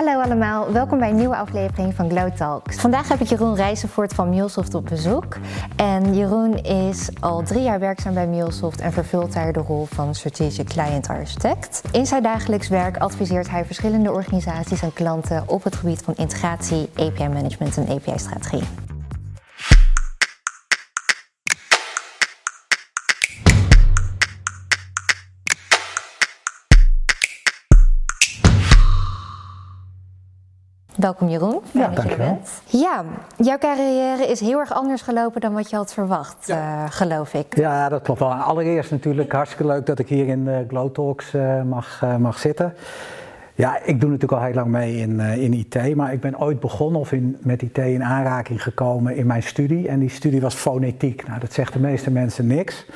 Hallo 0.00 0.20
allemaal, 0.20 0.72
welkom 0.72 0.98
bij 0.98 1.10
een 1.10 1.16
nieuwe 1.16 1.36
aflevering 1.36 1.94
van 1.94 2.10
Glow 2.10 2.30
Talks. 2.36 2.76
Vandaag 2.76 3.08
heb 3.08 3.20
ik 3.20 3.26
Jeroen 3.26 3.54
Rijzenvoort 3.54 4.14
van 4.14 4.28
MuleSoft 4.28 4.74
op 4.74 4.86
bezoek. 4.86 5.36
En 5.76 6.14
Jeroen 6.14 6.56
is 6.62 7.08
al 7.20 7.42
drie 7.42 7.62
jaar 7.62 7.78
werkzaam 7.78 8.14
bij 8.14 8.26
MuleSoft 8.26 8.80
en 8.80 8.92
vervult 8.92 9.32
daar 9.32 9.52
de 9.52 9.60
rol 9.60 9.84
van 9.84 10.14
Strategic 10.14 10.66
Client 10.66 11.08
Architect. 11.08 11.82
In 11.92 12.06
zijn 12.06 12.22
dagelijks 12.22 12.68
werk 12.68 12.96
adviseert 12.96 13.50
hij 13.50 13.64
verschillende 13.64 14.12
organisaties 14.12 14.82
en 14.82 14.92
klanten 14.92 15.42
op 15.46 15.64
het 15.64 15.76
gebied 15.76 16.02
van 16.02 16.14
integratie, 16.16 16.90
API 16.96 17.28
management 17.28 17.76
en 17.76 17.88
API 17.88 18.18
strategie. 18.18 18.89
Welkom 31.00 31.28
Jeroen. 31.28 31.60
Ja, 31.70 31.88
dankjewel. 31.88 32.40
Ja, 32.66 33.04
jouw 33.36 33.58
carrière 33.58 34.26
is 34.26 34.40
heel 34.40 34.58
erg 34.58 34.72
anders 34.72 35.02
gelopen 35.02 35.40
dan 35.40 35.52
wat 35.52 35.70
je 35.70 35.76
had 35.76 35.92
verwacht, 35.92 36.46
ja. 36.46 36.84
uh, 36.84 36.90
geloof 36.90 37.34
ik. 37.34 37.56
Ja, 37.56 37.88
dat 37.88 38.02
klopt 38.02 38.20
wel. 38.20 38.32
Allereerst 38.32 38.90
natuurlijk 38.90 39.32
hartstikke 39.32 39.66
leuk 39.66 39.86
dat 39.86 39.98
ik 39.98 40.08
hier 40.08 40.28
in 40.28 40.46
uh, 40.46 40.56
Glow 40.68 40.92
Talks 40.92 41.34
uh, 41.34 41.62
mag, 41.62 42.04
mag 42.18 42.38
zitten. 42.38 42.74
Ja, 43.54 43.76
ik 43.84 44.00
doe 44.00 44.10
natuurlijk 44.10 44.40
al 44.40 44.46
heel 44.46 44.54
lang 44.54 44.66
mee 44.66 44.96
in, 44.96 45.20
in 45.20 45.52
IT, 45.52 45.94
maar 45.96 46.12
ik 46.12 46.20
ben 46.20 46.40
ooit 46.40 46.60
begonnen 46.60 47.00
of 47.00 47.12
in, 47.12 47.36
met 47.40 47.62
IT 47.62 47.78
in 47.78 48.04
aanraking 48.04 48.62
gekomen 48.62 49.16
in 49.16 49.26
mijn 49.26 49.42
studie. 49.42 49.88
En 49.88 49.98
die 49.98 50.08
studie 50.08 50.40
was 50.40 50.54
fonetiek. 50.54 51.26
Nou, 51.26 51.40
dat 51.40 51.52
zegt 51.52 51.72
de 51.72 51.78
meeste 51.78 52.10
mensen 52.10 52.46
niks. 52.46 52.86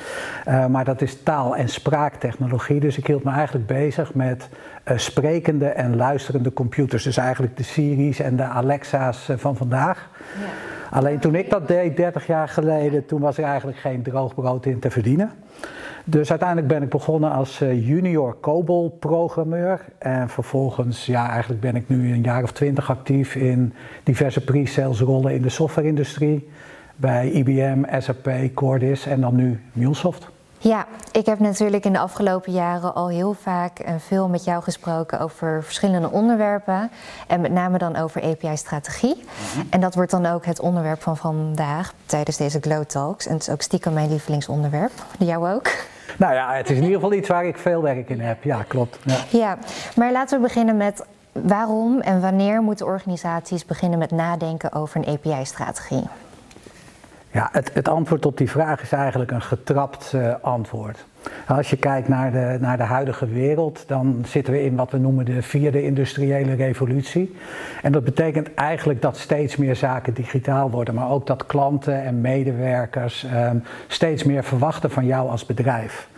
maar 0.44 0.84
dat 0.84 1.02
is 1.02 1.22
taal- 1.22 1.56
en 1.56 1.68
spraaktechnologie. 1.68 2.80
Dus 2.80 2.98
ik 2.98 3.06
hield 3.06 3.24
me 3.24 3.30
eigenlijk 3.30 3.66
bezig 3.66 4.14
met 4.14 4.48
uh, 4.90 4.98
sprekende 4.98 5.66
en 5.66 5.96
luisterende 5.96 6.52
computers. 6.52 7.02
Dus 7.02 7.16
eigenlijk 7.16 7.56
de 7.56 7.62
Siri's 7.62 8.18
en 8.18 8.36
de 8.36 8.42
Alexa's 8.42 9.28
uh, 9.28 9.36
van 9.36 9.56
vandaag. 9.56 10.10
Ja. 10.40 10.74
Alleen 10.90 11.18
toen 11.18 11.34
ik 11.34 11.50
dat 11.50 11.68
deed, 11.68 11.96
30 11.96 12.26
jaar 12.26 12.48
geleden, 12.48 13.06
toen 13.06 13.20
was 13.20 13.38
er 13.38 13.44
eigenlijk 13.44 13.78
geen 13.78 14.02
droogbrood 14.02 14.66
in 14.66 14.78
te 14.78 14.90
verdienen. 14.90 15.30
Dus 16.04 16.30
uiteindelijk 16.30 16.68
ben 16.68 16.82
ik 16.82 16.88
begonnen 16.88 17.30
als 17.30 17.60
uh, 17.60 17.86
junior 17.86 18.36
COBOL-programmeur. 18.40 19.80
En 19.98 20.28
vervolgens, 20.28 21.06
ja, 21.06 21.30
eigenlijk 21.30 21.60
ben 21.60 21.76
ik 21.76 21.88
nu 21.88 22.12
een 22.12 22.22
jaar 22.22 22.42
of 22.42 22.52
twintig 22.52 22.90
actief 22.90 23.34
in 23.34 23.72
diverse 24.02 24.44
pre-sales 24.44 25.00
rollen 25.00 25.34
in 25.34 25.42
de 25.42 25.48
softwareindustrie. 25.48 26.48
Bij 26.96 27.30
IBM, 27.30 27.82
SAP, 27.98 28.30
Cordis 28.54 29.06
en 29.06 29.20
dan 29.20 29.34
nu 29.34 29.60
MuleSoft. 29.72 30.32
Ja, 30.64 30.86
ik 31.12 31.26
heb 31.26 31.38
natuurlijk 31.38 31.84
in 31.84 31.92
de 31.92 31.98
afgelopen 31.98 32.52
jaren 32.52 32.94
al 32.94 33.08
heel 33.08 33.32
vaak 33.32 33.78
en 33.78 34.00
veel 34.00 34.28
met 34.28 34.44
jou 34.44 34.62
gesproken 34.62 35.20
over 35.20 35.64
verschillende 35.64 36.10
onderwerpen. 36.10 36.90
En 37.26 37.40
met 37.40 37.52
name 37.52 37.78
dan 37.78 37.96
over 37.96 38.22
API-strategie. 38.22 39.14
Mm-hmm. 39.14 39.70
En 39.70 39.80
dat 39.80 39.94
wordt 39.94 40.10
dan 40.10 40.26
ook 40.26 40.46
het 40.46 40.60
onderwerp 40.60 41.02
van 41.02 41.16
vandaag 41.16 41.92
tijdens 42.06 42.36
deze 42.36 42.60
Glow 42.60 42.84
Talks. 42.84 43.26
En 43.26 43.32
het 43.32 43.42
is 43.42 43.50
ook 43.50 43.62
stiekem 43.62 43.92
mijn 43.92 44.08
lievelingsonderwerp. 44.08 44.92
Jou 45.18 45.50
ook? 45.50 45.70
Nou 46.18 46.34
ja, 46.34 46.54
het 46.54 46.70
is 46.70 46.76
in 46.76 46.82
ieder 46.82 47.00
geval 47.00 47.12
iets 47.12 47.28
waar 47.28 47.44
ik 47.44 47.58
veel 47.58 47.82
werk 47.82 48.08
in 48.08 48.20
heb. 48.20 48.44
Ja, 48.44 48.64
klopt. 48.68 48.98
Ja, 49.04 49.16
ja 49.30 49.58
maar 49.96 50.12
laten 50.12 50.36
we 50.36 50.46
beginnen 50.46 50.76
met 50.76 51.04
waarom 51.32 52.00
en 52.00 52.20
wanneer 52.20 52.62
moeten 52.62 52.86
organisaties 52.86 53.64
beginnen 53.64 53.98
met 53.98 54.10
nadenken 54.10 54.72
over 54.72 55.00
een 55.00 55.14
API-strategie? 55.14 56.04
Ja, 57.34 57.48
het, 57.52 57.70
het, 57.72 57.88
antwoord 57.88 58.26
op 58.26 58.36
die 58.36 58.50
vraag 58.50 58.82
is 58.82 58.92
eigenlijk 58.92 59.30
een 59.30 59.42
getrapt 59.42 60.12
uh, 60.14 60.34
antwoord. 60.40 61.04
Als 61.46 61.70
je 61.70 61.76
kijkt 61.76 62.08
naar 62.08 62.32
de, 62.32 62.56
naar 62.60 62.76
de 62.76 62.82
huidige 62.82 63.26
wereld, 63.26 63.84
dan 63.86 64.24
zitten 64.26 64.52
we 64.52 64.64
in 64.64 64.76
wat 64.76 64.90
we 64.90 64.98
noemen 64.98 65.24
de 65.24 65.42
vierde 65.42 65.82
industriële 65.82 66.54
revolutie. 66.54 67.36
En 67.82 67.92
dat 67.92 68.04
betekent 68.04 68.54
eigenlijk 68.54 69.02
dat 69.02 69.16
steeds 69.16 69.56
meer 69.56 69.76
zaken 69.76 70.14
digitaal 70.14 70.70
worden, 70.70 70.94
maar 70.94 71.10
ook 71.10 71.26
dat 71.26 71.46
klanten 71.46 72.02
en 72.02 72.20
medewerkers 72.20 73.26
um, 73.34 73.62
steeds 73.86 74.24
meer 74.24 74.44
verwachten 74.44 74.90
van 74.90 75.06
jou 75.06 75.28
als 75.28 75.46
bedrijf. 75.46 76.08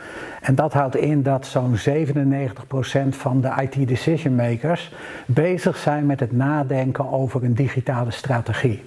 En 0.46 0.54
dat 0.54 0.72
houdt 0.72 0.96
in 0.96 1.22
dat 1.22 1.46
zo'n 1.46 1.76
97% 1.76 3.08
van 3.10 3.40
de 3.40 3.52
IT 3.62 3.88
decision 3.88 4.34
makers 4.34 4.92
bezig 5.26 5.76
zijn 5.76 6.06
met 6.06 6.20
het 6.20 6.32
nadenken 6.32 7.12
over 7.12 7.44
een 7.44 7.54
digitale 7.54 8.10
strategie. 8.10 8.82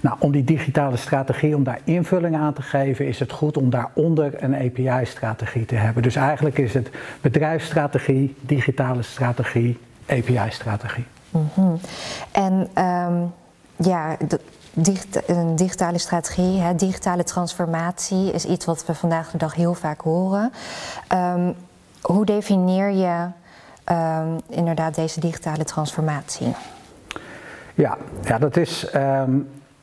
Nou, 0.00 0.16
om 0.18 0.32
die 0.32 0.44
digitale 0.44 0.96
strategie, 0.96 1.56
om 1.56 1.64
daar 1.64 1.80
invulling 1.84 2.36
aan 2.36 2.52
te 2.52 2.62
geven, 2.62 3.06
is 3.06 3.20
het 3.20 3.32
goed 3.32 3.56
om 3.56 3.70
daaronder 3.70 4.42
een 4.42 4.54
API-strategie 4.54 5.64
te 5.64 5.74
hebben. 5.74 6.02
Dus 6.02 6.16
eigenlijk 6.16 6.58
is 6.58 6.74
het 6.74 6.90
bedrijfsstrategie, 7.20 8.34
digitale 8.40 9.02
strategie, 9.02 9.78
API-strategie. 10.06 11.04
Mm. 11.30 11.78
En 12.32 12.68
um, 12.84 13.32
ja, 13.76 14.16
een 15.26 15.56
digitale 15.56 15.98
strategie, 15.98 16.60
hè, 16.60 16.74
digitale 16.74 17.24
transformatie 17.24 18.32
is 18.32 18.44
iets 18.44 18.64
wat 18.64 18.86
we 18.86 18.94
vandaag 18.94 19.30
de 19.30 19.38
dag 19.38 19.54
heel 19.54 19.74
vaak 19.74 20.00
horen. 20.00 20.52
Um, 21.12 21.54
hoe 22.00 22.24
definieer 22.24 22.90
je 22.90 23.26
um, 23.92 24.40
inderdaad 24.48 24.94
deze 24.94 25.20
digitale 25.20 25.64
transformatie? 25.64 26.54
Ja, 27.74 27.98
ja 28.24 28.38
dat 28.38 28.56
is 28.56 28.86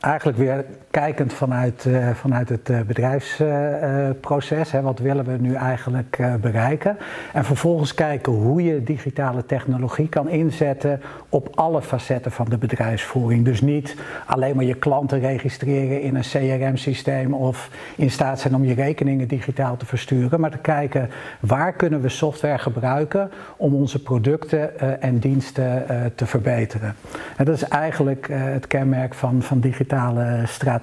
eigenlijk 0.00 0.38
weer 0.38 0.64
kijkend 0.90 1.32
vanuit, 1.32 1.84
uh, 1.84 2.10
vanuit 2.10 2.48
het 2.48 2.68
uh, 2.68 2.80
bedrijfsproces. 2.80 4.74
Uh, 4.74 4.80
wat 4.80 4.98
willen 4.98 5.24
we 5.24 5.36
nu 5.40 5.54
eigenlijk 5.54 6.22
bereiken? 6.40 6.96
En 7.32 7.44
vervolgens 7.44 7.94
kijken 7.94 8.32
hoe 8.32 8.62
je 8.62 8.82
digitale 8.82 9.46
technologie 9.46 10.08
kan 10.08 10.28
inzetten 10.28 11.00
op 11.28 11.48
alle 11.54 11.82
facetten 11.82 12.32
van 12.32 12.46
de 12.48 12.58
bedrijfsvoering. 12.58 13.44
Dus 13.44 13.60
niet 13.60 13.96
alleen 14.26 14.56
maar 14.56 14.64
je 14.64 14.74
klanten 14.74 15.20
registreren 15.20 16.00
in 16.00 16.14
een 16.14 16.22
CRM-systeem 16.22 17.34
of 17.34 17.70
in 17.96 18.10
staat 18.10 18.40
zijn 18.40 18.54
om 18.54 18.64
je 18.64 18.74
rekeningen 18.74 19.28
digitaal 19.28 19.76
te 19.76 19.86
versturen. 19.86 20.40
Maar 20.40 20.50
te 20.50 20.58
kijken 20.58 21.10
waar 21.40 21.72
kunnen 21.72 22.00
we 22.00 22.08
software 22.08 22.58
gebruiken 22.58 23.30
om 23.56 23.74
onze 23.74 24.02
producten 24.02 24.80
en 25.00 25.18
diensten 25.18 25.86
te 26.14 26.26
verbeteren. 26.26 26.94
En 27.36 27.44
dat 27.44 27.54
is 27.54 27.62
eigenlijk 27.62 28.26
het 28.30 28.66
kenmerk 28.66 29.14
van, 29.14 29.42
van 29.42 29.60
digitale 29.60 30.42
strategie. 30.44 30.76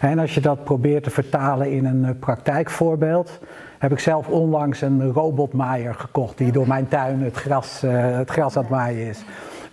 En 0.00 0.18
als 0.18 0.34
je 0.34 0.40
dat 0.40 0.64
probeert 0.64 1.04
te 1.04 1.10
vertalen 1.10 1.70
in 1.70 1.84
een 1.84 2.04
eh, 2.04 2.10
praktijkvoorbeeld, 2.18 3.40
heb 3.78 3.92
ik 3.92 3.98
zelf 3.98 4.28
onlangs 4.28 4.80
een 4.80 5.12
robotmaaier 5.12 5.94
gekocht 5.94 6.38
die 6.38 6.52
door 6.52 6.68
mijn 6.68 6.88
tuin 6.88 7.22
het 7.22 7.36
gras, 7.36 7.84
uh, 7.84 8.16
het 8.16 8.30
gras 8.30 8.56
aan 8.56 8.62
het 8.62 8.70
maaien 8.70 9.06
is. 9.06 9.24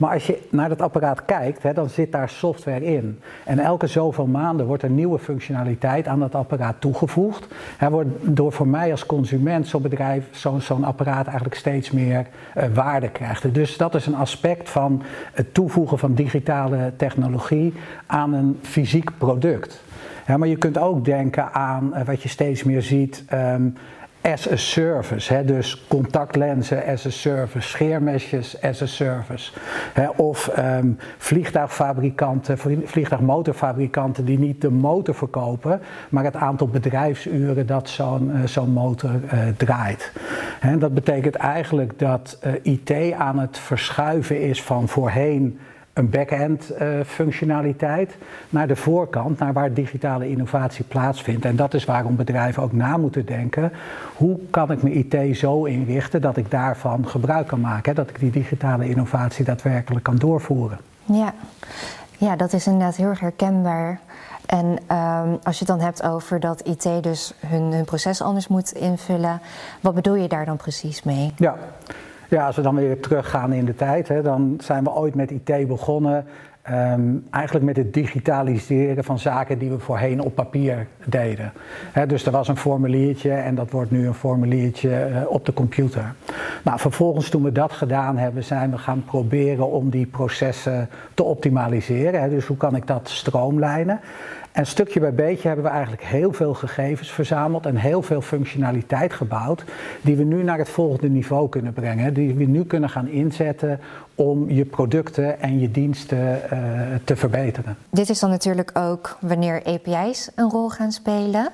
Maar 0.01 0.13
als 0.13 0.27
je 0.27 0.41
naar 0.49 0.69
dat 0.69 0.81
apparaat 0.81 1.25
kijkt, 1.25 1.63
hè, 1.63 1.73
dan 1.73 1.89
zit 1.89 2.11
daar 2.11 2.29
software 2.29 2.85
in. 2.85 3.19
En 3.45 3.59
elke 3.59 3.87
zoveel 3.87 4.25
maanden 4.25 4.65
wordt 4.65 4.83
er 4.83 4.89
nieuwe 4.89 5.19
functionaliteit 5.19 6.07
aan 6.07 6.19
dat 6.19 6.35
apparaat 6.35 6.75
toegevoegd. 6.79 7.47
Hè, 7.77 7.89
door 8.21 8.51
voor 8.51 8.67
mij 8.67 8.91
als 8.91 9.05
consument 9.05 9.67
zo'n 9.67 9.81
bedrijf, 9.81 10.27
zo'n 10.31 10.61
zo 10.61 10.79
apparaat 10.81 11.25
eigenlijk 11.25 11.55
steeds 11.55 11.91
meer 11.91 12.27
uh, 12.57 12.63
waarde 12.73 13.09
krijgt. 13.09 13.53
Dus 13.53 13.77
dat 13.77 13.95
is 13.95 14.05
een 14.05 14.15
aspect 14.15 14.69
van 14.69 15.01
het 15.33 15.53
toevoegen 15.53 15.97
van 15.97 16.13
digitale 16.13 16.91
technologie 16.95 17.73
aan 18.05 18.33
een 18.33 18.59
fysiek 18.61 19.17
product. 19.17 19.83
Maar 20.37 20.47
je 20.47 20.57
kunt 20.57 20.77
ook 20.77 21.05
denken 21.05 21.53
aan 21.53 21.91
uh, 21.93 22.01
wat 22.05 22.21
je 22.21 22.29
steeds 22.29 22.63
meer 22.63 22.81
ziet. 22.81 23.23
Um, 23.33 23.75
as 24.21 24.51
a 24.51 24.55
service. 24.55 25.33
Hè? 25.33 25.45
Dus 25.45 25.83
contactlenzen 25.87 26.85
as 26.85 27.05
a 27.05 27.09
service, 27.09 27.67
scheermesjes 27.67 28.61
as 28.61 28.81
a 28.81 28.85
service. 28.85 29.51
Hè? 29.93 30.07
Of 30.07 30.51
um, 30.57 30.97
vliegtuigfabrikanten, 31.17 32.57
vliegtuigmotorfabrikanten 32.85 34.25
die 34.25 34.39
niet 34.39 34.61
de 34.61 34.69
motor 34.69 35.15
verkopen, 35.15 35.81
maar 36.09 36.23
het 36.23 36.35
aantal 36.35 36.67
bedrijfsuren 36.67 37.65
dat 37.65 37.89
zo'n 37.89 38.31
uh, 38.35 38.43
zo'n 38.45 38.71
motor 38.71 39.11
uh, 39.11 39.39
draait. 39.57 40.11
Hè? 40.59 40.77
Dat 40.77 40.93
betekent 40.93 41.35
eigenlijk 41.35 41.99
dat 41.99 42.39
uh, 42.45 42.53
IT 42.61 43.13
aan 43.13 43.39
het 43.39 43.57
verschuiven 43.57 44.41
is 44.41 44.63
van 44.63 44.87
voorheen 44.87 45.59
een 45.93 46.09
back-end 46.09 46.71
uh, 46.81 47.03
functionaliteit 47.05 48.17
naar 48.49 48.67
de 48.67 48.75
voorkant, 48.75 49.39
naar 49.39 49.53
waar 49.53 49.73
digitale 49.73 50.29
innovatie 50.29 50.85
plaatsvindt. 50.85 51.45
En 51.45 51.55
dat 51.55 51.73
is 51.73 51.85
waarom 51.85 52.15
bedrijven 52.15 52.63
ook 52.63 52.73
na 52.73 52.97
moeten 52.97 53.25
denken, 53.25 53.71
hoe 54.15 54.39
kan 54.49 54.71
ik 54.71 54.81
mijn 54.81 54.97
IT 54.97 55.37
zo 55.37 55.63
inrichten 55.63 56.21
dat 56.21 56.37
ik 56.37 56.51
daarvan 56.51 57.07
gebruik 57.07 57.47
kan 57.47 57.59
maken, 57.59 57.89
hè? 57.89 57.93
dat 57.93 58.09
ik 58.09 58.19
die 58.19 58.31
digitale 58.31 58.89
innovatie 58.89 59.45
daadwerkelijk 59.45 60.03
kan 60.03 60.15
doorvoeren. 60.15 60.79
Ja, 61.05 61.33
ja 62.17 62.35
dat 62.35 62.53
is 62.53 62.65
inderdaad 62.65 62.95
heel 62.95 63.07
erg 63.07 63.19
herkenbaar. 63.19 63.99
En 64.45 64.65
um, 64.65 65.39
als 65.43 65.59
je 65.59 65.65
het 65.65 65.67
dan 65.67 65.79
hebt 65.79 66.03
over 66.03 66.39
dat 66.39 66.61
IT 66.61 67.03
dus 67.03 67.33
hun, 67.45 67.61
hun 67.61 67.85
proces 67.85 68.21
anders 68.21 68.47
moet 68.47 68.71
invullen, 68.71 69.41
wat 69.81 69.93
bedoel 69.93 70.15
je 70.15 70.27
daar 70.27 70.45
dan 70.45 70.57
precies 70.57 71.03
mee? 71.03 71.33
Ja. 71.37 71.55
Ja, 72.31 72.45
als 72.45 72.55
we 72.55 72.61
dan 72.61 72.75
weer 72.75 72.99
teruggaan 72.99 73.53
in 73.53 73.65
de 73.65 73.75
tijd, 73.75 74.07
hè, 74.07 74.21
dan 74.21 74.57
zijn 74.61 74.83
we 74.83 74.95
ooit 74.95 75.15
met 75.15 75.31
IT 75.31 75.67
begonnen 75.67 76.25
ehm, 76.61 77.01
eigenlijk 77.29 77.65
met 77.65 77.77
het 77.77 77.93
digitaliseren 77.93 79.03
van 79.03 79.19
zaken 79.19 79.57
die 79.57 79.69
we 79.69 79.79
voorheen 79.79 80.21
op 80.21 80.35
papier 80.35 80.87
deden. 81.05 81.51
dus 82.07 82.25
er 82.25 82.31
was 82.31 82.47
een 82.47 82.57
formuliertje 82.57 83.31
en 83.31 83.55
dat 83.55 83.71
wordt 83.71 83.91
nu 83.91 84.07
een 84.07 84.13
formuliertje 84.13 84.95
eh, 84.95 85.21
op 85.27 85.45
de 85.45 85.53
computer. 85.53 86.13
Nou, 86.63 86.79
vervolgens 86.79 87.29
toen 87.29 87.43
we 87.43 87.51
dat 87.51 87.71
gedaan 87.71 88.17
hebben, 88.17 88.43
zijn 88.43 88.71
we 88.71 88.77
gaan 88.77 89.03
proberen 89.05 89.71
om 89.71 89.89
die 89.89 90.05
processen 90.05 90.89
te 91.13 91.23
optimaliseren. 91.23 92.29
dus 92.29 92.45
hoe 92.45 92.57
kan 92.57 92.75
ik 92.75 92.87
dat 92.87 93.09
stroomlijnen? 93.09 93.99
En 94.51 94.65
stukje 94.65 94.99
bij 94.99 95.13
beetje 95.13 95.47
hebben 95.47 95.65
we 95.65 95.71
eigenlijk 95.71 96.03
heel 96.03 96.33
veel 96.33 96.53
gegevens 96.53 97.11
verzameld 97.11 97.65
en 97.65 97.75
heel 97.75 98.01
veel 98.01 98.21
functionaliteit 98.21 99.13
gebouwd, 99.13 99.63
die 100.01 100.15
we 100.15 100.23
nu 100.23 100.43
naar 100.43 100.57
het 100.57 100.69
volgende 100.69 101.09
niveau 101.09 101.49
kunnen 101.49 101.73
brengen. 101.73 102.13
Die 102.13 102.33
we 102.33 102.43
nu 102.43 102.63
kunnen 102.63 102.89
gaan 102.89 103.07
inzetten 103.07 103.79
om 104.15 104.49
je 104.49 104.65
producten 104.65 105.39
en 105.41 105.59
je 105.59 105.71
diensten 105.71 106.41
uh, 106.53 106.59
te 107.03 107.15
verbeteren. 107.15 107.77
Dit 107.89 108.09
is 108.09 108.19
dan 108.19 108.29
natuurlijk 108.29 108.71
ook 108.73 109.17
wanneer 109.19 109.63
API's 109.63 110.29
een 110.35 110.49
rol 110.49 110.69
gaan 110.69 110.91
spelen. 110.91 111.49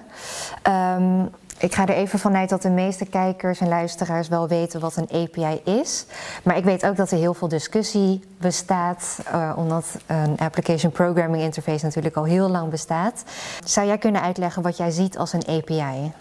Um, 0.98 1.30
ik 1.58 1.76
ga 1.76 1.88
er 1.88 1.96
even 1.96 2.20
vanuit 2.20 2.50
dat 2.50 2.62
de 2.62 2.70
meeste 2.70 3.06
kijkers 3.06 3.60
en 3.60 3.68
luisteraars 3.68 4.28
wel 4.28 4.48
weten 4.48 4.80
wat 4.80 4.96
een 4.96 5.10
API 5.22 5.62
is. 5.64 6.06
Maar 6.44 6.58
ik 6.58 6.64
weet 6.64 6.86
ook 6.86 6.96
dat 6.96 7.12
er 7.12 7.18
heel 7.18 7.34
veel 7.34 7.48
discussie 7.48 8.24
bestaat, 8.38 9.20
uh, 9.34 9.54
omdat 9.56 9.86
een 10.06 10.38
Application 10.38 10.92
Programming 10.92 11.44
Interface 11.44 11.86
natuurlijk 11.86 12.16
al 12.16 12.24
heel 12.24 12.50
lang 12.50 12.70
bestaat. 12.70 13.24
Zou 13.66 13.88
jij 13.88 13.98
kunnen 13.98 14.22
uitleggen 14.22 14.62
wat 14.62 14.78
jij 14.78 14.92
ziet 14.92 15.18
als 15.18 15.34
een 15.34 15.48
API? 15.48 16.12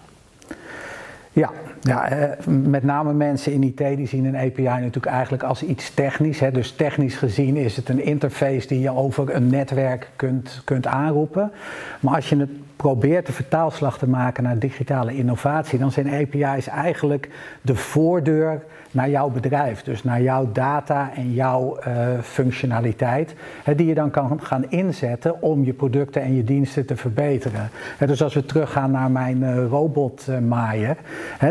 Ja, 1.36 1.50
ja 1.80 2.08
eh, 2.08 2.46
met 2.46 2.82
name 2.82 3.12
mensen 3.12 3.52
in 3.52 3.62
IT 3.62 3.76
die 3.76 4.06
zien 4.06 4.24
een 4.24 4.36
API 4.36 4.62
natuurlijk 4.62 5.06
eigenlijk 5.06 5.42
als 5.42 5.62
iets 5.62 5.94
technisch. 5.94 6.40
Hè. 6.40 6.50
Dus 6.50 6.72
technisch 6.72 7.16
gezien 7.16 7.56
is 7.56 7.76
het 7.76 7.88
een 7.88 8.04
interface 8.04 8.66
die 8.66 8.80
je 8.80 8.90
over 8.90 9.34
een 9.34 9.46
netwerk 9.46 10.08
kunt, 10.16 10.60
kunt 10.64 10.86
aanroepen. 10.86 11.52
Maar 12.00 12.14
als 12.14 12.28
je 12.28 12.36
het 12.36 12.50
probeert 12.76 13.26
de 13.26 13.32
vertaalslag 13.32 13.98
te 13.98 14.08
maken 14.08 14.42
naar 14.42 14.58
digitale 14.58 15.16
innovatie, 15.16 15.78
dan 15.78 15.92
zijn 15.92 16.10
API's 16.10 16.66
eigenlijk 16.66 17.30
de 17.62 17.74
voordeur 17.74 18.62
naar 18.96 19.10
jouw 19.10 19.28
bedrijf. 19.28 19.82
Dus 19.82 20.04
naar 20.04 20.22
jouw 20.22 20.52
data 20.52 21.10
en 21.14 21.32
jouw 21.32 21.78
uh, 21.78 22.18
functionaliteit. 22.22 23.34
Hè, 23.62 23.74
die 23.74 23.86
je 23.86 23.94
dan 23.94 24.10
kan 24.10 24.40
gaan 24.42 24.70
inzetten 24.70 25.42
om 25.42 25.64
je 25.64 25.72
producten 25.72 26.22
en 26.22 26.34
je 26.34 26.44
diensten 26.44 26.86
te 26.86 26.96
verbeteren. 26.96 27.70
Hè, 27.98 28.06
dus 28.06 28.22
als 28.22 28.34
we 28.34 28.44
teruggaan 28.44 28.90
naar 28.90 29.10
mijn 29.10 29.42
uh, 29.42 29.66
robotmaaier. 29.68 30.96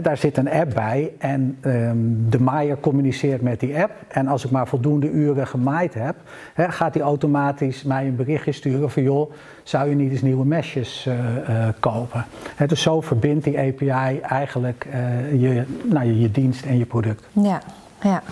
Daar 0.01 0.18
zit 0.18 0.38
een 0.38 0.51
app 0.51 0.74
bij 0.74 1.12
en 1.18 1.57
um, 1.62 2.30
de 2.30 2.39
maaier 2.39 2.80
communiceert 2.80 3.42
met 3.42 3.60
die 3.60 3.81
app. 3.81 3.92
En 4.07 4.27
als 4.27 4.45
ik 4.45 4.51
maar 4.51 4.68
voldoende 4.68 5.12
uren 5.12 5.48
gemaaid 5.48 5.94
heb, 5.94 6.16
gaat 6.56 6.94
hij 6.94 7.04
automatisch 7.04 7.83
mij 7.83 8.07
een 8.07 8.16
berichtje 8.16 8.51
sturen 8.51 8.92
van 8.92 9.04
joh, 9.04 9.31
zou 9.63 9.89
je 9.89 9.95
niet 9.95 10.12
eens 10.12 10.22
nieuwe 10.22 10.45
mesjes 10.45 11.07
uh, 11.07 11.68
kopen? 11.80 12.25
dus 12.68 12.81
zo 12.81 13.01
verbindt 13.01 13.44
die 13.44 13.60
API 13.60 14.19
eigenlijk 14.19 14.88
je, 15.31 15.63
nou, 15.83 16.06
je, 16.06 16.19
je 16.19 16.31
dienst 16.31 16.66
en 16.66 16.78
je 16.78 16.86
product. 16.86 17.24
Ja, 17.31 17.62
ja. 18.01 18.24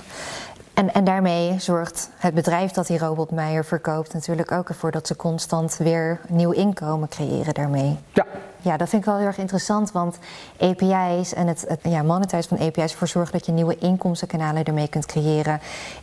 En, 0.73 0.93
en 0.93 1.03
daarmee 1.03 1.59
zorgt 1.59 2.09
het 2.17 2.33
bedrijf 2.33 2.71
dat 2.71 2.87
die 2.87 2.97
robotmeijer 2.97 3.65
verkoopt 3.65 4.13
natuurlijk 4.13 4.51
ook 4.51 4.69
ervoor 4.69 4.91
dat 4.91 5.07
ze 5.07 5.15
constant 5.15 5.77
weer 5.77 6.19
nieuw 6.27 6.51
inkomen 6.51 7.09
creëren 7.09 7.53
daarmee. 7.53 7.97
Ja. 8.13 8.25
Ja, 8.63 8.77
dat 8.77 8.89
vind 8.89 9.01
ik 9.01 9.07
wel 9.07 9.17
heel 9.17 9.27
erg 9.27 9.37
interessant, 9.37 9.91
want 9.91 10.17
API's 10.59 11.33
en 11.33 11.47
het, 11.47 11.65
het 11.67 11.79
ja, 11.83 12.03
monetizen 12.03 12.57
van 12.57 12.67
API's 12.67 12.91
ervoor 12.91 13.07
zorgen 13.07 13.31
dat 13.31 13.45
je 13.45 13.51
nieuwe 13.51 13.77
inkomstenkanalen 13.77 14.63
ermee 14.63 14.87
kunt 14.87 15.05
creëren, 15.05 15.59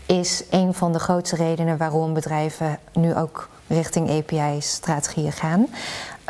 is 0.06 0.44
een 0.50 0.74
van 0.74 0.92
de 0.92 0.98
grootste 0.98 1.36
redenen 1.36 1.76
waarom 1.76 2.14
bedrijven 2.14 2.78
nu 2.92 3.14
ook 3.14 3.48
richting 3.66 4.10
API-strategieën 4.10 5.32
gaan. 5.32 5.66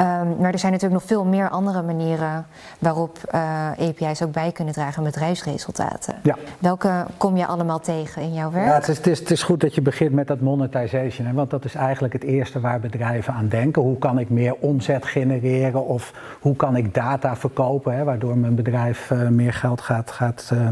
Um, 0.01 0.37
maar 0.41 0.53
er 0.53 0.59
zijn 0.59 0.73
natuurlijk 0.73 1.01
nog 1.01 1.11
veel 1.11 1.25
meer 1.25 1.49
andere 1.49 1.83
manieren 1.83 2.47
waarop 2.79 3.19
uh, 3.35 3.67
eh, 3.67 3.89
API's 3.89 4.23
ook 4.23 4.33
bij 4.33 4.53
kunnen 4.53 4.75
dragen 4.75 4.99
aan 4.99 5.05
bedrijfsresultaten. 5.05 6.15
Ja. 6.23 6.37
Welke 6.59 7.07
kom 7.17 7.37
je 7.37 7.47
allemaal 7.47 7.81
tegen 7.81 8.23
in 8.23 8.33
jouw 8.33 8.51
werk? 8.51 8.67
Ja, 8.67 8.75
het, 8.75 8.89
is, 8.89 8.97
het, 8.97 9.07
is, 9.07 9.19
het 9.19 9.31
is 9.31 9.43
goed 9.43 9.61
dat 9.61 9.75
je 9.75 9.81
begint 9.81 10.13
met 10.13 10.27
dat 10.27 10.41
monetization. 10.41 11.27
Hè, 11.27 11.33
want 11.33 11.51
dat 11.51 11.65
is 11.65 11.75
eigenlijk 11.75 12.13
het 12.13 12.23
eerste 12.23 12.61
waar 12.61 12.81
bedrijven 12.81 13.35
aan 13.35 13.49
denken. 13.49 13.83
Hoe 13.83 13.99
kan 13.99 14.19
ik 14.19 14.31
meer 14.31 14.55
omzet 14.55 15.07
genereren 15.07 15.87
of 15.87 16.13
hoe 16.41 16.57
kan 16.57 16.77
ik 16.77 16.95
data 16.95 17.37
verkopen, 17.37 17.97
hè, 17.97 18.05
waardoor 18.05 18.39
mijn 18.39 18.55
bedrijf 18.55 19.11
uh, 19.11 19.29
meer 19.29 19.53
geld 19.53 19.81
gaat, 19.81 20.11
gaat 20.11 20.51
uh, 20.53 20.69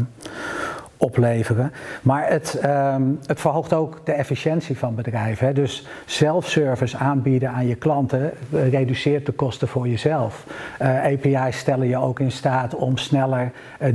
opleveren. 0.99 1.71
Maar 2.01 2.29
het, 2.29 2.59
um, 2.65 3.19
het 3.25 3.39
verhoogt 3.39 3.73
ook 3.73 4.01
de 4.03 4.11
efficiëntie 4.11 4.77
van 4.77 4.95
bedrijven. 4.95 5.47
Hè. 5.47 5.53
Dus 5.53 5.87
self-service 6.05 6.97
aanbieden 6.97 7.49
aan 7.49 7.67
je 7.67 7.75
klanten 7.75 8.31
uh, 8.49 8.69
reduceert 8.69 9.25
de 9.25 9.31
kosten 9.31 9.67
voor 9.67 9.87
jezelf. 9.87 10.45
Uh, 10.81 11.03
API's 11.03 11.57
stellen 11.57 11.87
je 11.87 11.97
ook 11.97 12.19
in 12.19 12.31
staat 12.31 12.75
om 12.75 12.97
sneller 12.97 13.51
uh, 13.79 13.93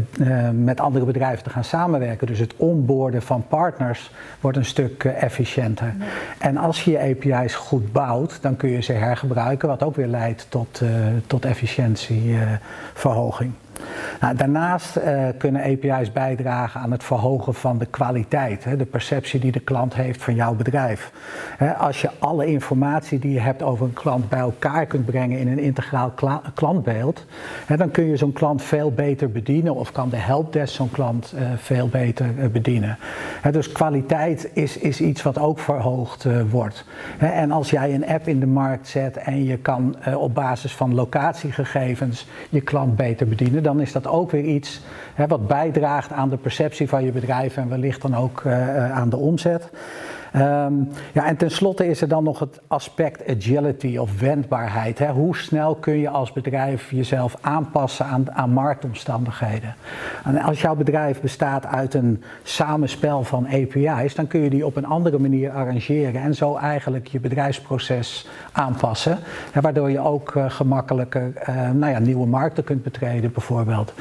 met 0.50 0.80
andere 0.80 1.04
bedrijven 1.04 1.44
te 1.44 1.50
gaan 1.50 1.64
samenwerken. 1.64 2.26
Dus 2.26 2.38
het 2.38 2.54
onboorden 2.56 3.22
van 3.22 3.44
partners 3.48 4.10
wordt 4.40 4.56
een 4.56 4.64
stuk 4.64 5.04
efficiënter. 5.04 5.94
Ja. 5.98 6.04
En 6.38 6.56
als 6.56 6.84
je 6.84 6.90
je 6.90 6.98
API's 6.98 7.54
goed 7.54 7.92
bouwt, 7.92 8.38
dan 8.40 8.56
kun 8.56 8.70
je 8.70 8.80
ze 8.80 8.92
hergebruiken, 8.92 9.68
wat 9.68 9.82
ook 9.82 9.96
weer 9.96 10.06
leidt 10.06 10.46
tot, 10.48 10.82
tot 11.26 11.44
efficiëntieverhoging. 11.44 13.52
Nou, 14.20 14.36
daarnaast 14.36 14.96
uh, 14.96 15.28
kunnen 15.38 15.62
API's 15.62 16.12
bijdragen 16.12 16.81
aan 16.81 16.90
het 16.90 17.04
verhogen 17.04 17.54
van 17.54 17.78
de 17.78 17.86
kwaliteit, 17.86 18.64
hè, 18.64 18.76
de 18.76 18.84
perceptie 18.84 19.40
die 19.40 19.52
de 19.52 19.60
klant 19.60 19.94
heeft 19.94 20.22
van 20.22 20.34
jouw 20.34 20.54
bedrijf. 20.54 21.12
Hè, 21.56 21.75
als 21.75 22.00
je 22.00 22.10
alle 22.19 22.46
informatie 22.46 23.19
die 23.19 23.32
je 23.32 23.40
hebt 23.40 23.62
over 23.62 23.86
een 23.86 23.92
klant 23.92 24.28
bij 24.28 24.38
elkaar 24.38 24.86
kunt 24.86 25.04
brengen 25.04 25.38
in 25.38 25.48
een 25.48 25.58
integraal 25.58 26.12
klantbeeld, 26.54 27.25
hè, 27.66 27.76
dan 27.76 27.90
kun 27.90 28.04
je 28.04 28.16
zo'n 28.16 28.32
klant 28.32 28.62
veel 28.62 28.92
beter 28.92 29.31
bedienen 29.31 29.75
of 29.75 29.92
kan 29.92 30.08
de 30.08 30.16
helpdesk 30.16 30.75
zo'n 30.75 30.90
klant 30.90 31.34
uh, 31.34 31.40
veel 31.56 31.88
beter 31.88 32.26
uh, 32.38 32.46
bedienen. 32.46 32.98
dus 33.50 33.72
kwaliteit 33.72 34.50
is, 34.52 34.78
is 34.78 35.00
iets 35.00 35.22
wat 35.22 35.38
ook 35.38 35.58
verhoogd 35.58 36.26
wordt. 36.50 36.84
en 37.19 37.50
als 37.50 37.70
jij 37.70 37.94
een 37.94 38.06
app 38.06 38.28
in 38.28 38.40
de 38.40 38.46
markt 38.46 38.88
zet 38.88 39.16
en 39.16 39.44
je 39.44 39.56
kan 39.56 39.96
op 40.16 40.34
basis 40.34 40.72
van 40.72 40.94
locatiegegevens 40.94 42.26
je 42.48 42.60
klant 42.60 42.96
beter 42.96 43.28
bedienen, 43.28 43.62
dan 43.62 43.74
is 43.81 43.93
dat 43.93 44.06
ook 44.06 44.31
weer 44.31 44.44
iets 44.44 44.81
hè, 45.15 45.26
wat 45.26 45.47
bijdraagt 45.47 46.12
aan 46.12 46.29
de 46.29 46.37
perceptie 46.37 46.88
van 46.88 47.05
je 47.05 47.12
bedrijf 47.12 47.56
en 47.56 47.69
wellicht 47.69 48.03
dan 48.03 48.17
ook 48.17 48.43
uh, 48.47 48.93
aan 48.93 49.09
de 49.09 49.17
omzet. 49.17 49.71
Um, 50.36 50.88
ja, 51.12 51.26
en 51.26 51.36
tenslotte 51.36 51.86
is 51.86 52.00
er 52.00 52.08
dan 52.08 52.25
nog 52.25 52.38
het 52.38 52.60
aspect 52.66 53.36
agility 53.36 53.96
of 53.96 54.20
wendbaarheid. 54.20 54.98
Hè. 54.98 55.10
Hoe 55.10 55.36
snel 55.36 55.75
kun 55.75 55.98
je 55.98 56.08
als 56.08 56.32
bedrijf 56.32 56.90
jezelf 56.90 57.36
aanpassen 57.40 58.06
aan, 58.06 58.32
aan 58.32 58.50
marktomstandigheden? 58.50 59.75
En 60.25 60.38
als 60.38 60.60
jouw 60.60 60.75
bedrijf 60.75 61.20
bestaat 61.20 61.66
uit 61.66 61.94
een 61.94 62.22
samenspel 62.42 63.25
van 63.25 63.46
API's, 63.46 64.14
dan 64.14 64.26
kun 64.26 64.40
je 64.40 64.50
die 64.50 64.66
op 64.66 64.76
een 64.76 64.86
andere 64.86 65.19
manier 65.19 65.50
arrangeren 65.50 66.22
en 66.22 66.34
zo 66.34 66.56
eigenlijk 66.56 67.06
je 67.06 67.20
bedrijfsproces 67.20 68.28
aanpassen. 68.52 69.18
Hè, 69.52 69.61
waardoor 69.61 69.90
je 69.90 70.00
ook 70.00 70.35
uh, 70.35 70.50
gemakkelijker 70.50 71.32
uh, 71.49 71.70
nou 71.70 71.92
ja, 71.92 71.99
nieuwe 71.99 72.26
markten 72.26 72.64
kunt 72.64 72.82
betreden, 72.82 73.32
bijvoorbeeld. 73.32 73.92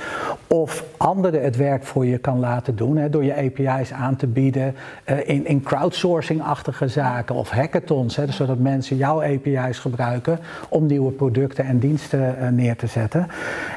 Of 0.47 0.83
anderen 0.97 1.43
het 1.43 1.55
werk 1.55 1.83
voor 1.83 2.05
je 2.05 2.17
kan 2.17 2.39
laten 2.39 2.75
doen 2.75 2.97
hè, 2.97 3.09
door 3.09 3.23
je 3.23 3.35
API's 3.35 3.91
aan 3.91 4.15
te 4.15 4.27
bieden 4.27 4.75
uh, 5.05 5.29
in, 5.29 5.47
in 5.47 5.63
crowdsourcing 5.63 6.21
achtige 6.31 6.87
zaken 6.87 7.35
of 7.35 7.49
hackathons, 7.49 8.15
hè, 8.15 8.31
zodat 8.31 8.57
mensen 8.57 8.97
jouw 8.97 9.23
API's 9.23 9.79
gebruiken 9.79 10.39
om 10.69 10.85
nieuwe 10.85 11.11
producten 11.11 11.65
en 11.65 11.79
diensten 11.79 12.35
uh, 12.41 12.47
neer 12.47 12.75
te 12.75 12.87
zetten. 12.87 13.27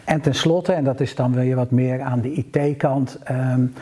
En 0.04 0.20
tenslotte, 0.20 0.72
en 0.72 0.84
dat 0.84 1.00
is 1.00 1.14
dan 1.14 1.34
weer 1.34 1.56
wat 1.56 1.70
meer 1.70 2.00
aan 2.00 2.20
de 2.20 2.32
IT-kant. 2.32 3.18
Um, 3.30 3.72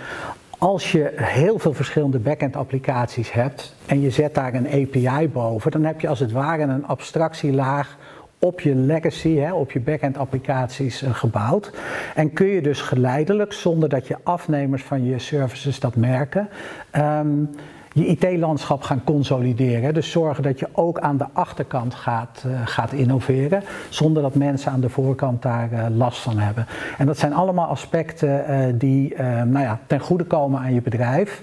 als 0.59 0.93
je 0.93 1.13
heel 1.17 1.59
veel 1.59 1.75
verschillende 1.75 2.19
backend 2.19 2.57
applicaties 2.57 3.33
hebt 3.33 3.75
en 3.87 4.01
je 4.01 4.11
zet 4.11 4.35
daar 4.35 4.55
een 4.55 4.67
API 4.67 5.29
boven, 5.29 5.71
dan 5.71 5.85
heb 5.85 6.01
je 6.01 6.09
als 6.09 6.21
het 6.21 6.33
ware 6.33 6.63
een 6.63 6.87
abstractielaag 6.87 7.97
op 8.45 8.61
je 8.61 8.75
legacy, 8.75 9.37
hè, 9.37 9.53
op 9.53 9.73
je 9.73 9.81
backend 9.81 10.19
applicaties 10.19 11.03
uh, 11.03 11.15
gebouwd. 11.15 11.71
En 12.15 12.33
kun 12.33 12.47
je 12.47 12.63
dus 12.63 12.81
geleidelijk, 12.81 13.53
zonder 13.53 13.89
dat 13.89 14.07
je 14.07 14.17
afnemers 14.23 14.83
van 14.83 15.05
je 15.05 15.19
services 15.19 15.81
dat 15.81 15.97
merken, 15.97 16.49
um, 16.97 17.51
je 17.95 18.07
IT-landschap 18.07 18.83
gaan 18.83 19.05
consolideren. 19.05 19.95
Dus 19.95 20.11
zorgen 20.11 20.43
dat 20.43 20.59
je 20.59 20.69
ook 20.73 20.99
aan 20.99 21.17
de 21.17 21.27
achterkant 21.33 21.95
gaat, 21.95 22.45
uh, 22.47 22.61
gaat 22.65 22.93
innoveren, 22.93 23.63
zonder 23.89 24.23
dat 24.23 24.35
mensen 24.35 24.73
aan 24.73 24.81
de 24.81 24.89
voorkant 24.89 25.43
daar 25.43 25.73
uh, 25.73 25.85
last 25.97 26.19
van 26.19 26.39
hebben. 26.39 26.67
En 26.99 27.07
dat 27.07 27.19
zijn 27.19 27.33
allemaal 27.33 27.67
aspecten 27.67 28.45
uh, 28.49 28.75
die 28.75 29.15
nou 29.45 29.61
ja, 29.61 29.81
ten 29.87 30.01
goede 30.01 30.25
komen 30.25 30.61
aan 30.61 30.75
je 30.75 30.83
bedrijf. 30.83 31.43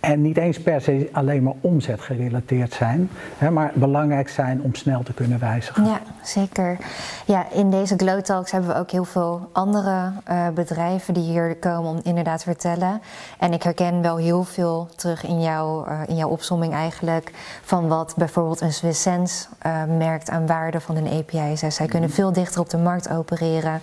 En 0.00 0.22
niet 0.22 0.36
eens 0.36 0.60
per 0.60 0.80
se 0.80 1.08
alleen 1.12 1.42
maar 1.42 1.54
omzet 1.60 2.00
gerelateerd 2.00 2.72
zijn, 2.72 3.10
hè, 3.38 3.50
maar 3.50 3.72
belangrijk 3.74 4.28
zijn 4.28 4.62
om 4.62 4.74
snel 4.74 5.02
te 5.02 5.12
kunnen 5.12 5.38
wijzigen. 5.38 5.84
Ja, 5.84 6.00
zeker. 6.22 6.78
Ja, 7.24 7.46
in 7.50 7.70
deze 7.70 7.96
Glow 7.96 8.20
Talks 8.20 8.50
hebben 8.50 8.70
we 8.70 8.76
ook 8.76 8.90
heel 8.90 9.04
veel 9.04 9.48
andere 9.52 10.12
uh, 10.30 10.48
bedrijven 10.48 11.14
die 11.14 11.22
hier 11.22 11.56
komen 11.56 11.90
om 11.90 12.00
inderdaad 12.02 12.38
te 12.38 12.44
vertellen. 12.44 13.02
En 13.38 13.52
ik 13.52 13.62
herken 13.62 14.02
wel 14.02 14.16
heel 14.16 14.44
veel 14.44 14.88
terug 14.96 15.24
in, 15.24 15.40
jou, 15.40 15.88
uh, 15.88 16.00
in 16.06 16.16
jouw 16.16 16.28
opsomming 16.28 16.72
eigenlijk 16.72 17.32
van 17.62 17.88
wat 17.88 18.14
bijvoorbeeld 18.16 18.60
een 18.60 18.72
Swiss 18.72 19.02
Sense 19.02 19.46
uh, 19.66 19.84
merkt 19.98 20.30
aan 20.30 20.46
waarde 20.46 20.80
van 20.80 20.94
hun 20.94 21.08
API's. 21.08 21.74
Zij 21.74 21.86
kunnen 21.86 22.08
mhm. 22.08 22.18
veel 22.18 22.32
dichter 22.32 22.60
op 22.60 22.70
de 22.70 22.78
markt 22.78 23.10
opereren 23.10 23.80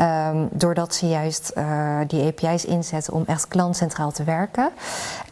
um, 0.00 0.48
doordat 0.50 0.94
ze 0.94 1.08
juist 1.08 1.52
die 2.06 2.26
API's 2.26 2.64
inzetten 2.64 3.12
om 3.12 3.24
echt 3.26 3.48
klantcentraal 3.48 4.10
te 4.10 4.24
werken. 4.24 4.70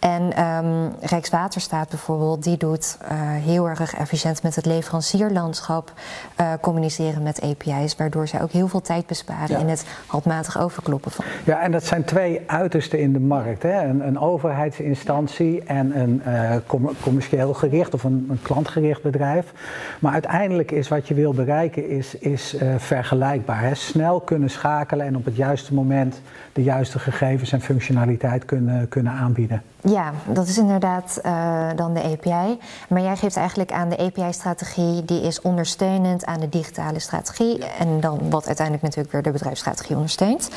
En 0.00 0.19
um, 0.22 0.94
Rijkswaterstaat 1.00 1.88
bijvoorbeeld, 1.88 2.44
die 2.44 2.56
doet 2.56 2.98
uh, 3.02 3.08
heel 3.20 3.68
erg 3.68 3.94
efficiënt 3.94 4.42
met 4.42 4.54
het 4.54 4.66
leverancierlandschap 4.66 5.92
uh, 6.40 6.52
communiceren 6.60 7.22
met 7.22 7.40
API's, 7.42 7.96
waardoor 7.96 8.28
zij 8.28 8.42
ook 8.42 8.50
heel 8.50 8.68
veel 8.68 8.80
tijd 8.80 9.06
besparen 9.06 9.58
in 9.58 9.68
het 9.68 9.86
handmatig 10.06 10.60
overkloppen 10.60 11.10
van. 11.10 11.24
Ja, 11.44 11.60
en 11.60 11.72
dat 11.72 11.84
zijn 11.84 12.04
twee 12.04 12.40
uitersten 12.46 12.98
in 12.98 13.12
de 13.12 13.20
markt: 13.20 13.62
hè? 13.62 13.82
Een, 13.82 14.06
een 14.06 14.18
overheidsinstantie 14.18 15.62
en 15.64 15.98
een 16.00 16.22
uh, 16.26 16.56
commercieel 17.02 17.54
gericht 17.54 17.94
of 17.94 18.04
een, 18.04 18.26
een, 18.30 18.42
klantgericht 18.42 19.02
bedrijf. 19.02 19.52
Maar 19.98 20.12
uiteindelijk 20.12 20.70
is 20.70 20.88
wat 20.88 21.08
je 21.08 21.14
wil 21.14 21.32
bereiken, 21.32 21.88
is, 21.88 22.14
is 22.14 22.56
vergelijkbaar. 22.76 23.60
Hè? 23.60 23.74
Snel 23.74 24.20
kunnen 24.20 24.50
schakelen 24.50 25.06
en 25.06 25.16
op 25.16 25.24
het 25.24 25.36
juiste 25.36 25.74
moment 25.74 26.20
de 26.52 26.62
juiste 26.62 26.98
gegevens 26.98 27.52
en 27.52 27.60
functionaliteit 27.60 28.44
kunnen, 28.44 28.88
kunnen 28.88 29.12
aanbieden. 29.12 29.62
Ja, 29.80 30.12
dat 30.26 30.46
is 30.46 30.58
inderdaad 30.58 31.20
uh, 31.26 31.68
dan 31.76 31.94
de 31.94 32.02
API. 32.02 32.58
Maar 32.88 33.02
jij 33.02 33.16
geeft 33.16 33.36
eigenlijk 33.36 33.72
aan 33.72 33.88
de 33.88 33.98
API-strategie, 33.98 35.04
die 35.04 35.22
is 35.22 35.40
ondersteunend 35.40 36.24
aan 36.24 36.40
de 36.40 36.48
digitale 36.48 36.98
strategie. 36.98 37.64
En 37.64 38.00
dan 38.00 38.30
wat 38.30 38.46
uiteindelijk 38.46 38.86
natuurlijk 38.86 39.12
weer 39.12 39.22
de 39.22 39.30
bedrijfsstrategie 39.30 39.96
ondersteunt. 39.96 40.50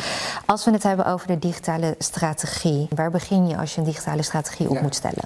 Als 0.45 0.65
we 0.65 0.71
het 0.71 0.83
hebben 0.83 1.05
over 1.05 1.27
de 1.27 1.39
digitale 1.39 1.95
strategie, 1.97 2.87
waar 2.95 3.11
begin 3.11 3.47
je 3.47 3.57
als 3.57 3.73
je 3.73 3.79
een 3.79 3.87
digitale 3.87 4.21
strategie 4.21 4.69
op 4.69 4.81
moet 4.81 4.95
stellen? 4.95 5.23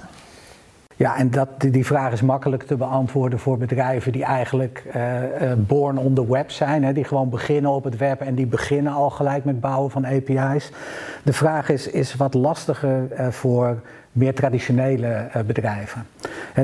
Ja, 0.98 1.16
en 1.16 1.30
dat, 1.30 1.48
die 1.58 1.86
vraag 1.86 2.12
is 2.12 2.22
makkelijk 2.22 2.62
te 2.62 2.76
beantwoorden 2.76 3.38
voor 3.38 3.58
bedrijven 3.58 4.12
die 4.12 4.24
eigenlijk 4.24 4.84
uh, 4.96 5.22
uh, 5.22 5.52
born 5.56 5.98
on 5.98 6.14
the 6.14 6.30
web 6.30 6.50
zijn. 6.50 6.84
Hè, 6.84 6.92
die 6.92 7.04
gewoon 7.04 7.28
beginnen 7.28 7.70
op 7.70 7.84
het 7.84 7.96
web 7.96 8.20
en 8.20 8.34
die 8.34 8.46
beginnen 8.46 8.92
al 8.92 9.10
gelijk 9.10 9.44
met 9.44 9.60
bouwen 9.60 9.90
van 9.90 10.06
API's. 10.06 10.72
De 11.24 11.32
vraag 11.32 11.68
is, 11.68 11.90
is 11.90 12.14
wat 12.14 12.34
lastiger 12.34 13.08
uh, 13.12 13.28
voor 13.28 13.80
meer 14.12 14.34
traditionele 14.34 15.28
uh, 15.36 15.42
bedrijven. 15.42 16.06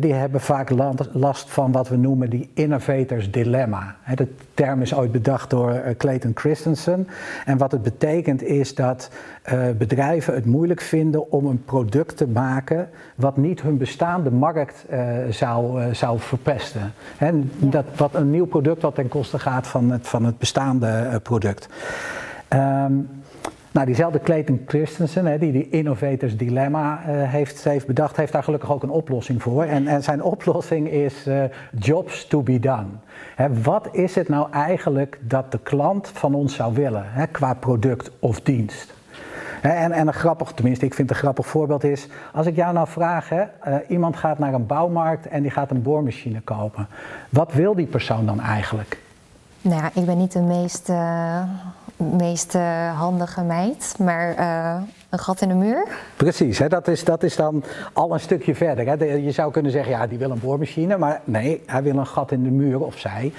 die 0.01 0.13
hebben 0.13 0.41
vaak 0.41 0.71
last 1.13 1.51
van 1.51 1.73
wat 1.73 1.89
we 1.89 1.97
noemen 1.97 2.31
die 2.31 2.51
innovators 2.55 3.31
dilemma. 3.31 3.97
de 4.15 4.29
term 4.55 4.83
is 4.83 4.95
ooit 4.95 5.13
bedacht 5.13 5.51
door 5.51 5.73
uh, 5.73 5.81
Clayton 5.97 6.33
Christensen. 6.35 7.09
En 7.45 7.59
wat 7.59 7.73
het 7.73 7.83
betekent 7.83 8.43
is 8.43 8.75
dat 8.75 9.11
uh, 9.53 9.65
bedrijven 9.79 10.35
het 10.35 10.47
moeilijk 10.47 10.81
vinden 10.81 11.31
om 11.33 11.47
een 11.47 11.65
product 11.65 12.17
te 12.17 12.27
maken 12.27 12.89
wat 13.15 13.37
niet 13.37 13.63
hun 13.63 13.79
bestaande 13.79 14.31
markt 14.31 14.85
zou, 15.31 15.95
zou 15.95 16.19
verpesten. 16.19 16.93
En 17.19 17.51
dat, 17.59 17.85
wat 17.97 18.15
een 18.15 18.31
nieuw 18.31 18.47
product 18.47 18.83
wat 18.83 18.95
ten 18.95 19.09
koste 19.09 19.39
gaat 19.39 19.67
van 19.67 19.91
het, 19.91 20.09
van 20.09 20.25
het 20.25 20.39
bestaande 20.39 21.21
product. 21.23 21.69
Um, 22.49 23.24
nou, 23.75 23.87
diezelfde 23.87 24.21
Clayton 24.21 24.63
Christensen, 24.67 25.27
hè, 25.27 25.39
die 25.39 25.53
die 25.53 25.69
Innovators 25.69 26.37
Dilemma 26.37 27.01
uh, 27.09 27.23
heeft, 27.31 27.65
heeft 27.65 27.87
bedacht, 27.87 28.17
heeft 28.17 28.33
daar 28.33 28.43
gelukkig 28.43 28.73
ook 28.73 28.83
een 28.83 28.91
oplossing 28.91 29.43
voor. 29.43 29.65
En, 29.65 29.87
en 29.87 30.03
zijn 30.03 30.23
oplossing 30.23 30.89
is 30.89 31.27
uh, 31.27 31.45
jobs 31.79 32.27
to 32.27 32.43
be 32.43 32.59
done. 32.59 32.87
Hè, 33.35 33.63
wat 33.63 33.89
is 33.93 34.15
het 34.15 34.29
nou 34.29 34.53
eigenlijk 34.53 35.19
dat 35.21 35.53
de 35.53 35.59
klant 35.63 36.09
van 36.09 36.35
ons 36.35 36.55
zou 36.55 36.75
willen 36.75 37.05
hè, 37.07 37.27
qua 37.27 37.55
product 37.55 38.11
of 38.19 38.41
dienst? 38.41 38.95
En, 39.63 39.93
en, 39.93 40.07
een 40.07 40.15
grappig, 40.15 40.53
tenminste, 40.53 40.85
ik 40.85 40.95
vind 40.95 41.11
een 41.11 41.17
grappig 41.17 41.47
voorbeeld 41.47 41.85
is, 41.85 42.09
als 42.33 42.47
ik 42.47 42.57
jou 42.57 42.73
nou 42.73 42.89
vraag, 42.89 43.29
hè, 43.29 43.43
uh, 43.43 43.77
iemand 43.89 44.17
gaat 44.17 44.39
naar 44.39 44.55
een 44.55 44.67
bouwmarkt 44.67 45.27
en 45.27 45.43
die 45.43 45.51
gaat 45.51 45.71
een 45.71 45.83
boormachine 45.83 46.41
kopen. 46.41 46.89
Wat 47.29 47.53
wil 47.53 47.75
die 47.75 47.87
persoon 47.87 48.27
dan 48.27 48.41
eigenlijk? 48.41 49.04
Nou 49.65 49.83
ja, 49.83 49.91
ik 49.95 50.07
ben 50.07 50.19
niet 50.19 50.33
de 50.33 50.41
meest 50.41 50.91
meest 51.97 52.55
uh, 52.55 52.99
handige 52.99 53.43
meid, 53.43 53.95
maar 53.99 54.39
uh, 54.39 54.83
een 55.15 55.21
gat 55.21 55.41
in 55.41 55.49
de 55.49 55.55
muur. 55.55 55.87
Precies, 56.17 56.59
hè, 56.59 56.69
dat, 56.69 56.89
is, 56.89 57.05
dat 57.05 57.23
is 57.23 57.37
dan 57.37 57.65
al 57.93 58.13
een 58.13 58.21
stukje 58.21 58.55
verder. 58.55 58.87
Hè. 58.87 59.05
Je 59.05 59.31
zou 59.31 59.53
kunnen 59.53 59.73
zeggen, 59.73 59.93
ja, 59.93 60.07
die 60.07 60.19
wil 60.19 60.31
een 60.31 60.41
boormachine, 60.41 60.99
maar 60.99 61.21
nee, 61.25 61.63
hij 61.67 61.83
wil 61.83 61.97
een 61.97 62.07
gat 62.07 62.33
in 62.33 62.43
de 62.43 62.51
muur 62.51 62.81
of 62.81 62.99
zij. 62.99 63.33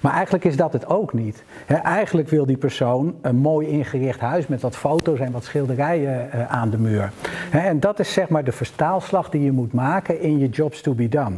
Maar 0.00 0.12
eigenlijk 0.12 0.44
is 0.44 0.56
dat 0.56 0.72
het 0.72 0.86
ook 0.86 1.12
niet. 1.12 1.42
Hè, 1.66 1.74
eigenlijk 1.74 2.28
wil 2.28 2.46
die 2.46 2.56
persoon 2.56 3.14
een 3.20 3.36
mooi 3.36 3.68
ingericht 3.68 4.20
huis 4.20 4.46
met 4.46 4.60
wat 4.60 4.76
foto's 4.76 5.18
en 5.18 5.32
wat 5.32 5.44
schilderijen 5.44 6.30
uh, 6.34 6.52
aan 6.52 6.70
de 6.70 6.78
muur. 6.78 7.12
Hè, 7.50 7.58
en 7.58 7.80
dat 7.80 7.98
is 7.98 8.12
zeg 8.12 8.28
maar 8.28 8.44
de 8.44 8.52
vertaalslag 8.52 9.28
die 9.28 9.42
je 9.42 9.52
moet 9.52 9.72
maken 9.72 10.20
in 10.20 10.38
je 10.38 10.48
jobs 10.48 10.80
to 10.80 10.94
be 10.94 11.08
done. 11.08 11.36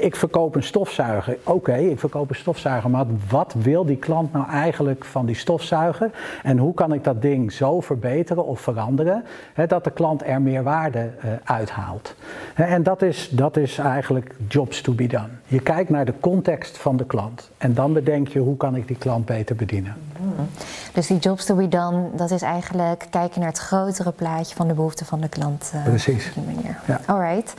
Ik 0.00 0.16
verkoop 0.16 0.54
een 0.54 0.62
stofzuiger, 0.62 1.36
oké, 1.42 1.76
ik 1.76 1.98
verkoop 1.98 2.30
een 2.30 2.36
stofzuiger, 2.36 2.90
maar 2.90 3.06
wat 3.30 3.54
wil 3.58 3.84
die 3.84 3.96
klant 3.96 4.32
nou 4.32 4.50
eigenlijk 4.50 5.04
van 5.04 5.26
die 5.26 5.36
stofzuiger? 5.36 6.10
En 6.42 6.58
hoe 6.58 6.74
kan 6.74 6.92
ik 6.92 7.04
dat 7.04 7.22
ding 7.22 7.52
zo 7.52 7.80
verbeteren 7.80 8.44
of 8.44 8.60
veranderen 8.60 9.24
dat 9.66 9.84
de 9.84 9.90
klant 9.90 10.26
er 10.26 10.42
meer 10.42 10.62
waarde 10.62 10.98
uh, 10.98 11.30
uithaalt. 11.44 12.14
en 12.54 12.82
dat 12.82 13.02
is, 13.02 13.28
dat 13.30 13.56
is 13.56 13.78
eigenlijk 13.78 14.34
jobs 14.48 14.80
to 14.80 14.92
be 14.92 15.06
done. 15.06 15.28
Je 15.46 15.60
kijkt 15.60 15.90
naar 15.90 16.04
de 16.04 16.14
context 16.20 16.78
van 16.78 16.96
de 16.96 17.06
klant 17.06 17.50
en 17.58 17.74
dan 17.74 17.92
bedenk 17.92 18.28
je 18.28 18.38
hoe 18.38 18.56
kan 18.56 18.76
ik 18.76 18.86
die 18.86 18.96
klant 18.96 19.26
beter 19.26 19.56
bedienen. 19.56 19.94
Mm. 20.18 20.48
Dus 20.92 21.06
die 21.06 21.18
jobs 21.18 21.44
to 21.44 21.54
be 21.54 21.68
done, 21.68 22.08
dat 22.16 22.30
is 22.30 22.42
eigenlijk 22.42 23.06
kijken 23.10 23.40
naar 23.40 23.48
het 23.48 23.58
grotere 23.58 24.12
plaatje 24.12 24.56
van 24.56 24.68
de 24.68 24.74
behoeften 24.74 25.06
van 25.06 25.20
de 25.20 25.28
klant. 25.28 25.72
Uh, 25.74 25.84
Precies. 25.84 26.26
Op 26.26 26.34
die 26.34 26.54
manier. 26.54 26.76
Ja. 26.86 27.00
Alright. 27.06 27.54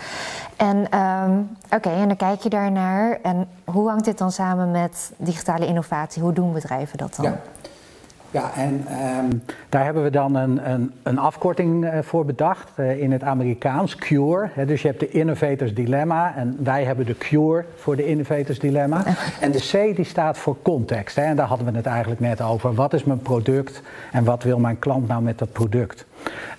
En 0.55 0.99
um, 0.99 1.49
oké, 1.65 1.75
okay, 1.75 2.01
en 2.01 2.07
dan 2.07 2.17
kijk 2.17 2.41
je 2.41 2.49
daarnaar. 2.49 3.19
En 3.23 3.47
hoe 3.63 3.89
hangt 3.89 4.05
dit 4.05 4.17
dan 4.17 4.31
samen 4.31 4.71
met 4.71 5.11
digitale 5.17 5.65
innovatie? 5.65 6.21
Hoe 6.21 6.33
doen 6.33 6.53
bedrijven 6.53 6.97
dat 6.97 7.15
dan? 7.15 7.25
Ja. 7.25 7.39
Ja, 8.31 8.51
en 8.55 8.85
um, 9.19 9.43
daar 9.69 9.83
hebben 9.83 10.03
we 10.03 10.09
dan 10.09 10.35
een, 10.35 10.69
een, 10.71 10.91
een 11.03 11.17
afkorting 11.17 11.83
uh, 11.83 11.99
voor 12.01 12.25
bedacht 12.25 12.69
uh, 12.79 13.01
in 13.01 13.11
het 13.11 13.23
Amerikaans, 13.23 13.95
CURE. 13.95 14.49
Hè, 14.53 14.65
dus 14.65 14.81
je 14.81 14.87
hebt 14.87 14.99
de 14.99 15.09
Innovators 15.09 15.73
Dilemma 15.73 16.35
en 16.35 16.57
wij 16.63 16.83
hebben 16.83 17.05
de 17.05 17.17
CURE 17.17 17.65
voor 17.75 17.95
de 17.95 18.05
Innovators 18.05 18.59
Dilemma. 18.59 19.03
En 19.39 19.51
de 19.51 19.69
C 19.71 19.95
die 19.95 20.05
staat 20.05 20.37
voor 20.37 20.55
context. 20.61 21.15
Hè, 21.15 21.21
en 21.21 21.35
daar 21.35 21.47
hadden 21.47 21.71
we 21.71 21.77
het 21.77 21.85
eigenlijk 21.85 22.21
net 22.21 22.41
over. 22.41 22.73
Wat 22.73 22.93
is 22.93 23.03
mijn 23.03 23.21
product 23.21 23.81
en 24.11 24.23
wat 24.23 24.43
wil 24.43 24.59
mijn 24.59 24.79
klant 24.79 25.07
nou 25.07 25.21
met 25.21 25.37
dat 25.37 25.51
product? 25.51 26.05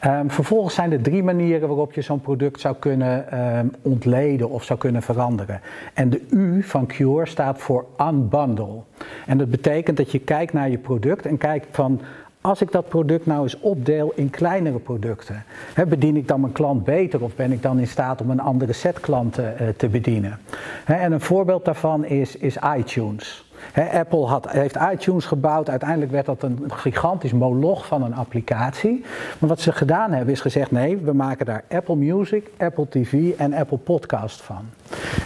Um, 0.06 0.30
vervolgens 0.30 0.74
zijn 0.74 0.92
er 0.92 1.02
drie 1.02 1.22
manieren 1.22 1.68
waarop 1.68 1.92
je 1.92 2.02
zo'n 2.02 2.20
product 2.20 2.60
zou 2.60 2.76
kunnen 2.78 3.40
um, 3.58 3.72
ontleden 3.82 4.50
of 4.50 4.64
zou 4.64 4.78
kunnen 4.78 5.02
veranderen. 5.02 5.60
En 5.94 6.10
de 6.10 6.26
U 6.30 6.62
van 6.62 6.86
Cure 6.86 7.26
staat 7.26 7.58
voor 7.58 7.84
unbundle. 8.00 8.80
En 9.26 9.38
dat 9.38 9.50
betekent 9.50 9.96
dat 9.96 10.12
je 10.12 10.18
kijkt 10.18 10.52
naar 10.52 10.70
je 10.70 10.78
product 10.78 11.26
en 11.26 11.38
kijkt 11.38 11.66
van 11.70 12.00
als 12.40 12.60
ik 12.60 12.72
dat 12.72 12.88
product 12.88 13.26
nou 13.26 13.42
eens 13.42 13.60
opdeel 13.60 14.12
in 14.14 14.30
kleinere 14.30 14.78
producten, 14.78 15.44
hè, 15.74 15.86
bedien 15.86 16.16
ik 16.16 16.28
dan 16.28 16.40
mijn 16.40 16.52
klant 16.52 16.84
beter 16.84 17.22
of 17.22 17.34
ben 17.34 17.52
ik 17.52 17.62
dan 17.62 17.78
in 17.78 17.86
staat 17.86 18.20
om 18.20 18.30
een 18.30 18.40
andere 18.40 18.72
set 18.72 19.00
klanten 19.00 19.54
uh, 19.60 19.68
te 19.68 19.88
bedienen? 19.88 20.38
Hè, 20.84 20.94
en 20.94 21.12
een 21.12 21.20
voorbeeld 21.20 21.64
daarvan 21.64 22.04
is, 22.04 22.36
is 22.36 22.56
iTunes. 22.76 23.49
Apple 23.92 24.26
had, 24.26 24.50
heeft 24.50 24.76
iTunes 24.92 25.24
gebouwd. 25.24 25.70
Uiteindelijk 25.70 26.10
werd 26.10 26.26
dat 26.26 26.42
een 26.42 26.64
gigantisch 26.66 27.32
moloch 27.32 27.86
van 27.86 28.02
een 28.02 28.14
applicatie. 28.14 29.04
Maar 29.38 29.48
wat 29.48 29.60
ze 29.60 29.72
gedaan 29.72 30.12
hebben 30.12 30.34
is 30.34 30.40
gezegd: 30.40 30.70
nee, 30.70 30.96
we 30.96 31.12
maken 31.12 31.46
daar 31.46 31.64
Apple 31.68 31.96
Music, 31.96 32.50
Apple 32.58 32.88
TV 32.88 33.32
en 33.36 33.54
Apple 33.54 33.78
Podcast 33.78 34.40
van. 34.40 34.64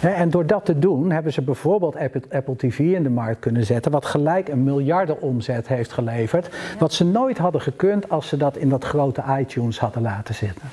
En 0.01 0.29
door 0.29 0.45
dat 0.45 0.65
te 0.65 0.79
doen 0.79 1.11
hebben 1.11 1.33
ze 1.33 1.41
bijvoorbeeld 1.41 1.95
Apple 2.29 2.55
TV 2.55 2.79
in 2.79 3.03
de 3.03 3.09
markt 3.09 3.39
kunnen 3.39 3.65
zetten, 3.65 3.91
wat 3.91 4.05
gelijk 4.05 4.47
een 4.47 4.63
miljarden 4.63 5.21
omzet 5.21 5.67
heeft 5.67 5.91
geleverd. 5.91 6.49
Wat 6.79 6.93
ze 6.93 7.05
nooit 7.05 7.37
hadden 7.37 7.61
gekund 7.61 8.09
als 8.09 8.27
ze 8.27 8.37
dat 8.37 8.57
in 8.57 8.69
dat 8.69 8.83
grote 8.83 9.23
iTunes 9.39 9.79
hadden 9.79 10.01
laten 10.01 10.35
zitten. 10.35 10.69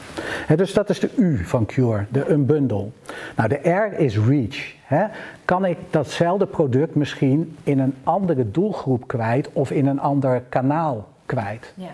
Dus 0.57 0.73
dat 0.73 0.91
is 0.91 1.01
de 1.01 1.11
U 1.17 1.45
van 1.45 1.67
Cure, 1.67 2.05
de 2.09 2.31
unbundle. 2.31 2.89
Nou, 3.37 3.49
de 3.49 3.71
R 3.71 4.01
is 4.01 4.19
reach. 4.19 4.81
Kan 5.45 5.65
ik 5.65 5.79
datzelfde 5.91 6.47
product 6.47 6.95
misschien 6.95 7.57
in 7.63 7.79
een 7.79 7.95
andere 8.03 8.51
doelgroep 8.51 9.07
kwijt 9.07 9.49
of 9.53 9.71
in 9.71 9.87
een 9.87 10.01
ander 10.01 10.43
kanaal 10.49 11.09
kwijt? 11.27 11.73
Ja. 11.75 11.89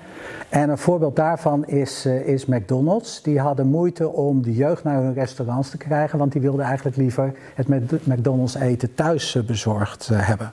En 0.48 0.70
een 0.70 0.78
voorbeeld 0.78 1.16
daarvan 1.16 1.66
is, 1.66 2.06
uh, 2.06 2.28
is 2.28 2.46
McDonald's. 2.46 3.22
Die 3.22 3.40
hadden 3.40 3.66
moeite 3.66 4.08
om 4.08 4.42
de 4.42 4.54
jeugd 4.54 4.84
naar 4.84 5.02
hun 5.02 5.14
restaurants 5.14 5.70
te 5.70 5.76
krijgen, 5.76 6.18
want 6.18 6.32
die 6.32 6.40
wilden 6.40 6.64
eigenlijk 6.64 6.96
liever 6.96 7.32
het 7.54 7.68
McDonald's 8.06 8.54
eten 8.54 8.94
thuis 8.94 9.34
uh, 9.34 9.42
bezorgd 9.42 10.08
uh, 10.12 10.28
hebben. 10.28 10.52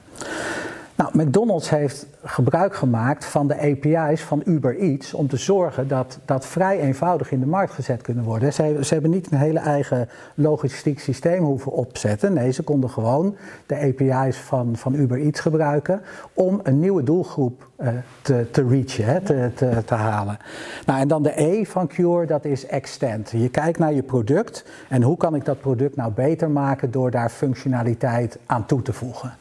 Nou, 0.97 1.09
McDonald's 1.23 1.69
heeft 1.69 2.07
gebruik 2.23 2.75
gemaakt 2.75 3.25
van 3.25 3.47
de 3.47 3.59
API's 3.59 4.21
van 4.21 4.41
Uber 4.45 4.77
Eats 4.79 5.13
om 5.13 5.27
te 5.27 5.37
zorgen 5.37 5.87
dat 5.87 6.19
dat 6.25 6.45
vrij 6.45 6.79
eenvoudig 6.79 7.31
in 7.31 7.39
de 7.39 7.45
markt 7.45 7.73
gezet 7.73 8.01
kunnen 8.01 8.23
worden. 8.23 8.53
Ze, 8.53 8.79
ze 8.81 8.93
hebben 8.93 9.11
niet 9.11 9.31
een 9.31 9.37
hele 9.37 9.59
eigen 9.59 10.09
logistiek 10.35 10.99
systeem 10.99 11.43
hoeven 11.43 11.71
opzetten. 11.71 12.33
Nee, 12.33 12.51
ze 12.51 12.63
konden 12.63 12.89
gewoon 12.89 13.35
de 13.65 13.75
API's 13.75 14.37
van, 14.37 14.75
van 14.75 14.93
Uber 14.93 15.19
Eats 15.19 15.39
gebruiken 15.39 16.01
om 16.33 16.59
een 16.63 16.79
nieuwe 16.79 17.03
doelgroep 17.03 17.69
te, 18.21 18.47
te 18.51 18.67
reachen, 18.67 19.05
hè, 19.05 19.21
te, 19.21 19.51
te, 19.85 19.93
halen. 19.93 20.37
Nou, 20.85 20.99
en 20.99 21.07
dan 21.07 21.23
de 21.23 21.41
E 21.41 21.65
van 21.65 21.87
Cure, 21.87 22.25
dat 22.25 22.45
is 22.45 22.65
extend. 22.65 23.31
Je 23.31 23.49
kijkt 23.49 23.79
naar 23.79 23.93
je 23.93 24.03
product 24.03 24.65
en 24.89 25.01
hoe 25.01 25.17
kan 25.17 25.35
ik 25.35 25.45
dat 25.45 25.59
product 25.59 25.95
nou 25.95 26.11
beter 26.11 26.49
maken 26.49 26.91
door 26.91 27.11
daar 27.11 27.29
functionaliteit 27.29 28.37
aan 28.45 28.65
toe 28.65 28.81
te 28.81 28.93
voegen. 28.93 29.33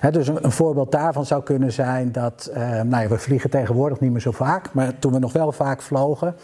Hè, 0.00 0.10
dus 0.10 0.28
een, 0.28 0.44
een 0.44 0.52
voorbeeld 0.52 0.92
daarvan 0.92 1.26
zou 1.26 1.42
kunnen 1.42 1.72
zijn 1.72 2.12
dat, 2.12 2.50
uh, 2.50 2.80
nou 2.80 3.02
ja, 3.02 3.08
we 3.08 3.18
vliegen 3.18 3.50
tegenwoordig 3.50 4.00
niet 4.00 4.10
meer 4.10 4.20
zo 4.20 4.30
vaak, 4.30 4.72
maar 4.72 4.98
toen 4.98 5.12
we 5.12 5.18
nog 5.18 5.32
wel 5.32 5.52
vaak 5.52 5.82
vlogen, 5.82 6.34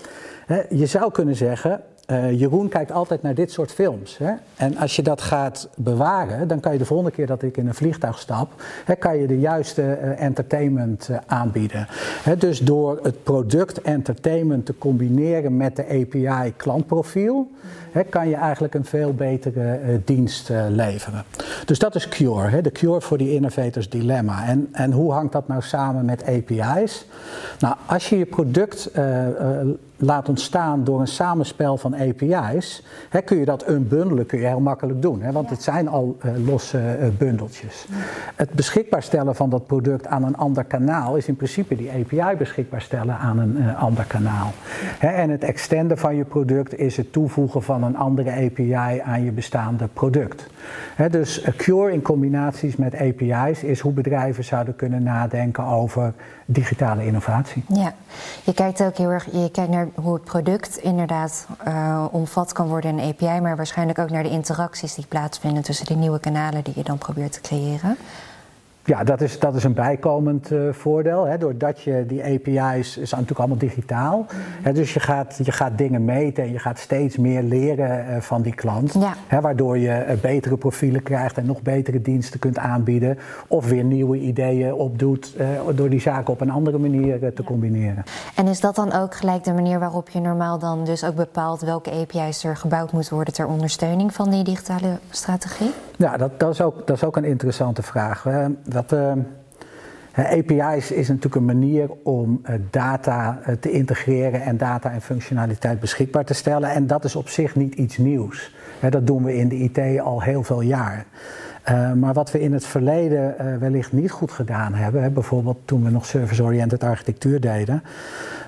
hè, 0.46 0.62
je 0.68 0.86
zou 0.86 1.12
kunnen 1.12 1.36
zeggen, 1.36 1.80
uh, 2.10 2.38
Jeroen 2.40 2.68
kijkt 2.68 2.92
altijd 2.92 3.22
naar 3.22 3.34
dit 3.34 3.52
soort 3.52 3.72
films. 3.72 4.18
Hè? 4.18 4.32
En 4.56 4.76
als 4.76 4.96
je 4.96 5.02
dat 5.02 5.20
gaat 5.20 5.68
bewaren, 5.76 6.48
dan 6.48 6.60
kan 6.60 6.72
je 6.72 6.78
de 6.78 6.84
volgende 6.84 7.12
keer 7.12 7.26
dat 7.26 7.42
ik 7.42 7.56
in 7.56 7.66
een 7.66 7.74
vliegtuig 7.74 8.18
stap, 8.18 8.62
hè, 8.84 8.94
kan 8.94 9.16
je 9.16 9.26
de 9.26 9.38
juiste 9.38 9.82
uh, 9.82 10.22
entertainment 10.22 11.08
uh, 11.10 11.16
aanbieden. 11.26 11.86
Hè, 12.22 12.36
dus 12.36 12.58
door 12.58 12.98
het 13.02 13.22
product 13.22 13.80
entertainment 13.80 14.66
te 14.66 14.78
combineren 14.78 15.56
met 15.56 15.76
de 15.76 15.84
API 15.84 16.52
klantprofiel, 16.56 17.50
kan 18.08 18.28
je 18.28 18.34
eigenlijk 18.34 18.74
een 18.74 18.84
veel 18.84 19.14
betere 19.14 20.00
dienst 20.04 20.50
leveren. 20.68 21.24
Dus 21.64 21.78
dat 21.78 21.94
is 21.94 22.08
Cure, 22.08 22.60
de 22.60 22.70
Cure 22.70 23.00
voor 23.00 23.18
die 23.18 23.34
innovators 23.34 23.88
dilemma. 23.88 24.46
En, 24.46 24.68
en 24.72 24.92
hoe 24.92 25.12
hangt 25.12 25.32
dat 25.32 25.48
nou 25.48 25.62
samen 25.62 26.04
met 26.04 26.24
API's? 26.24 27.06
Nou, 27.58 27.74
als 27.86 28.08
je 28.08 28.18
je 28.18 28.26
product 28.26 28.90
laat 29.98 30.28
ontstaan 30.28 30.84
door 30.84 31.00
een 31.00 31.06
samenspel 31.06 31.76
van 31.76 31.94
API's, 31.94 32.82
hè, 33.08 33.20
kun 33.20 33.38
je 33.38 33.44
dat 33.44 33.68
unbundelen, 33.68 34.26
kun 34.26 34.38
je 34.38 34.46
heel 34.46 34.60
makkelijk 34.60 35.02
doen. 35.02 35.22
Hè, 35.22 35.32
want 35.32 35.48
ja. 35.48 35.54
het 35.54 35.62
zijn 35.62 35.88
al 35.88 36.16
uh, 36.24 36.46
losse 36.46 36.98
uh, 37.00 37.08
bundeltjes. 37.18 37.86
Ja. 37.88 37.94
Het 38.34 38.50
beschikbaar 38.50 39.02
stellen 39.02 39.34
van 39.34 39.50
dat 39.50 39.66
product 39.66 40.06
aan 40.06 40.24
een 40.24 40.36
ander 40.36 40.64
kanaal 40.64 41.16
is 41.16 41.28
in 41.28 41.36
principe 41.36 41.76
die 41.76 41.90
API 41.90 42.36
beschikbaar 42.36 42.82
stellen 42.82 43.18
aan 43.18 43.38
een 43.38 43.56
uh, 43.56 43.82
ander 43.82 44.04
kanaal. 44.04 44.52
Hè, 44.98 45.08
en 45.08 45.30
het 45.30 45.44
extenden 45.44 45.98
van 45.98 46.16
je 46.16 46.24
product 46.24 46.78
is 46.78 46.96
het 46.96 47.12
toevoegen 47.12 47.62
van 47.62 47.82
een 47.82 47.96
andere 47.96 48.30
API 48.30 49.00
aan 49.04 49.24
je 49.24 49.30
bestaande 49.30 49.88
product. 49.92 50.46
Hè, 50.94 51.08
dus 51.10 51.42
Cure 51.56 51.92
in 51.92 52.02
combinaties 52.02 52.76
met 52.76 52.94
API's 52.94 53.62
is 53.62 53.80
hoe 53.80 53.92
bedrijven 53.92 54.44
zouden 54.44 54.76
kunnen 54.76 55.02
nadenken 55.02 55.64
over 55.64 56.12
digitale 56.44 57.06
innovatie. 57.06 57.64
Ja, 57.68 57.94
je 58.44 58.54
kijkt 58.54 58.82
ook 58.82 58.96
heel 58.96 59.10
erg 59.10 59.24
je 59.32 59.50
kijkt 59.50 59.70
naar 59.70 59.88
hoe 59.94 60.14
het 60.14 60.24
product 60.24 60.76
inderdaad 60.76 61.46
uh, 61.68 62.04
omvat 62.10 62.52
kan 62.52 62.68
worden 62.68 62.90
in 62.90 62.98
een 62.98 63.08
API, 63.08 63.40
maar 63.40 63.56
waarschijnlijk 63.56 63.98
ook 63.98 64.10
naar 64.10 64.22
de 64.22 64.30
interacties 64.30 64.94
die 64.94 65.06
plaatsvinden 65.08 65.62
tussen 65.62 65.86
die 65.86 65.96
nieuwe 65.96 66.20
kanalen 66.20 66.64
die 66.64 66.74
je 66.76 66.84
dan 66.84 66.98
probeert 66.98 67.32
te 67.32 67.40
creëren. 67.40 67.96
Ja, 68.88 69.04
dat 69.04 69.20
is, 69.20 69.38
dat 69.38 69.54
is 69.54 69.64
een 69.64 69.74
bijkomend 69.74 70.50
uh, 70.50 70.72
voordeel. 70.72 71.24
Hè. 71.24 71.38
Doordat 71.38 71.80
je 71.80 72.04
die 72.06 72.24
API's 72.24 72.96
is 72.96 73.10
natuurlijk 73.10 73.38
allemaal 73.38 73.58
digitaal. 73.58 74.26
Hè, 74.62 74.72
dus 74.72 74.94
je 74.94 75.00
gaat, 75.00 75.40
je 75.42 75.52
gaat 75.52 75.78
dingen 75.78 76.04
meten 76.04 76.44
en 76.44 76.52
je 76.52 76.58
gaat 76.58 76.78
steeds 76.78 77.16
meer 77.16 77.42
leren 77.42 78.06
uh, 78.10 78.20
van 78.20 78.42
die 78.42 78.54
klant. 78.54 78.92
Ja. 78.92 79.14
Hè, 79.26 79.40
waardoor 79.40 79.78
je 79.78 80.04
uh, 80.08 80.20
betere 80.20 80.56
profielen 80.56 81.02
krijgt 81.02 81.38
en 81.38 81.46
nog 81.46 81.62
betere 81.62 82.02
diensten 82.02 82.40
kunt 82.40 82.58
aanbieden. 82.58 83.18
Of 83.46 83.68
weer 83.68 83.84
nieuwe 83.84 84.18
ideeën 84.18 84.74
opdoet 84.74 85.36
door 85.74 85.88
die 85.88 86.00
zaken 86.00 86.32
op 86.32 86.40
een 86.40 86.50
andere 86.50 86.78
manier 86.78 87.18
te 87.18 87.32
ja. 87.36 87.44
combineren. 87.44 88.04
En 88.34 88.46
is 88.46 88.60
dat 88.60 88.74
dan 88.74 88.92
ook 88.92 89.14
gelijk 89.14 89.44
de 89.44 89.52
manier 89.52 89.78
waarop 89.78 90.08
je 90.08 90.20
normaal 90.20 90.58
dan 90.58 90.84
dus 90.84 91.04
ook 91.04 91.14
bepaalt 91.14 91.60
welke 91.60 91.90
API's 91.90 92.44
er 92.44 92.56
gebouwd 92.56 92.92
moeten 92.92 93.14
worden 93.14 93.34
ter 93.34 93.46
ondersteuning 93.46 94.14
van 94.14 94.30
die 94.30 94.44
digitale 94.44 94.98
strategie? 95.10 95.70
Ja, 95.98 96.16
dat, 96.16 96.40
dat, 96.40 96.52
is, 96.52 96.60
ook, 96.60 96.86
dat 96.86 96.96
is 96.96 97.04
ook 97.04 97.16
een 97.16 97.24
interessante 97.24 97.82
vraag. 97.82 98.26
API's 100.12 100.90
is 100.90 101.08
natuurlijk 101.08 101.34
een 101.34 101.44
manier 101.44 101.90
om 102.02 102.40
uh, 102.42 102.54
data 102.70 103.38
uh, 103.40 103.54
te 103.54 103.70
integreren 103.70 104.42
en 104.42 104.56
data 104.56 104.90
en 104.90 105.00
functionaliteit 105.00 105.80
beschikbaar 105.80 106.24
te 106.24 106.34
stellen. 106.34 106.70
En 106.70 106.86
dat 106.86 107.04
is 107.04 107.16
op 107.16 107.28
zich 107.28 107.56
niet 107.56 107.74
iets 107.74 107.96
nieuws. 107.96 108.54
Dat 108.90 109.06
doen 109.06 109.24
we 109.24 109.36
in 109.36 109.48
de 109.48 109.56
IT 109.56 110.00
al 110.00 110.22
heel 110.22 110.42
veel 110.42 110.60
jaar. 110.60 111.04
Maar 111.94 112.12
wat 112.12 112.30
we 112.30 112.40
in 112.40 112.52
het 112.52 112.66
verleden 112.66 113.34
wellicht 113.60 113.92
niet 113.92 114.10
goed 114.10 114.32
gedaan 114.32 114.74
hebben, 114.74 115.02
hè, 115.02 115.10
bijvoorbeeld 115.10 115.58
toen 115.64 115.84
we 115.84 115.90
nog 115.90 116.06
service-oriented 116.06 116.84
architectuur 116.84 117.40
deden, 117.40 117.82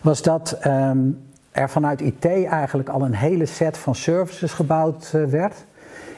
was 0.03 0.23
dat 0.23 0.59
um, 0.67 1.19
er 1.51 1.71
vanuit 1.71 2.01
IT 2.01 2.25
eigenlijk 2.47 2.89
al 2.89 3.03
een 3.03 3.15
hele 3.15 3.47
set 3.47 3.79
van 3.79 3.95
services 3.95 4.53
gebouwd 4.53 5.11
werd 5.11 5.65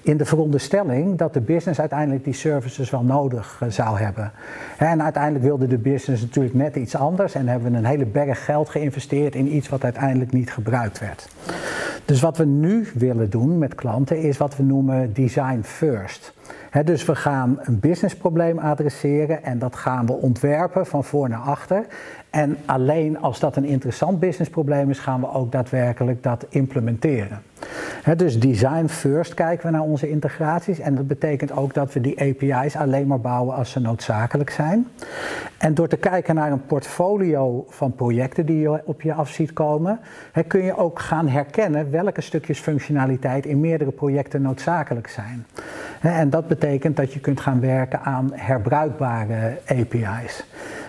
in 0.03 0.17
de 0.17 0.25
veronderstelling 0.25 1.19
dat 1.19 1.35
de 1.35 1.41
business 1.41 1.81
uiteindelijk 1.81 2.25
die 2.25 2.35
services 2.35 2.91
wel 2.91 3.03
nodig 3.03 3.61
uh, 3.63 3.69
zou 3.71 3.99
hebben. 3.99 4.33
En 4.79 5.03
uiteindelijk 5.03 5.45
wilde 5.45 5.67
de 5.67 5.79
business 5.79 6.23
natuurlijk 6.23 6.55
net 6.55 6.77
iets 6.77 6.97
anders 6.97 7.35
en 7.35 7.49
hebben 7.49 7.73
we 7.73 7.79
een 7.79 7.85
hele 7.85 8.07
berg 8.07 8.45
geld 8.45 8.69
geïnvesteerd 8.69 9.35
in 9.35 9.55
iets 9.55 9.69
wat 9.69 9.85
uiteindelijk 9.85 10.33
niet 10.33 10.53
gebruikt 10.53 10.99
werd. 10.99 11.29
Dus 12.05 12.21
wat 12.21 12.37
we 12.37 12.45
nu 12.45 12.87
willen 12.95 13.31
doen 13.31 13.59
met 13.59 13.75
klanten 13.75 14.21
is 14.21 14.37
wat 14.37 14.57
we 14.57 14.63
noemen 14.63 15.13
design 15.13 15.61
first. 15.63 16.35
Dus 16.85 17.05
we 17.05 17.15
gaan 17.15 17.59
een 17.61 17.81
businessprobleem 17.81 18.59
adresseren 18.59 19.45
en 19.45 19.59
dat 19.59 19.77
gaan 19.77 20.07
we 20.07 20.13
ontwerpen 20.13 20.87
van 20.87 21.05
voor 21.05 21.29
naar 21.29 21.39
achter. 21.39 21.85
En 22.31 22.57
alleen 22.67 23.21
als 23.21 23.41
dat 23.41 23.57
een 23.57 23.65
interessant 23.65 24.21
businessprobleem 24.21 24.91
is, 24.91 24.99
gaan 24.99 25.21
we 25.21 25.33
ook 25.33 25.53
daadwerkelijk 25.53 26.23
dat 26.23 26.47
implementeren. 26.49 27.43
Dus 28.17 28.39
design 28.39 28.87
first 28.87 29.35
kijken 29.35 29.67
we 29.67 29.73
naar 29.73 29.83
onze 29.83 30.11
integraties. 30.11 30.79
En 30.79 30.95
dat 30.95 31.07
betekent 31.07 31.53
ook 31.53 31.75
dat 31.75 31.93
we 31.93 32.01
die 32.01 32.21
API's 32.21 32.77
alleen 32.77 33.07
maar 33.07 33.21
bouwen 33.21 33.55
als 33.57 33.71
ze 33.71 33.81
noodzakelijk 33.81 34.51
zijn. 34.51 34.89
En 35.59 35.75
door 35.75 35.89
te 35.89 35.97
kijken 35.97 36.35
naar 36.35 36.53
een 36.53 36.67
portfolio 36.67 37.65
van 37.69 37.95
projecten 37.95 38.47
die 38.47 38.59
je 38.59 38.81
op 38.85 39.03
je 39.03 39.15
af 39.15 39.29
ziet 39.29 39.53
komen, 39.53 40.01
kun 40.47 40.63
je 40.63 40.77
ook 40.77 40.99
gaan 40.99 41.29
herkennen 41.29 41.91
welke 41.91 42.21
stukjes 42.21 42.59
functionaliteit 42.59 43.47
in 43.47 43.61
meerdere 43.61 43.91
projecten 43.91 44.43
noodzakelijk 44.43 45.09
zijn. 45.09 45.47
En 46.01 46.31
dat 46.31 46.49
betekent 46.49 46.97
dat 46.97 47.13
je 47.13 47.21
kunt 47.21 47.41
gaan 47.41 47.61
werken 47.61 48.01
aan 48.01 48.31
herbruikbare 48.35 49.59
API's. 49.67 50.45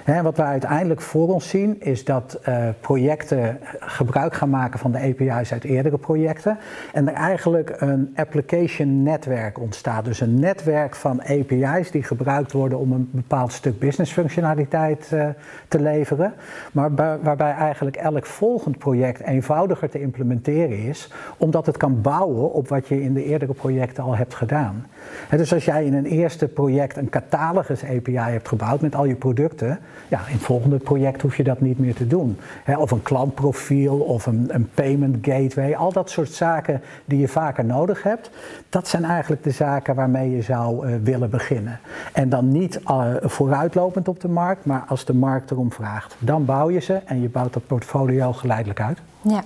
Wat 0.05 0.37
we 0.37 0.43
uiteindelijk 0.43 1.01
voor 1.01 1.33
ons 1.33 1.49
zien 1.49 1.81
is 1.81 2.05
dat 2.05 2.39
uh, 2.47 2.67
projecten 2.79 3.59
gebruik 3.79 4.33
gaan 4.33 4.49
maken 4.49 4.79
van 4.79 4.91
de 4.91 4.97
API's 4.97 5.51
uit 5.51 5.63
eerdere 5.63 5.97
projecten. 5.97 6.57
En 6.93 7.07
er 7.07 7.13
eigenlijk 7.13 7.75
een 7.77 8.13
application 8.15 9.03
netwerk 9.03 9.59
ontstaat. 9.59 10.05
Dus 10.05 10.19
een 10.19 10.39
netwerk 10.39 10.95
van 10.95 11.21
API's 11.21 11.91
die 11.91 12.03
gebruikt 12.03 12.51
worden 12.51 12.77
om 12.77 12.91
een 12.91 13.09
bepaald 13.11 13.51
stuk 13.51 13.79
business 13.79 14.11
functionaliteit 14.11 15.09
uh, 15.13 15.27
te 15.67 15.81
leveren. 15.81 16.33
Maar 16.71 16.95
waarbij 17.21 17.51
eigenlijk 17.51 17.95
elk 17.95 18.25
volgend 18.25 18.77
project 18.77 19.19
eenvoudiger 19.19 19.89
te 19.89 20.01
implementeren 20.01 20.77
is. 20.77 21.11
Omdat 21.37 21.65
het 21.65 21.77
kan 21.77 22.01
bouwen 22.01 22.53
op 22.53 22.67
wat 22.67 22.87
je 22.87 23.01
in 23.01 23.13
de 23.13 23.23
eerdere 23.23 23.53
projecten 23.53 24.03
al 24.03 24.15
hebt 24.15 24.35
gedaan. 24.35 24.85
Dus 25.29 25.53
als 25.53 25.65
jij 25.65 25.85
in 25.85 25.93
een 25.93 26.05
eerste 26.05 26.47
project 26.47 26.97
een 26.97 27.09
catalogus 27.09 27.83
API 27.83 28.17
hebt 28.17 28.47
gebouwd 28.47 28.81
met 28.81 28.95
al 28.95 29.05
je 29.05 29.15
producten 29.15 29.79
ja, 30.07 30.19
in 30.27 30.33
het 30.33 30.41
volgende 30.41 30.77
project 30.77 31.21
hoef 31.21 31.37
je 31.37 31.43
dat 31.43 31.61
niet 31.61 31.79
meer 31.79 31.93
te 31.95 32.07
doen. 32.07 32.37
Of 32.77 32.91
een 32.91 33.01
klantprofiel 33.01 33.97
of 33.97 34.25
een, 34.25 34.45
een, 34.47 34.69
payment 34.73 35.17
gateway, 35.21 35.75
al 35.75 35.91
dat 35.91 36.09
soort 36.09 36.29
zaken 36.29 36.81
die 37.05 37.19
je 37.19 37.27
vaker 37.27 37.65
nodig 37.65 38.03
hebt, 38.03 38.29
dat 38.69 38.87
zijn 38.87 39.03
eigenlijk 39.03 39.43
de 39.43 39.51
zaken 39.51 39.95
waarmee 39.95 40.31
je 40.31 40.41
zou 40.41 40.87
uh, 40.87 40.95
willen 41.03 41.29
beginnen. 41.29 41.79
En 42.13 42.29
dan 42.29 42.51
niet 42.51 42.79
uh, 42.89 43.05
vooruitlopend 43.21 44.07
op 44.07 44.19
de 44.19 44.27
markt, 44.27 44.65
maar 44.65 44.83
als 44.87 45.05
de 45.05 45.13
markt 45.13 45.51
erom 45.51 45.71
vraagt. 45.71 46.15
Dan 46.19 46.45
bouw 46.45 46.69
je 46.69 46.79
ze 46.79 46.93
en 47.05 47.21
je 47.21 47.29
bouwt 47.29 47.53
dat 47.53 47.67
portfolio 47.67 48.33
geleidelijk 48.33 48.81
uit. 48.81 48.99
Ja, 49.23 49.43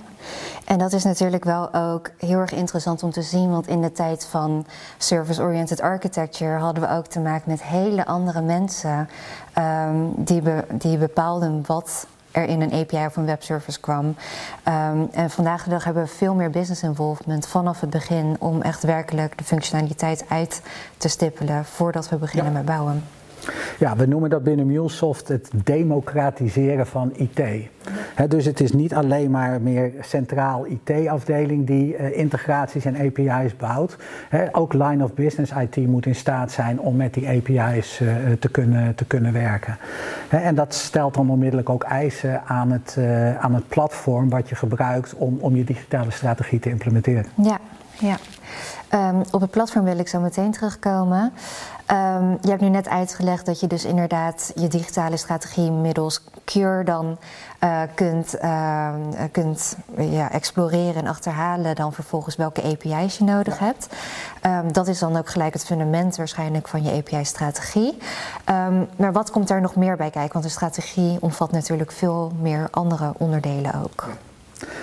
en 0.64 0.78
dat 0.78 0.92
is 0.92 1.04
natuurlijk 1.04 1.44
wel 1.44 1.74
ook 1.74 2.10
heel 2.18 2.38
erg 2.38 2.52
interessant 2.52 3.02
om 3.02 3.10
te 3.10 3.22
zien, 3.22 3.50
want 3.50 3.66
in 3.66 3.80
de 3.80 3.92
tijd 3.92 4.24
van 4.24 4.66
service-oriented 4.96 5.80
architecture 5.80 6.58
hadden 6.58 6.82
we 6.82 6.90
ook 6.90 7.06
te 7.06 7.20
maken 7.20 7.50
met 7.50 7.62
hele 7.62 8.06
andere 8.06 8.40
mensen 8.40 9.08
um, 9.58 10.12
die, 10.16 10.42
be, 10.42 10.64
die 10.72 10.98
bepaalden 10.98 11.62
wat 11.66 12.06
er 12.30 12.44
in 12.44 12.60
een 12.60 12.72
API 12.72 13.06
of 13.06 13.16
een 13.16 13.26
webservice 13.26 13.80
kwam. 13.80 14.06
Um, 14.06 15.08
en 15.12 15.30
vandaag 15.30 15.64
de 15.64 15.70
dag 15.70 15.84
hebben 15.84 16.02
we 16.02 16.08
veel 16.08 16.34
meer 16.34 16.50
business 16.50 16.82
involvement 16.82 17.46
vanaf 17.46 17.80
het 17.80 17.90
begin 17.90 18.36
om 18.38 18.62
echt 18.62 18.82
werkelijk 18.82 19.38
de 19.38 19.44
functionaliteit 19.44 20.24
uit 20.28 20.62
te 20.96 21.08
stippelen 21.08 21.64
voordat 21.64 22.08
we 22.08 22.16
beginnen 22.16 22.52
ja. 22.52 22.58
met 22.58 22.66
bouwen. 22.66 23.04
Ja, 23.78 23.96
we 23.96 24.06
noemen 24.06 24.30
dat 24.30 24.42
binnen 24.42 24.66
MuleSoft 24.66 25.28
het 25.28 25.50
democratiseren 25.64 26.86
van 26.86 27.12
IT. 27.16 27.40
dus 28.28 28.44
het 28.44 28.60
is 28.60 28.72
niet 28.72 28.94
alleen 28.94 29.30
maar 29.30 29.60
meer 29.60 29.92
centraal 30.00 30.66
IT-afdeling 30.66 31.66
die 31.66 31.96
uh, 31.96 32.18
integraties 32.18 32.84
en 32.84 32.96
API's 32.96 33.56
bouwt. 33.56 33.96
ook 34.52 34.72
line 34.72 35.04
of 35.04 35.14
business 35.14 35.52
IT 35.52 35.76
moet 35.76 36.06
in 36.06 36.14
staat 36.14 36.52
zijn 36.52 36.80
om 36.80 36.96
met 36.96 37.14
die 37.14 37.28
API's 37.28 38.00
uh, 38.00 38.12
te, 38.40 38.48
kunnen, 38.48 38.94
te 38.94 39.04
kunnen 39.04 39.32
werken. 39.32 39.76
en 40.28 40.54
dat 40.54 40.74
stelt 40.74 41.14
dan 41.14 41.30
onmiddellijk 41.30 41.68
ook 41.68 41.82
eisen 41.82 42.42
aan 42.44 42.70
het, 42.70 42.96
uh, 42.98 43.38
aan 43.38 43.54
het 43.54 43.68
platform 43.68 44.28
wat 44.28 44.48
je 44.48 44.54
gebruikt 44.54 45.14
om, 45.14 45.38
om 45.40 45.56
je 45.56 45.64
digitale 45.64 46.10
strategie 46.10 46.58
te 46.58 46.70
implementeren. 46.70 47.26
Ja, 47.42 47.58
ja. 47.98 48.16
Um, 48.94 49.22
op 49.30 49.40
het 49.40 49.50
platform 49.50 49.84
wil 49.84 49.98
ik 49.98 50.08
zo 50.08 50.20
meteen 50.20 50.50
terugkomen. 50.50 51.32
Um, 51.92 52.38
je 52.40 52.48
hebt 52.48 52.60
nu 52.60 52.68
net 52.68 52.88
uitgelegd 52.88 53.46
dat 53.46 53.60
je 53.60 53.66
dus 53.66 53.84
inderdaad 53.84 54.52
je 54.54 54.68
digitale 54.68 55.16
strategie 55.16 55.70
middels 55.70 56.20
Cure 56.44 56.84
dan 56.84 57.18
uh, 57.64 57.82
kunt, 57.94 58.34
uh, 58.42 58.94
kunt 59.32 59.76
ja, 59.96 60.30
exploreren 60.30 60.94
en 60.94 61.06
achterhalen 61.06 61.74
dan 61.74 61.92
vervolgens 61.92 62.36
welke 62.36 62.62
API's 62.62 63.18
je 63.18 63.24
nodig 63.24 63.58
hebt. 63.58 63.88
Um, 64.42 64.72
dat 64.72 64.88
is 64.88 64.98
dan 64.98 65.16
ook 65.16 65.28
gelijk 65.28 65.52
het 65.52 65.64
fundament 65.64 66.16
waarschijnlijk 66.16 66.68
van 66.68 66.82
je 66.82 66.92
API-strategie. 66.92 67.98
maar 68.96 69.12
wat 69.12 69.30
komt 69.30 69.48
daar 69.48 69.60
nog 69.60 69.76
meer 69.76 69.96
bij 69.96 70.10
kijken? 70.10 70.32
Want 70.32 70.44
de 70.44 70.50
strategie 70.50 71.16
omvat 71.20 71.52
natuurlijk 71.52 71.92
veel 71.92 72.32
meer 72.40 72.68
andere 72.70 73.12
onderdelen 73.16 73.82
ook. 73.82 74.06
Ja, 74.06 74.14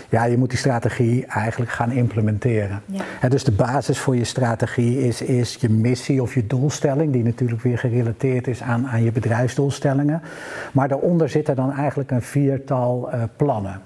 je 0.09 0.37
moet 0.37 0.49
die 0.49 0.59
strategie 0.59 1.25
eigenlijk 1.25 1.71
gaan 1.71 1.91
implementeren. 1.91 2.81
Ja. 3.21 3.29
dus 3.29 3.43
de 3.43 3.51
basis 3.51 3.99
voor 3.99 4.15
je 4.15 4.23
strategie 4.23 5.07
is, 5.07 5.21
is 5.21 5.57
je 5.59 5.69
missie 5.69 6.21
of 6.21 6.33
je 6.33 6.47
doelstelling, 6.47 7.11
die 7.11 7.23
natuurlijk 7.23 7.61
weer 7.61 7.77
gerelateerd 7.77 8.47
is 8.47 8.61
aan, 8.61 8.87
aan 8.87 9.03
je 9.03 9.11
bedrijfsdoelstellingen. 9.11 10.21
Maar 10.71 10.87
daaronder 10.87 11.29
zitten 11.29 11.55
dan 11.55 11.71
eigenlijk 11.71 12.11
een 12.11 12.21
viertal 12.21 13.09
uh, 13.13 13.23
plannen 13.35 13.81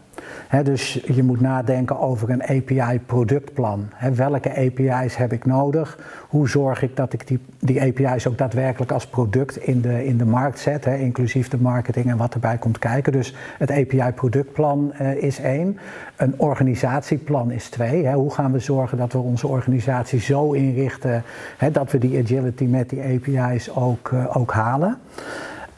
dus 0.63 0.93
je 1.05 1.23
moet 1.23 1.41
nadenken 1.41 1.99
over 1.99 2.29
een 2.29 2.43
API-productplan. 2.43 3.89
welke 4.15 4.49
API's 4.49 5.15
heb 5.15 5.33
ik 5.33 5.45
nodig? 5.45 5.97
Hoe 6.29 6.49
zorg 6.49 6.81
ik 6.81 6.95
dat 6.95 7.13
ik 7.13 7.27
die, 7.27 7.39
die 7.59 7.81
API's 7.81 8.27
ook 8.27 8.37
daadwerkelijk 8.37 8.91
als 8.91 9.07
product 9.07 9.57
in 9.57 9.81
de, 9.81 10.05
in 10.05 10.17
de 10.17 10.25
markt 10.25 10.59
zet, 10.59 10.85
inclusief 10.85 11.47
de 11.47 11.57
marketing 11.57 12.09
en 12.09 12.17
wat 12.17 12.33
erbij 12.33 12.57
komt 12.57 12.79
kijken. 12.79 13.11
Dus 13.11 13.35
het 13.57 13.71
API-productplan 13.71 14.93
eh, 14.93 15.23
is 15.23 15.39
één. 15.39 15.77
Een 16.15 16.33
organisatieplan 16.37 17.51
is 17.51 17.69
twee. 17.69 18.07
hoe 18.07 18.33
gaan 18.33 18.51
we 18.51 18.59
zorgen 18.59 18.97
dat 18.97 19.13
we 19.13 19.19
onze 19.19 19.47
organisatie 19.47 20.19
zo 20.19 20.51
inrichten 20.51 21.23
dat 21.71 21.91
we 21.91 21.97
die 21.97 22.19
agility 22.23 22.63
met 22.63 22.89
die 22.89 23.01
API's 23.01 23.69
ook, 23.75 24.09
uh, 24.13 24.37
ook 24.37 24.51
halen? 24.51 24.97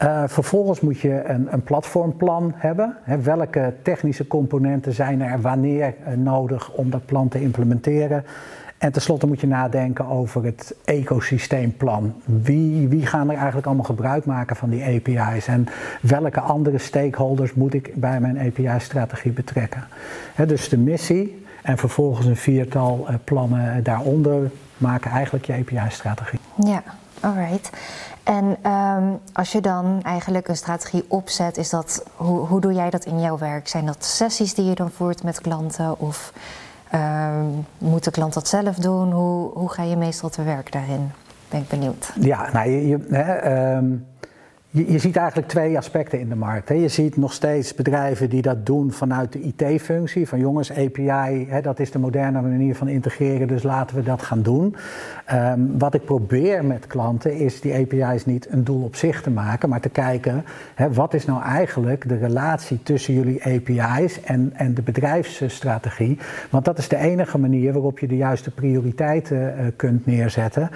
Uh, 0.02 0.22
vervolgens 0.26 0.80
moet 0.80 1.00
je 1.00 1.24
een, 1.24 1.52
een 1.52 1.62
platformplan 1.62 2.52
hebben. 2.56 2.96
welke 3.22 3.74
technische 3.82 4.26
componenten 4.26 4.92
zijn 4.92 5.22
er 5.22 5.40
wanneer 5.40 5.94
uh, 6.08 6.14
nodig 6.16 6.72
om 6.72 6.90
dat 6.90 7.06
plan 7.06 7.28
te 7.28 7.40
implementeren? 7.40 8.24
En 8.78 8.92
tenslotte 8.92 9.26
moet 9.26 9.40
je 9.40 9.46
nadenken 9.46 10.06
over 10.06 10.44
het 10.44 10.74
ecosysteemplan. 10.84 12.14
Wie, 12.24 12.88
wie 12.88 13.06
gaan 13.06 13.28
er 13.28 13.36
eigenlijk 13.36 13.66
allemaal 13.66 13.84
gebruik 13.84 14.24
maken 14.24 14.56
van 14.56 14.70
die 14.70 14.84
API's? 14.84 15.46
En 15.46 15.66
welke 16.00 16.40
andere 16.40 16.78
stakeholders 16.78 17.54
moet 17.54 17.74
ik 17.74 17.94
bij 17.94 18.20
mijn 18.20 18.38
API-strategie 18.38 19.32
betrekken? 19.32 19.84
dus 20.46 20.68
de 20.68 20.78
missie 20.78 21.44
en 21.62 21.78
vervolgens 21.78 22.26
een 22.26 22.36
viertal 22.36 23.06
uh, 23.08 23.14
plannen 23.24 23.82
daaronder 23.82 24.50
maken 24.76 25.10
eigenlijk 25.10 25.44
je 25.44 25.52
API-strategie. 25.52 26.38
Ja, 26.64 26.82
alright. 27.22 27.70
En 28.22 28.70
um, 28.70 29.18
als 29.32 29.52
je 29.52 29.60
dan 29.60 30.00
eigenlijk 30.02 30.48
een 30.48 30.56
strategie 30.56 31.04
opzet, 31.08 31.56
is 31.56 31.70
dat, 31.70 32.04
hoe, 32.16 32.38
hoe 32.38 32.60
doe 32.60 32.72
jij 32.72 32.90
dat 32.90 33.04
in 33.04 33.20
jouw 33.20 33.38
werk? 33.38 33.68
Zijn 33.68 33.86
dat 33.86 34.04
sessies 34.04 34.54
die 34.54 34.64
je 34.64 34.74
dan 34.74 34.90
voert 34.90 35.22
met 35.22 35.40
klanten 35.40 35.98
of 35.98 36.32
um, 36.94 37.66
moet 37.78 38.04
de 38.04 38.10
klant 38.10 38.34
dat 38.34 38.48
zelf 38.48 38.76
doen? 38.76 39.12
Hoe, 39.12 39.50
hoe 39.52 39.70
ga 39.70 39.82
je 39.82 39.96
meestal 39.96 40.28
te 40.28 40.42
werk 40.42 40.72
daarin? 40.72 41.10
Ben 41.48 41.60
ik 41.60 41.68
benieuwd. 41.68 42.12
Ja, 42.20 42.52
nou, 42.52 42.70
je, 42.70 43.06
hè, 43.08 43.76
um, 43.76 44.06
je, 44.74 44.92
je, 44.92 44.98
ziet 44.98 45.16
eigenlijk 45.16 45.48
twee 45.48 45.76
aspecten 45.76 46.20
in 46.20 46.28
de 46.28 46.34
markt. 46.34 46.68
Hè. 46.68 46.74
Je 46.74 46.88
ziet 46.88 47.16
nog 47.16 47.32
steeds 47.32 47.74
bedrijven 47.74 48.30
die 48.30 48.42
dat 48.42 48.66
doen 48.66 48.92
vanuit 48.92 49.32
de 49.32 49.40
IT-functie. 49.40 50.28
Van 50.28 50.38
jongens, 50.38 50.72
API, 50.72 51.46
hè, 51.48 51.60
dat 51.60 51.80
is 51.80 51.90
de 51.90 51.98
moderne 51.98 52.40
manier 52.40 52.74
van 52.74 52.88
integreren, 52.88 53.48
dus 53.48 53.62
laten 53.62 53.96
we 53.96 54.02
dat 54.02 54.22
gaan 54.22 54.42
doen. 54.42 54.76
Um, 55.32 55.78
wat 55.78 55.94
ik 55.94 56.04
probeer 56.04 56.64
met 56.64 56.86
klanten 56.86 57.32
is 57.36 57.60
die 57.60 57.74
API's 57.74 58.24
niet 58.24 58.46
een 58.50 58.64
doel 58.64 58.84
op 58.84 58.96
zich 58.96 59.22
te 59.22 59.30
maken, 59.30 59.68
maar 59.68 59.80
te 59.80 59.88
kijken 59.88 60.44
hè, 60.74 60.92
wat 60.92 61.14
is 61.14 61.24
nou 61.24 61.42
eigenlijk 61.42 62.08
de 62.08 62.16
relatie 62.16 62.82
tussen 62.82 63.14
jullie 63.14 63.44
API's 63.44 64.20
en, 64.22 64.52
en 64.54 64.74
de 64.74 64.82
bedrijfsstrategie. 64.82 66.18
Want 66.50 66.64
dat 66.64 66.78
is 66.78 66.88
de 66.88 66.96
enige 66.96 67.38
manier 67.38 67.72
waarop 67.72 67.98
je 67.98 68.06
de 68.06 68.16
juiste 68.16 68.50
prioriteiten 68.50 69.36
uh, 69.36 69.66
kunt 69.76 70.06
neerzetten. 70.06 70.70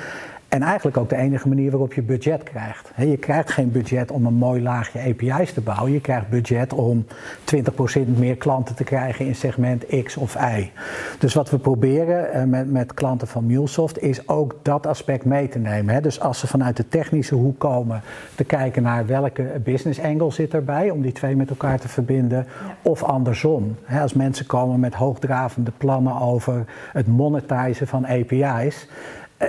En 0.49 0.63
eigenlijk 0.63 0.97
ook 0.97 1.09
de 1.09 1.17
enige 1.17 1.49
manier 1.49 1.71
waarop 1.71 1.93
je 1.93 2.03
budget 2.03 2.43
krijgt. 2.43 2.91
je 2.97 3.17
krijgt 3.17 3.51
geen 3.51 3.73
budget 3.73 4.11
om 4.11 4.27
een 4.27 4.35
mooi 4.35 4.63
laagje 4.63 5.01
API's 5.01 5.53
te 5.53 5.61
bouwen. 5.61 5.93
Je 5.93 6.01
krijgt 6.01 6.29
budget 6.29 6.73
om 6.73 7.07
20% 7.55 8.09
meer 8.17 8.37
klanten 8.37 8.75
te 8.75 8.85
krijgen 8.85 9.27
in 9.27 9.35
segment 9.35 9.85
X 10.05 10.17
of 10.17 10.35
Y. 10.35 10.71
Dus 11.19 11.35
wat 11.35 11.51
we 11.51 11.59
proberen 11.59 12.33
eh, 12.33 12.45
met, 12.45 12.71
met 12.71 12.95
klanten 12.95 13.29
van 13.29 13.47
MuleSoft 13.47 14.03
is 14.03 14.29
ook 14.29 14.57
dat 14.63 14.87
aspect 14.87 15.25
mee 15.25 15.49
te 15.49 15.59
nemen. 15.59 16.03
Dus 16.03 16.21
als 16.21 16.39
ze 16.39 16.47
vanuit 16.47 16.77
de 16.77 16.89
technische 16.89 17.35
hoek 17.35 17.59
komen, 17.59 18.03
te 18.35 18.45
kijken 18.45 18.83
naar 18.83 19.07
welke 19.07 19.61
business 19.65 20.01
angle 20.01 20.31
zit 20.31 20.55
erbij 20.55 20.91
om 20.91 21.03
die 21.03 21.13
twee 21.13 21.37
met 21.37 21.51
elkaar 21.51 21.81
te 21.81 21.89
verbinden. 21.89 22.47
Of 22.83 23.03
andersom. 23.03 23.77
Als 24.01 24.15
mensen 24.15 24.47
komen 24.47 24.81
met 24.81 24.95
hoogdravende 24.95 25.73
plannen 25.77 26.21
over 26.21 26.65
het 26.93 27.07
monetizen 27.07 27.87
van 27.87 28.07
API's 28.07 28.89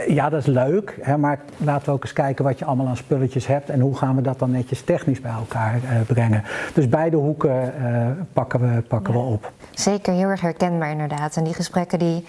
ja, 0.07 0.29
dat 0.29 0.39
is 0.39 0.45
leuk, 0.45 0.97
hè, 1.01 1.17
maar 1.17 1.39
laten 1.57 1.85
we 1.85 1.91
ook 1.91 2.03
eens 2.03 2.13
kijken 2.13 2.45
wat 2.45 2.59
je 2.59 2.65
allemaal 2.65 2.87
aan 2.87 2.97
spulletjes 2.97 3.47
hebt 3.47 3.69
en 3.69 3.79
hoe 3.79 3.97
gaan 3.97 4.15
we 4.15 4.21
dat 4.21 4.39
dan 4.39 4.51
netjes 4.51 4.81
technisch 4.81 5.21
bij 5.21 5.31
elkaar 5.31 5.75
uh, 5.75 6.01
brengen. 6.07 6.43
Dus 6.73 6.89
beide 6.89 7.17
hoeken 7.17 7.73
uh, 7.81 8.07
pakken, 8.33 8.59
we, 8.59 8.81
pakken 8.81 9.13
we 9.13 9.19
op. 9.19 9.51
Zeker, 9.71 10.13
heel 10.13 10.29
erg 10.29 10.41
herkenbaar 10.41 10.91
inderdaad. 10.91 11.35
En 11.35 11.43
die 11.43 11.53
gesprekken 11.53 11.99
die 11.99 12.25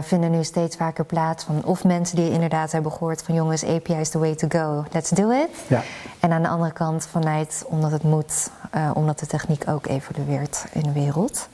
vinden 0.00 0.30
nu 0.30 0.44
steeds 0.44 0.76
vaker 0.76 1.04
plaats 1.04 1.44
van 1.44 1.64
of 1.64 1.84
mensen 1.84 2.16
die 2.16 2.30
inderdaad 2.30 2.72
hebben 2.72 2.92
gehoord 2.92 3.22
van 3.22 3.34
jongens, 3.34 3.64
API 3.64 3.94
is 3.94 4.08
the 4.08 4.18
way 4.18 4.34
to 4.34 4.48
go, 4.48 4.84
let's 4.92 5.10
do 5.10 5.30
it. 5.30 5.48
Ja. 5.66 5.82
En 6.20 6.32
aan 6.32 6.42
de 6.42 6.48
andere 6.48 6.72
kant 6.72 7.06
vanuit 7.06 7.64
omdat 7.66 7.90
het 7.90 8.02
moet, 8.02 8.50
omdat 8.94 9.18
de 9.18 9.26
techniek 9.26 9.68
ook 9.68 9.86
evolueert 9.86 10.66
in 10.72 10.82
de 10.82 10.92
wereld. 10.92 11.48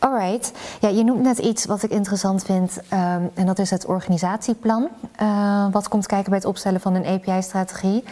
Alright. 0.00 0.52
Ja, 0.80 0.88
je 0.88 1.04
noemt 1.04 1.22
net 1.22 1.38
iets 1.38 1.64
wat 1.64 1.82
ik 1.82 1.90
interessant 1.90 2.42
vind, 2.42 2.76
um, 2.76 3.30
en 3.34 3.46
dat 3.46 3.58
is 3.58 3.70
het 3.70 3.86
organisatieplan. 3.86 4.88
Uh, 5.22 5.66
wat 5.70 5.88
komt 5.88 6.06
kijken 6.06 6.28
bij 6.28 6.38
het 6.38 6.48
opstellen 6.48 6.80
van 6.80 6.94
een 6.94 7.06
API-strategie? 7.06 8.04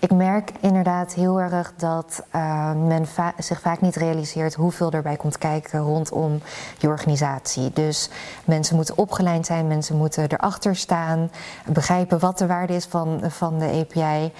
Ik 0.00 0.10
merk 0.10 0.52
inderdaad 0.60 1.14
heel 1.14 1.40
erg 1.40 1.72
dat 1.76 2.22
uh, 2.34 2.72
men 2.72 3.06
zich 3.38 3.60
vaak 3.60 3.80
niet 3.80 3.96
realiseert 3.96 4.54
hoeveel 4.54 4.90
erbij 4.90 5.16
komt 5.16 5.38
kijken 5.38 5.80
rondom 5.80 6.40
je 6.78 6.88
organisatie. 6.88 7.70
Dus 7.74 8.10
mensen 8.44 8.76
moeten 8.76 8.98
opgeleid 8.98 9.46
zijn, 9.46 9.66
mensen 9.66 9.96
moeten 9.96 10.30
erachter 10.30 10.76
staan, 10.76 11.30
begrijpen 11.66 12.18
wat 12.18 12.38
de 12.38 12.46
waarde 12.46 12.74
is 12.74 12.84
van, 12.84 13.20
van 13.28 13.58
de 13.58 13.86
API. 13.86 14.32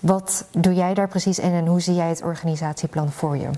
Wat 0.00 0.44
doe 0.50 0.74
jij 0.74 0.94
daar 0.94 1.08
precies 1.08 1.38
in 1.38 1.52
en 1.52 1.66
hoe 1.66 1.80
zie 1.80 1.94
jij 1.94 2.08
het 2.08 2.22
organisatieplan 2.22 3.10
voor 3.10 3.36
je? 3.36 3.48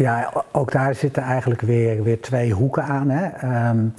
Ja, 0.00 0.32
ook 0.52 0.72
daar 0.72 0.94
zitten 0.94 1.22
eigenlijk 1.22 1.60
weer, 1.60 2.02
weer 2.02 2.20
twee 2.20 2.52
hoeken 2.52 2.82
aan. 2.82 3.10
Hè. 3.10 3.68
Um, 3.68 3.94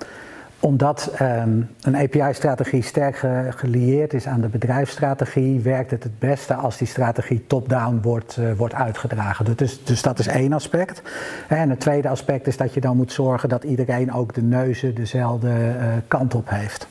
omdat 0.60 1.12
um, 1.22 1.70
een 1.82 1.96
API-strategie 1.96 2.84
sterk 2.84 3.18
ge 3.18 3.48
gelieerd 3.50 4.14
is 4.14 4.28
aan 4.28 4.42
de 4.42 4.48
bedrijfsstrategie, 4.48 5.60
werkt 5.60 5.92
het 5.92 6.04
het 6.04 6.20
beste 6.20 6.54
als 6.54 6.78
die 6.78 6.88
strategie 6.88 7.46
top-down 7.48 8.00
wordt, 8.02 8.38
uh, 8.40 8.52
wordt 8.54 8.74
uitgedragen. 8.74 9.58
Dus, 9.58 9.84
dus 9.84 10.02
dat 10.02 10.20
is 10.20 10.28
één 10.28 10.54
aspect. 10.54 11.02
En 11.48 11.70
het 11.70 11.80
tweede 11.80 12.10
aspect 12.10 12.48
is 12.48 12.58
dat 12.58 12.74
je 12.74 12.82
dan 12.82 12.98
moet 12.98 13.12
zorgen 13.12 13.50
dat 13.50 13.64
iedereen 13.64 14.14
ook 14.14 14.34
de 14.34 14.44
neuzen 14.44 14.96
dezelfde 14.96 15.48
uh, 15.48 15.86
kant 16.08 16.36
op 16.36 16.50
heeft. 16.50 16.88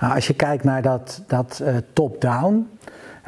Nou, 0.00 0.14
als 0.14 0.26
je 0.26 0.34
kijkt 0.34 0.64
naar 0.64 0.82
dat, 0.82 1.22
dat 1.26 1.60
uh, 1.62 1.76
top-down, 1.92 2.68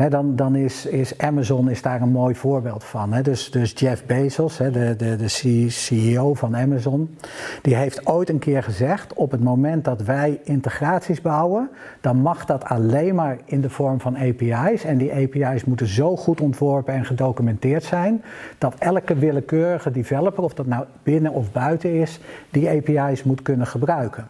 dan, 0.08 0.36
dan 0.36 0.54
is, 0.54 0.86
is, 0.86 1.18
Amazon 1.18 1.70
is 1.70 1.82
daar 1.82 2.02
een 2.02 2.10
mooi 2.10 2.34
voorbeeld 2.34 2.84
van. 2.84 3.22
Dus, 3.22 3.50
dus, 3.50 3.72
Jeff 3.76 4.04
Bezos, 4.04 4.56
de, 4.56 4.94
de, 4.96 5.16
de, 5.16 5.68
CEO 5.68 6.34
van 6.34 6.56
Amazon, 6.56 7.16
die 7.62 7.76
heeft 7.76 8.06
ooit 8.06 8.28
een 8.28 8.38
keer 8.38 8.62
gezegd: 8.62 9.14
op 9.14 9.30
het 9.30 9.42
moment 9.42 9.84
dat 9.84 10.02
wij 10.02 10.40
integraties 10.44 11.20
bouwen, 11.20 11.70
dan 12.00 12.16
mag 12.16 12.44
dat 12.44 12.64
alleen 12.64 13.14
maar 13.14 13.38
in 13.44 13.60
de 13.60 13.70
vorm 13.70 14.00
van 14.00 14.16
API's. 14.16 14.84
En 14.84 14.98
die 14.98 15.12
API's 15.12 15.64
moeten 15.64 15.86
zo 15.86 16.16
goed 16.16 16.40
ontworpen 16.40 16.94
en 16.94 17.04
gedocumenteerd 17.04 17.84
zijn 17.84 18.22
dat 18.58 18.74
elke 18.78 19.14
willekeurige 19.14 19.90
developer, 19.90 20.44
of 20.44 20.54
dat 20.54 20.66
nou 20.66 20.84
binnen 21.02 21.32
of 21.32 21.52
buiten 21.52 21.94
is, 21.94 22.20
die 22.50 22.68
API's 22.68 23.22
moet 23.22 23.42
kunnen 23.42 23.66
gebruiken. 23.66 24.28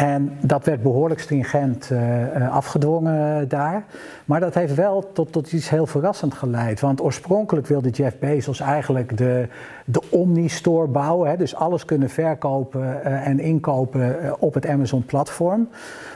En 0.00 0.36
dat 0.40 0.64
werd 0.64 0.82
behoorlijk 0.82 1.20
stringent 1.20 1.90
uh, 1.92 2.54
afgedwongen 2.54 3.48
daar. 3.48 3.84
Maar 4.24 4.40
dat 4.40 4.54
heeft 4.54 4.74
wel 4.74 5.12
tot, 5.12 5.32
tot 5.32 5.52
iets 5.52 5.70
heel 5.70 5.86
verrassend 5.86 6.34
geleid. 6.34 6.80
Want 6.80 7.02
oorspronkelijk 7.02 7.66
wilde 7.66 7.90
Jeff 7.90 8.18
Bezos 8.18 8.60
eigenlijk 8.60 9.16
de, 9.16 9.48
de 9.84 10.02
Omni-store 10.10 10.86
bouwen. 10.86 11.30
Hè, 11.30 11.36
dus 11.36 11.54
alles 11.54 11.84
kunnen 11.84 12.10
verkopen 12.10 13.04
en 13.04 13.40
inkopen 13.40 14.36
op 14.38 14.54
het 14.54 14.66
Amazon-platform. 14.66 15.68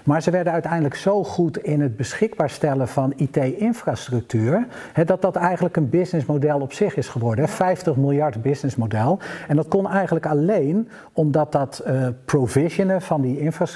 Maar 0.04 0.22
ze 0.22 0.30
werden 0.30 0.52
uiteindelijk 0.52 0.94
zo 0.94 1.24
goed 1.24 1.58
in 1.58 1.80
het 1.80 1.96
beschikbaar 1.96 2.50
stellen 2.50 2.88
van 2.88 3.12
IT-infrastructuur. 3.16 4.66
dat 5.04 5.22
dat 5.22 5.36
eigenlijk 5.36 5.76
een 5.76 5.90
businessmodel 5.90 6.60
op 6.60 6.72
zich 6.72 6.96
is 6.96 7.08
geworden. 7.08 7.48
50 7.48 7.96
miljard 7.96 8.42
businessmodel. 8.42 9.18
En 9.48 9.56
dat 9.56 9.68
kon 9.68 9.88
eigenlijk 9.88 10.26
alleen 10.26 10.88
omdat 11.12 11.52
dat 11.52 11.84
provisionen 12.24 13.02
van 13.02 13.20
die 13.20 13.38
infrastructuur 13.38 13.72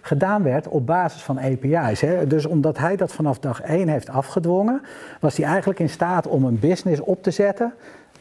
gedaan 0.00 0.42
werd 0.42 0.68
op 0.68 0.86
basis 0.86 1.22
van 1.22 1.38
API's. 1.38 2.00
Hè. 2.00 2.26
Dus 2.26 2.46
omdat 2.46 2.78
hij 2.78 2.96
dat 2.96 3.12
vanaf 3.12 3.38
dag 3.38 3.60
1 3.60 3.88
heeft 3.88 4.08
afgedwongen, 4.08 4.82
was 5.20 5.36
hij 5.36 5.46
eigenlijk 5.46 5.78
in 5.78 5.88
staat 5.88 6.26
om 6.26 6.44
een 6.44 6.58
business 6.58 7.00
op 7.00 7.22
te 7.22 7.30
zetten 7.30 7.72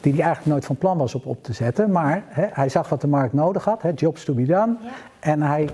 die 0.01 0.13
hij 0.13 0.23
eigenlijk 0.23 0.51
nooit 0.51 0.65
van 0.65 0.75
plan 0.75 0.97
was 0.97 1.15
op 1.15 1.25
op 1.25 1.43
te 1.43 1.53
zetten. 1.53 1.91
Maar 1.91 2.23
hè, 2.27 2.45
hij 2.51 2.69
zag 2.69 2.89
wat 2.89 3.01
de 3.01 3.07
markt 3.07 3.33
nodig 3.33 3.63
had, 3.63 3.81
hè, 3.81 3.91
jobs 3.95 4.23
to 4.23 4.33
be 4.33 4.45
done. 4.45 4.75
En 5.19 5.41
hij 5.41 5.69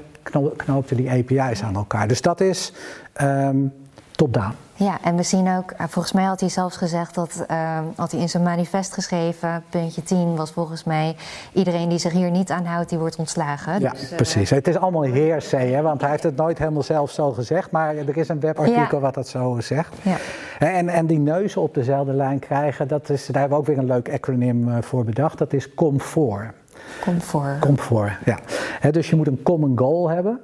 knoopte 0.56 0.96
die 0.96 1.10
API's 1.10 1.64
aan 1.64 1.76
elkaar. 1.76 2.08
Dus 2.08 2.22
dat 2.22 2.42
is 2.42 2.74
um, 3.22 3.74
top-down. 4.12 4.54
Ja, 4.84 4.98
en 5.04 5.16
we 5.16 5.24
zien 5.24 5.50
ook, 5.58 5.72
eh, 5.72 5.86
volgens 5.90 6.14
mij 6.14 6.24
had 6.24 6.40
hij 6.40 6.50
zelfs 6.50 6.78
gezegd 6.78 7.16
dat, 7.16 7.46
uh, 7.52 7.80
had 7.96 8.12
hij 8.12 8.20
in 8.22 8.30
zijn 8.30 8.44
manifest 8.44 8.94
geschreven, 8.94 9.64
puntje 9.70 10.04
10 10.04 10.36
was 10.36 10.52
volgens 10.52 10.84
mij, 10.84 11.16
iedereen 11.54 11.90
die 11.90 11.98
zich 11.98 12.12
hier 12.12 12.32
niet 12.32 12.52
aan 12.52 12.66
houdt, 12.66 12.90
die 12.90 12.98
wordt 12.98 13.16
ontslagen. 13.16 13.80
Ja, 13.80 13.92
dus, 13.92 14.12
uh, 14.12 14.16
precies. 14.16 14.50
Het 14.50 14.68
is 14.68 14.78
allemaal 14.78 15.02
heersee, 15.02 15.74
hè, 15.74 15.82
want 15.82 16.02
hij 16.02 16.10
heeft 16.10 16.24
het 16.24 16.36
nooit 16.36 16.58
helemaal 16.58 16.84
zelf 16.84 17.12
zo 17.12 17.32
gezegd, 17.32 17.72
maar 17.72 17.96
er 17.96 18.18
is 18.18 18.30
een 18.30 18.40
webartikel 18.40 19.00
wat 19.00 19.14
dat 19.14 19.28
zo 19.28 19.58
zegt. 19.60 19.96
Ja. 20.02 20.18
En, 20.60 20.90
en 20.90 21.06
die 21.06 21.20
neuzen 21.20 21.62
op 21.62 21.74
dezelfde 21.74 22.14
lijn 22.14 22.40
krijgen, 22.40 22.88
dat 22.88 23.10
is, 23.10 23.26
daar 23.26 23.42
hebben 23.42 23.58
we 23.58 23.64
ook 23.64 23.70
weer 23.70 23.84
een 23.84 23.94
leuk 23.94 24.12
acroniem 24.12 24.84
voor 24.84 25.04
bedacht, 25.04 25.38
dat 25.38 25.54
is 25.54 25.74
COMFOR. 25.74 26.54
Comfort. 27.02 27.60
Comfort, 27.60 28.12
ja. 28.26 28.92
dus 28.92 29.10
je 29.10 29.16
moet 29.16 29.28
een 29.28 29.44
common 29.44 29.78
goal 29.78 30.10
hebben, 30.10 30.40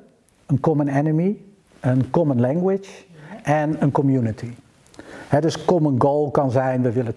een 0.45 0.59
common 0.59 0.87
enemy, 0.87 1.37
een 1.79 2.09
common 2.09 2.39
language 2.39 3.05
en 3.47 3.75
een 3.79 3.91
community. 3.91 4.49
dus 5.39 5.65
common 5.65 6.01
goal 6.01 6.31
kan 6.31 6.51
zijn, 6.51 6.81
we 6.81 6.91
willen 6.91 7.13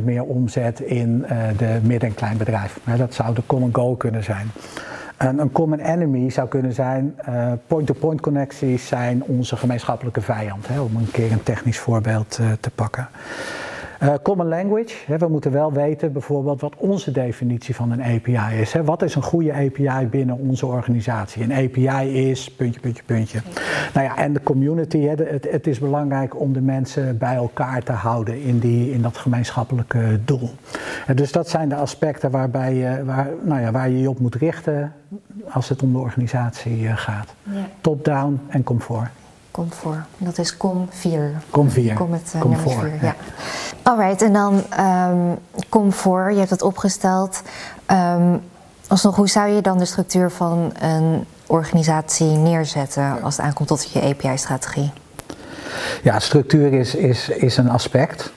20% 0.00 0.04
meer 0.04 0.22
omzet 0.22 0.80
in 0.80 1.24
uh, 1.30 1.38
de 1.56 1.78
midden- 1.82 2.08
en 2.08 2.14
kleinbedrijf. 2.14 2.80
dat 2.96 3.14
zou 3.14 3.34
de 3.34 3.42
common 3.46 3.74
goal 3.74 3.96
kunnen 3.96 4.24
zijn. 4.24 4.50
Een, 5.18 5.38
een 5.38 5.52
common 5.52 5.78
enemy 5.78 6.30
zou 6.30 6.48
kunnen 6.48 6.72
zijn, 6.72 7.14
uh, 7.28 7.52
point-to-point 7.66 8.20
connecties 8.20 8.86
zijn 8.86 9.22
onze 9.22 9.56
gemeenschappelijke 9.56 10.20
vijand. 10.20 10.66
om 10.80 10.96
een 10.96 11.10
keer 11.10 11.32
een 11.32 11.42
technisch 11.42 11.78
voorbeeld 11.78 12.38
uh, 12.40 12.46
te 12.60 12.70
pakken. 12.70 13.08
Uh, 14.04 14.14
common 14.22 14.48
language, 14.48 14.94
hè, 15.06 15.18
we 15.18 15.28
moeten 15.28 15.52
wel 15.52 15.72
weten 15.72 16.12
bijvoorbeeld 16.12 16.60
wat 16.60 16.74
onze 16.76 17.10
definitie 17.10 17.74
van 17.74 17.90
een 17.90 18.02
API 18.02 18.60
is. 18.60 18.72
Hè. 18.72 18.84
Wat 18.84 19.02
is 19.02 19.14
een 19.14 19.22
goede 19.22 19.52
API 19.52 20.06
binnen 20.10 20.38
onze 20.38 20.66
organisatie? 20.66 21.42
Een 21.42 21.52
API 21.52 22.28
is 22.30 22.50
puntje, 22.50 22.80
puntje, 22.80 23.02
puntje. 23.02 23.40
Nou 23.94 24.06
ja, 24.06 24.16
en 24.16 24.32
de 24.32 24.42
community, 24.42 25.00
hè, 25.00 25.14
het, 25.24 25.50
het, 25.50 25.66
is 25.66 25.78
belangrijk 25.78 26.40
om 26.40 26.52
de 26.52 26.60
mensen 26.60 27.18
bij 27.18 27.34
elkaar 27.34 27.82
te 27.82 27.92
houden 27.92 28.42
in, 28.42 28.58
die, 28.58 28.92
in 28.92 29.02
dat 29.02 29.16
gemeenschappelijke 29.16 30.20
doel. 30.24 30.50
En 31.06 31.16
dus 31.16 31.32
dat 31.32 31.48
zijn 31.48 31.68
de 31.68 31.74
aspecten 31.76 32.30
waarbij 32.30 32.74
je, 32.74 33.04
waar, 33.04 33.28
nou 33.42 33.60
ja, 33.60 33.70
waar 33.70 33.90
je 33.90 34.00
je 34.00 34.08
op 34.08 34.18
moet 34.18 34.34
richten 34.34 34.92
als 35.50 35.68
het 35.68 35.82
om 35.82 35.92
de 35.92 35.98
organisatie 35.98 36.80
uh, 36.80 36.96
gaat. 36.96 37.34
Ja. 37.42 37.68
Top-down 37.80 38.40
en 38.48 38.62
comfort. 38.62 39.08
Comfort, 39.50 39.98
dat 40.18 40.38
is 40.38 40.56
com 40.56 40.86
4. 40.90 41.32
Com 41.50 41.70
4. 41.70 41.94
Com 41.94 42.12
uh, 42.12 42.40
comfort, 42.40 42.90
4, 42.90 43.02
ja. 43.02 43.14
Alright, 43.84 44.22
en 44.22 44.32
dan 44.32 44.62
um, 44.80 45.38
comfort, 45.68 46.32
je 46.32 46.38
hebt 46.38 46.50
het 46.50 46.62
opgesteld. 46.62 47.42
Um, 47.90 48.42
alsnog, 48.88 49.16
hoe 49.16 49.28
zou 49.28 49.48
je 49.48 49.60
dan 49.60 49.78
de 49.78 49.84
structuur 49.84 50.30
van 50.30 50.72
een 50.80 51.24
organisatie 51.46 52.26
neerzetten 52.26 53.22
als 53.22 53.36
het 53.36 53.46
aankomt 53.46 53.68
tot 53.68 53.90
je 53.92 54.02
API-strategie? 54.02 54.92
Ja, 56.02 56.18
structuur 56.18 56.72
is, 56.72 56.94
is, 56.94 57.28
is 57.28 57.56
een 57.56 57.70
aspect. 57.70 58.32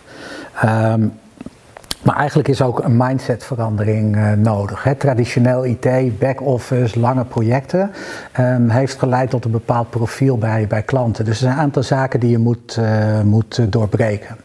Um, 0.64 1.20
maar 2.08 2.16
eigenlijk 2.16 2.48
is 2.48 2.62
ook 2.62 2.84
een 2.84 2.98
mindsetverandering 2.98 4.16
uh, 4.16 4.32
nodig. 4.32 4.88
Traditioneel 4.98 5.66
IT, 5.66 6.20
back-office, 6.20 7.00
lange 7.00 7.26
projecten 7.26 7.92
um, 8.40 8.70
heeft 8.70 9.00
geleid 9.00 9.30
tot 9.30 9.46
een 9.46 9.52
bepaald 9.52 9.90
profiel 9.90 10.38
bij, 10.38 10.68
bij 10.68 10.82
klanten. 10.82 11.26
Dus 11.26 11.34
er 11.34 11.40
zijn 11.40 11.54
een 11.54 11.60
aantal 11.60 11.84
zaken 11.84 12.20
die 12.20 12.30
je 12.30 12.38
moet, 12.38 12.78
uh, 12.80 13.22
moet 13.22 13.72
doorbreken. 13.72 14.38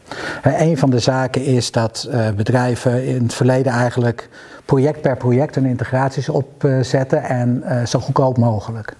Een 0.43 0.77
van 0.77 0.89
de 0.89 0.99
zaken 0.99 1.45
is 1.45 1.71
dat 1.71 2.09
bedrijven 2.35 3.05
in 3.05 3.23
het 3.23 3.33
verleden 3.33 3.71
eigenlijk 3.71 4.29
project 4.65 5.01
per 5.01 5.17
project 5.17 5.55
hun 5.55 5.65
integraties 5.65 6.29
opzetten 6.29 7.23
en 7.23 7.63
zo 7.87 7.99
goedkoop 7.99 8.37
mogelijk. 8.37 8.95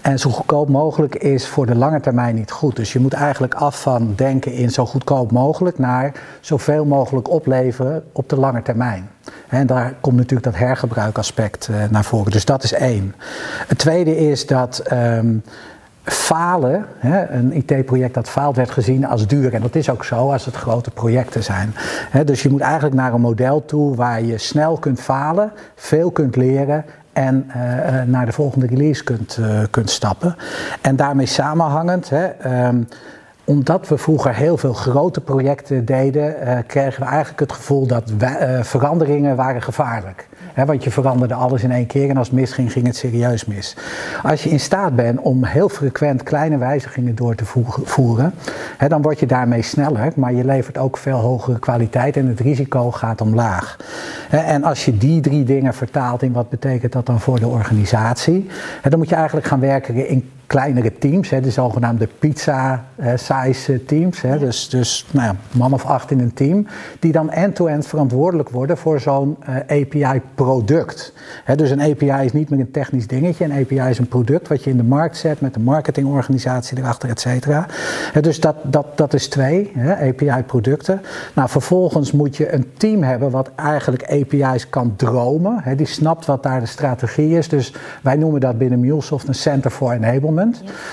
En 0.00 0.18
zo 0.18 0.30
goedkoop 0.30 0.68
mogelijk 0.68 1.14
is 1.14 1.46
voor 1.46 1.66
de 1.66 1.74
lange 1.74 2.00
termijn 2.00 2.34
niet 2.34 2.50
goed. 2.50 2.76
Dus 2.76 2.92
je 2.92 2.98
moet 2.98 3.12
eigenlijk 3.12 3.54
af 3.54 3.80
van 3.80 4.12
denken 4.16 4.52
in 4.52 4.70
zo 4.70 4.86
goedkoop 4.86 5.32
mogelijk 5.32 5.78
naar 5.78 6.12
zoveel 6.40 6.84
mogelijk 6.84 7.30
opleveren 7.30 8.04
op 8.12 8.28
de 8.28 8.36
lange 8.36 8.62
termijn. 8.62 9.08
En 9.48 9.66
daar 9.66 9.94
komt 10.00 10.16
natuurlijk 10.16 10.44
dat 10.44 10.56
hergebruikaspect 10.56 11.68
uh, 11.70 11.76
naar 11.90 12.04
voren. 12.04 12.32
Dus 12.32 12.44
dat 12.44 12.62
is 12.62 12.72
één. 12.72 13.14
Het 13.66 13.78
tweede 13.78 14.16
is 14.16 14.46
dat. 14.46 14.82
Um, 14.92 15.42
falen, 16.04 16.86
een 17.30 17.52
IT-project 17.52 18.14
dat 18.14 18.28
faalt, 18.28 18.56
werd 18.56 18.70
gezien 18.70 19.06
als 19.06 19.26
duur. 19.26 19.54
En 19.54 19.60
dat 19.60 19.74
is 19.74 19.90
ook 19.90 20.04
zo 20.04 20.32
als 20.32 20.44
het 20.44 20.54
grote 20.54 20.90
projecten 20.90 21.42
zijn. 21.42 21.74
dus 22.24 22.42
je 22.42 22.50
moet 22.50 22.60
eigenlijk 22.60 22.94
naar 22.94 23.12
een 23.12 23.20
model 23.20 23.64
toe 23.64 23.94
waar 23.96 24.22
je 24.22 24.38
snel 24.38 24.76
kunt 24.76 25.00
falen, 25.00 25.52
veel 25.74 26.10
kunt 26.10 26.36
leren 26.36 26.84
en 27.14 27.46
uh, 27.48 28.02
naar 28.02 28.26
de 28.26 28.32
volgende 28.32 28.66
release 28.66 29.04
kunt, 29.04 29.36
uh, 29.40 29.58
kunt 29.70 29.90
stappen. 29.90 30.36
En 30.80 30.96
daarmee 30.96 31.26
samenhangend, 31.26 32.10
hè, 32.10 32.26
um, 32.66 32.88
omdat 33.44 33.88
we 33.88 33.98
vroeger 33.98 34.34
heel 34.34 34.56
veel 34.56 34.72
grote 34.72 35.20
projecten 35.20 35.84
deden, 35.84 36.36
uh, 36.42 36.58
kregen 36.66 37.02
we 37.02 37.08
eigenlijk 37.08 37.40
het 37.40 37.52
gevoel 37.52 37.86
dat 37.86 38.12
veranderingen 38.62 39.36
waren 39.36 39.62
gevaarlijk 39.62 40.28
want 40.54 40.84
je 40.84 40.90
veranderde 40.90 41.34
alles 41.34 41.62
in 41.62 41.70
één 41.70 41.86
keer 41.86 42.08
en 42.08 42.16
als 42.16 42.26
het 42.26 42.36
misging, 42.36 42.72
ging 42.72 42.86
het 42.86 42.96
serieus 42.96 43.44
mis. 43.44 43.76
Als 44.22 44.42
je 44.44 44.50
in 44.50 44.60
staat 44.60 44.96
bent 44.96 45.20
om 45.20 45.44
heel 45.44 45.68
frequent 45.68 46.22
kleine 46.22 46.58
wijzigingen 46.58 47.14
door 47.14 47.34
te 47.34 47.44
voeren, 47.84 48.34
dan 48.88 49.02
word 49.02 49.18
je 49.18 49.26
daarmee 49.26 49.62
sneller, 49.62 50.12
maar 50.16 50.32
je 50.32 50.44
levert 50.44 50.78
ook 50.78 50.96
veel 50.96 51.18
hogere 51.18 51.58
kwaliteit 51.58 52.16
en 52.16 52.26
het 52.26 52.40
risico 52.40 52.90
gaat 52.90 53.20
omlaag. 53.20 53.76
en 54.30 54.64
als 54.64 54.84
je 54.84 54.98
die 54.98 55.20
drie 55.20 55.44
dingen 55.44 55.74
vertaalt 55.74 56.22
in 56.22 56.32
wat 56.32 56.48
betekent 56.48 56.92
dat 56.92 57.06
dan 57.06 57.20
voor 57.20 57.38
de 57.38 57.46
organisatie, 57.46 58.48
dan 58.82 58.98
moet 58.98 59.08
je 59.08 59.14
eigenlijk 59.14 59.46
gaan 59.46 59.60
werken 59.60 60.08
in 60.08 60.30
kleinere 60.54 60.98
teams, 60.98 61.30
hè, 61.30 61.40
de 61.40 61.50
zogenaamde 61.50 62.08
pizza-size 62.18 63.84
teams. 63.84 64.20
Hè, 64.20 64.38
dus 64.38 64.68
dus 64.68 65.06
nou 65.10 65.26
ja, 65.26 65.36
man 65.50 65.72
of 65.72 65.84
acht 65.84 66.10
in 66.10 66.20
een 66.20 66.34
team, 66.34 66.66
die 66.98 67.12
dan 67.12 67.30
end-to-end 67.30 67.86
verantwoordelijk 67.86 68.48
worden 68.48 68.76
voor 68.76 69.00
zo'n 69.00 69.36
uh, 69.48 69.56
eh, 69.56 69.82
API-product. 69.82 71.12
Dus 71.56 71.70
een 71.70 71.80
API 71.80 72.24
is 72.24 72.32
niet 72.32 72.50
meer 72.50 72.60
een 72.60 72.70
technisch 72.70 73.06
dingetje, 73.06 73.44
een 73.44 73.52
API 73.52 73.90
is 73.90 73.98
een 73.98 74.08
product 74.08 74.48
wat 74.48 74.64
je 74.64 74.70
in 74.70 74.76
de 74.76 74.82
markt 74.82 75.16
zet 75.16 75.40
met 75.40 75.56
een 75.56 75.62
marketingorganisatie 75.62 76.78
erachter, 76.78 77.08
et 77.08 77.20
cetera. 77.20 77.66
Dus 78.20 78.40
dat, 78.40 78.56
dat, 78.62 78.86
dat 78.96 79.14
is 79.14 79.28
twee, 79.28 79.72
API-producten. 80.00 81.00
Nou, 81.34 81.48
vervolgens 81.48 82.12
moet 82.12 82.36
je 82.36 82.52
een 82.52 82.72
team 82.76 83.02
hebben 83.02 83.30
wat 83.30 83.50
eigenlijk 83.56 84.10
API's 84.10 84.68
kan 84.68 84.96
dromen. 84.96 85.58
Hè, 85.62 85.74
die 85.74 85.86
snapt 85.86 86.26
wat 86.26 86.42
daar 86.42 86.60
de 86.60 86.66
strategie 86.66 87.36
is. 87.36 87.48
Dus 87.48 87.74
wij 88.02 88.16
noemen 88.16 88.40
dat 88.40 88.58
binnen 88.58 88.80
MuleSoft 88.80 89.28
een 89.28 89.34
Center 89.34 89.70
for 89.70 89.92
Enablement. 89.92 90.43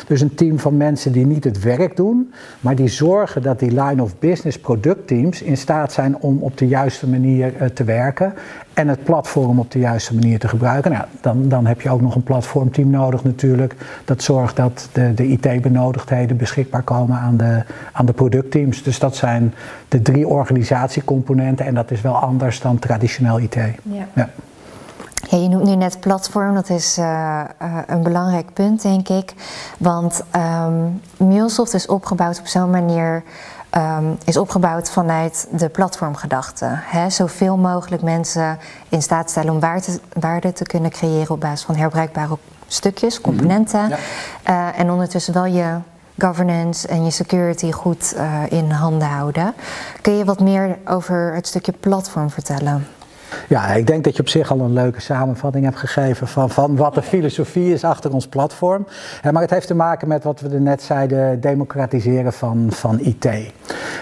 Dus 0.07 0.21
een 0.21 0.35
team 0.35 0.59
van 0.59 0.77
mensen 0.77 1.11
die 1.11 1.25
niet 1.25 1.43
het 1.43 1.63
werk 1.63 1.95
doen, 1.95 2.33
maar 2.59 2.75
die 2.75 2.87
zorgen 2.87 3.41
dat 3.41 3.59
die 3.59 3.81
line 3.81 4.03
of 4.03 4.19
business 4.19 4.59
productteams 4.59 5.41
in 5.41 5.57
staat 5.57 5.93
zijn 5.93 6.17
om 6.17 6.37
op 6.41 6.57
de 6.57 6.67
juiste 6.67 7.07
manier 7.07 7.53
uh, 7.61 7.67
te 7.67 7.83
werken 7.83 8.33
en 8.73 8.87
het 8.87 9.03
platform 9.03 9.59
op 9.59 9.71
de 9.71 9.79
juiste 9.79 10.13
manier 10.13 10.39
te 10.39 10.47
gebruiken. 10.47 10.91
Nou, 10.91 11.05
dan, 11.21 11.49
dan 11.49 11.65
heb 11.65 11.81
je 11.81 11.89
ook 11.89 12.01
nog 12.01 12.15
een 12.15 12.23
platformteam 12.23 12.89
nodig 12.89 13.23
natuurlijk. 13.23 13.75
Dat 14.05 14.23
zorgt 14.23 14.55
dat 14.55 14.89
de, 14.91 15.13
de 15.13 15.27
IT-benodigdheden 15.27 16.37
beschikbaar 16.37 16.83
komen 16.83 17.17
aan 17.17 17.37
de, 17.37 17.63
aan 17.91 18.05
de 18.05 18.13
productteams. 18.13 18.83
Dus 18.83 18.99
dat 18.99 19.15
zijn 19.15 19.53
de 19.87 20.01
drie 20.01 20.27
organisatiecomponenten 20.27 21.65
en 21.65 21.73
dat 21.73 21.91
is 21.91 22.01
wel 22.01 22.15
anders 22.15 22.61
dan 22.61 22.79
traditioneel 22.79 23.39
IT. 23.39 23.55
Ja. 23.55 24.07
ja. 24.13 24.29
Ja, 25.29 25.37
je 25.37 25.47
noemt 25.47 25.63
nu 25.63 25.75
net 25.75 25.99
platform, 25.99 26.53
dat 26.53 26.69
is 26.69 26.97
uh, 26.97 27.05
uh, 27.61 27.77
een 27.87 28.03
belangrijk 28.03 28.53
punt, 28.53 28.81
denk 28.81 29.09
ik. 29.09 29.33
Want 29.77 30.23
um, 30.35 31.01
MuleSoft 31.17 31.73
is 31.73 31.85
opgebouwd 31.85 32.39
op 32.39 32.47
zo'n 32.47 32.69
manier, 32.69 33.23
um, 33.77 34.17
is 34.25 34.37
opgebouwd 34.37 34.89
vanuit 34.89 35.47
de 35.51 35.69
platformgedachte. 35.69 36.65
Hè? 36.69 37.09
Zoveel 37.09 37.57
mogelijk 37.57 38.01
mensen 38.01 38.59
in 38.89 39.01
staat 39.01 39.29
stellen 39.29 39.53
om 39.53 39.59
waarde, 39.59 39.99
waarde 40.19 40.53
te 40.53 40.63
kunnen 40.63 40.91
creëren 40.91 41.29
op 41.29 41.39
basis 41.39 41.65
van 41.65 41.75
herbruikbare 41.75 42.37
stukjes, 42.67 43.21
componenten. 43.21 43.91
en 44.75 44.91
ondertussen 44.91 45.33
wel 45.33 45.45
je 45.45 45.77
governance 46.17 46.87
en 46.87 47.05
je 47.05 47.11
security 47.11 47.71
goed 47.71 48.15
in 48.49 48.71
handen 48.71 49.07
houden. 49.07 49.53
Kun 50.01 50.17
je 50.17 50.25
wat 50.25 50.39
meer 50.39 50.77
over 50.85 51.33
het 51.33 51.47
stukje 51.47 51.71
platform 51.71 52.29
vertellen? 52.29 52.87
Ja, 53.51 53.73
ik 53.73 53.87
denk 53.87 54.03
dat 54.03 54.15
je 54.15 54.21
op 54.21 54.29
zich 54.29 54.51
al 54.51 54.59
een 54.59 54.73
leuke 54.73 55.01
samenvatting 55.01 55.65
hebt 55.65 55.77
gegeven 55.77 56.27
van, 56.27 56.49
van 56.49 56.75
wat 56.75 56.93
de 56.93 57.01
filosofie 57.01 57.73
is 57.73 57.83
achter 57.83 58.13
ons 58.13 58.27
platform. 58.27 58.87
Maar 59.31 59.41
het 59.41 59.49
heeft 59.49 59.67
te 59.67 59.75
maken 59.75 60.07
met 60.07 60.23
wat 60.23 60.39
we 60.39 60.49
er 60.49 60.61
net 60.61 60.81
zeiden, 60.81 61.41
democratiseren 61.41 62.33
van, 62.33 62.67
van 62.69 62.99
IT. 62.99 63.27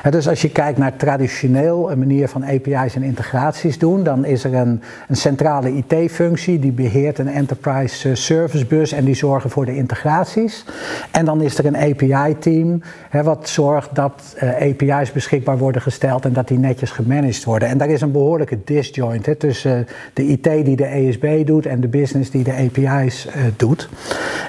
Dus 0.10 0.28
als 0.28 0.42
je 0.42 0.50
kijkt 0.50 0.78
naar 0.78 0.96
traditioneel 0.96 1.92
een 1.92 2.00
manier 2.00 2.28
van 2.28 2.44
API's 2.44 2.96
en 2.96 3.04
integraties 3.04 3.80
doen, 3.80 4.04
dan 4.04 4.26
is 4.26 4.44
er 4.44 4.54
een, 4.54 4.82
een 5.08 5.16
centrale 5.16 5.76
IT-functie 5.76 6.60
die 6.60 6.72
beheert 6.72 7.20
een 7.20 7.28
enterprise 7.28 8.10
eh, 8.10 8.16
service 8.16 8.66
bus 8.66 8.92
en 8.92 9.06
die 9.06 9.16
zorgen 9.16 9.50
voor 9.50 9.66
de 9.66 9.76
integraties. 9.76 10.66
En 11.12 11.26
dan 11.26 11.42
is 11.42 11.58
er 11.58 11.66
een 11.66 11.78
API-team 11.78 12.82
wat 13.24 13.50
zorgt 13.50 13.96
dat 13.96 14.36
uh, 14.44 14.50
API's 14.70 15.12
beschikbaar 15.12 15.58
worden 15.58 15.82
gesteld 15.82 16.26
en 16.26 16.34
dat 16.34 16.48
die 16.48 16.60
netjes 16.60 16.92
gemanaged 16.92 17.44
worden. 17.44 17.68
En 17.68 17.78
daar 17.78 17.90
is 17.90 18.02
een 18.02 18.12
behoorlijke 18.12 18.60
disjoint 18.64 19.28
tussen 19.40 19.88
de 20.14 20.24
IT 20.24 20.44
die 20.44 20.76
de 20.76 20.86
ESB 20.86 21.46
doet 21.46 21.66
en 21.66 21.82
de 21.82 21.88
business 21.88 22.32
die 22.32 22.44
de 22.44 22.54
API's 22.54 23.26
eh, 23.26 23.42
doet. 23.56 23.90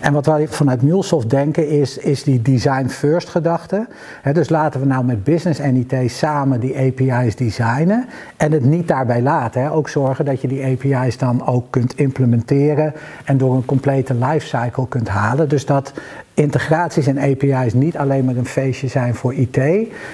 En 0.00 0.12
wat 0.12 0.26
wij 0.26 0.48
vanuit 0.48 0.82
MuleSoft 0.82 1.30
denken 1.30 1.68
is, 1.68 1.98
is 1.98 2.22
die 2.22 2.42
design 2.42 2.86
first 2.88 3.28
gedachte. 3.28 3.86
dus 4.32 4.48
laten 4.48 4.80
we 4.80 4.86
nou 4.86 5.04
met 5.04 5.24
business 5.24 5.58
en 5.58 5.76
IT 5.76 6.10
samen 6.10 6.60
die 6.60 6.76
API's 6.78 7.36
designen 7.36 8.06
en 8.36 8.52
het 8.52 8.64
niet 8.64 8.88
daarbij 8.88 9.22
laten. 9.22 9.70
Ook 9.70 9.88
zorgen 9.88 10.24
dat 10.24 10.40
je 10.40 10.48
die 10.48 10.64
API's 10.64 11.18
dan 11.18 11.46
ook 11.46 11.70
kunt 11.70 11.98
implementeren 11.98 12.92
en 13.24 13.38
door 13.38 13.54
een 13.54 13.64
complete 13.64 14.14
lifecycle 14.14 14.88
kunt 14.88 15.08
halen. 15.08 15.48
Dus 15.48 15.66
dat 15.66 15.92
integraties 16.40 17.06
en 17.06 17.18
API's 17.18 17.72
niet 17.72 17.96
alleen 17.96 18.24
maar 18.24 18.36
een 18.36 18.46
feestje 18.46 18.88
zijn 18.88 19.14
voor 19.14 19.34
IT, 19.34 19.56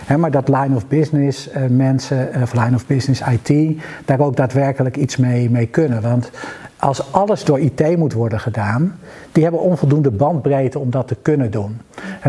hè, 0.04 0.16
maar 0.16 0.30
dat 0.30 0.48
line 0.48 0.74
of 0.74 0.86
business 0.86 1.48
uh, 1.48 1.66
mensen, 1.68 2.28
uh, 2.36 2.42
of 2.42 2.52
line 2.52 2.74
of 2.74 2.86
business 2.86 3.20
IT, 3.20 3.78
daar 4.04 4.20
ook 4.20 4.36
daadwerkelijk 4.36 4.96
iets 4.96 5.16
mee, 5.16 5.50
mee 5.50 5.66
kunnen. 5.66 6.02
Want 6.02 6.30
als 6.78 7.12
alles 7.12 7.44
door 7.44 7.60
IT 7.60 7.96
moet 7.96 8.12
worden 8.12 8.40
gedaan, 8.40 8.98
die 9.32 9.42
hebben 9.42 9.60
onvoldoende 9.60 10.10
bandbreedte 10.10 10.78
om 10.78 10.90
dat 10.90 11.08
te 11.08 11.16
kunnen 11.22 11.50
doen. 11.50 11.80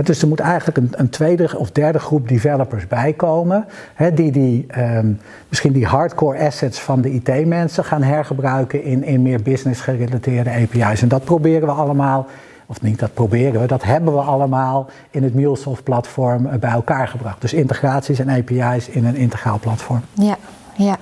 dus 0.04 0.22
er 0.22 0.28
moet 0.28 0.40
eigenlijk 0.40 0.78
een, 0.78 0.90
een, 0.92 1.10
tweede 1.10 1.58
of 1.58 1.72
derde 1.72 2.00
groep 2.00 2.28
developers 2.28 2.88
bijkomen, 2.88 3.66
die, 4.14 4.32
die 4.32 4.66
ehm, 4.68 5.12
misschien 5.50 5.74
die 5.74 5.86
hardcore 5.86 6.40
assets 6.40 6.80
van 6.80 7.02
de 7.02 7.12
IT-mensen 7.12 7.84
gaan 7.84 8.04
hergebruiken 8.04 8.84
in, 8.84 9.04
in 9.04 9.22
meer 9.22 9.42
business 9.42 9.82
gerelateerde 9.82 10.52
API's. 10.52 11.02
En 11.02 11.08
dat 11.08 11.24
proberen 11.24 11.68
we 11.68 11.74
allemaal 11.74 12.28
of 12.68 12.82
niet, 12.82 13.00
dat 13.00 13.14
proberen 13.14 13.62
we, 13.62 13.68
dat 13.68 13.84
hebben 13.84 14.14
we 14.14 14.20
allemaal 14.20 14.90
in 15.10 15.24
het 15.24 15.34
MuleSoft-platform 15.34 16.46
eh, 16.46 16.60
bij 16.60 16.72
elkaar 16.72 17.08
gebracht. 17.08 17.42
Dus 17.42 17.54
integraties 17.54 18.20
en 18.20 18.30
API's 18.30 18.88
in 18.88 19.06
een 19.06 19.16
integraal 19.16 19.60
platform. 19.60 20.02
Ja, 20.14 20.38
ja. 20.76 20.98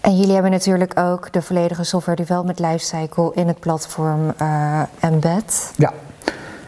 En 0.00 0.16
jullie 0.16 0.32
hebben 0.32 0.50
natuurlijk 0.50 0.98
ook 0.98 1.32
de 1.32 1.42
volledige 1.42 1.84
software 1.84 2.16
development 2.16 2.58
lifecycle 2.58 3.32
in 3.34 3.46
het 3.46 3.60
platform 3.60 4.32
uh, 4.42 4.82
embed. 5.00 5.72
Ja. 5.76 5.92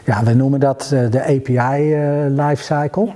ja, 0.05 0.23
we 0.23 0.33
noemen 0.33 0.59
dat 0.59 0.89
uh, 0.93 1.11
de 1.11 1.23
API 1.23 1.95
lifecycle. 2.41 3.13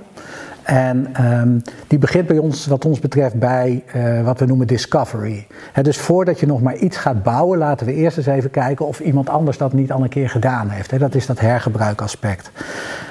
En 0.64 1.24
um, 1.24 1.62
die 1.86 1.98
begint 1.98 2.26
bij 2.26 2.38
ons, 2.38 2.66
wat 2.66 2.84
ons 2.84 2.98
betreft, 2.98 3.34
bij 3.34 3.84
uh, 3.96 4.22
wat 4.22 4.38
we 4.38 4.46
noemen 4.46 4.66
discovery. 4.66 5.46
Dus 5.82 5.98
voordat 5.98 6.40
je 6.40 6.46
nog 6.46 6.62
maar 6.62 6.76
iets 6.76 6.96
gaat 6.96 7.22
bouwen, 7.22 7.58
laten 7.58 7.86
we 7.86 7.94
eerst 7.94 8.16
eens 8.16 8.26
even 8.26 8.50
kijken 8.50 8.86
of 8.86 9.00
iemand 9.00 9.28
anders 9.28 9.58
dat 9.58 9.72
niet 9.72 9.92
al 9.92 10.02
een 10.02 10.08
keer 10.08 10.28
gedaan 10.28 10.68
heeft. 10.68 10.90
He, 10.90 10.98
dat 10.98 11.14
is 11.14 11.26
dat 11.26 11.40
hergebruikaspect. 11.40 12.50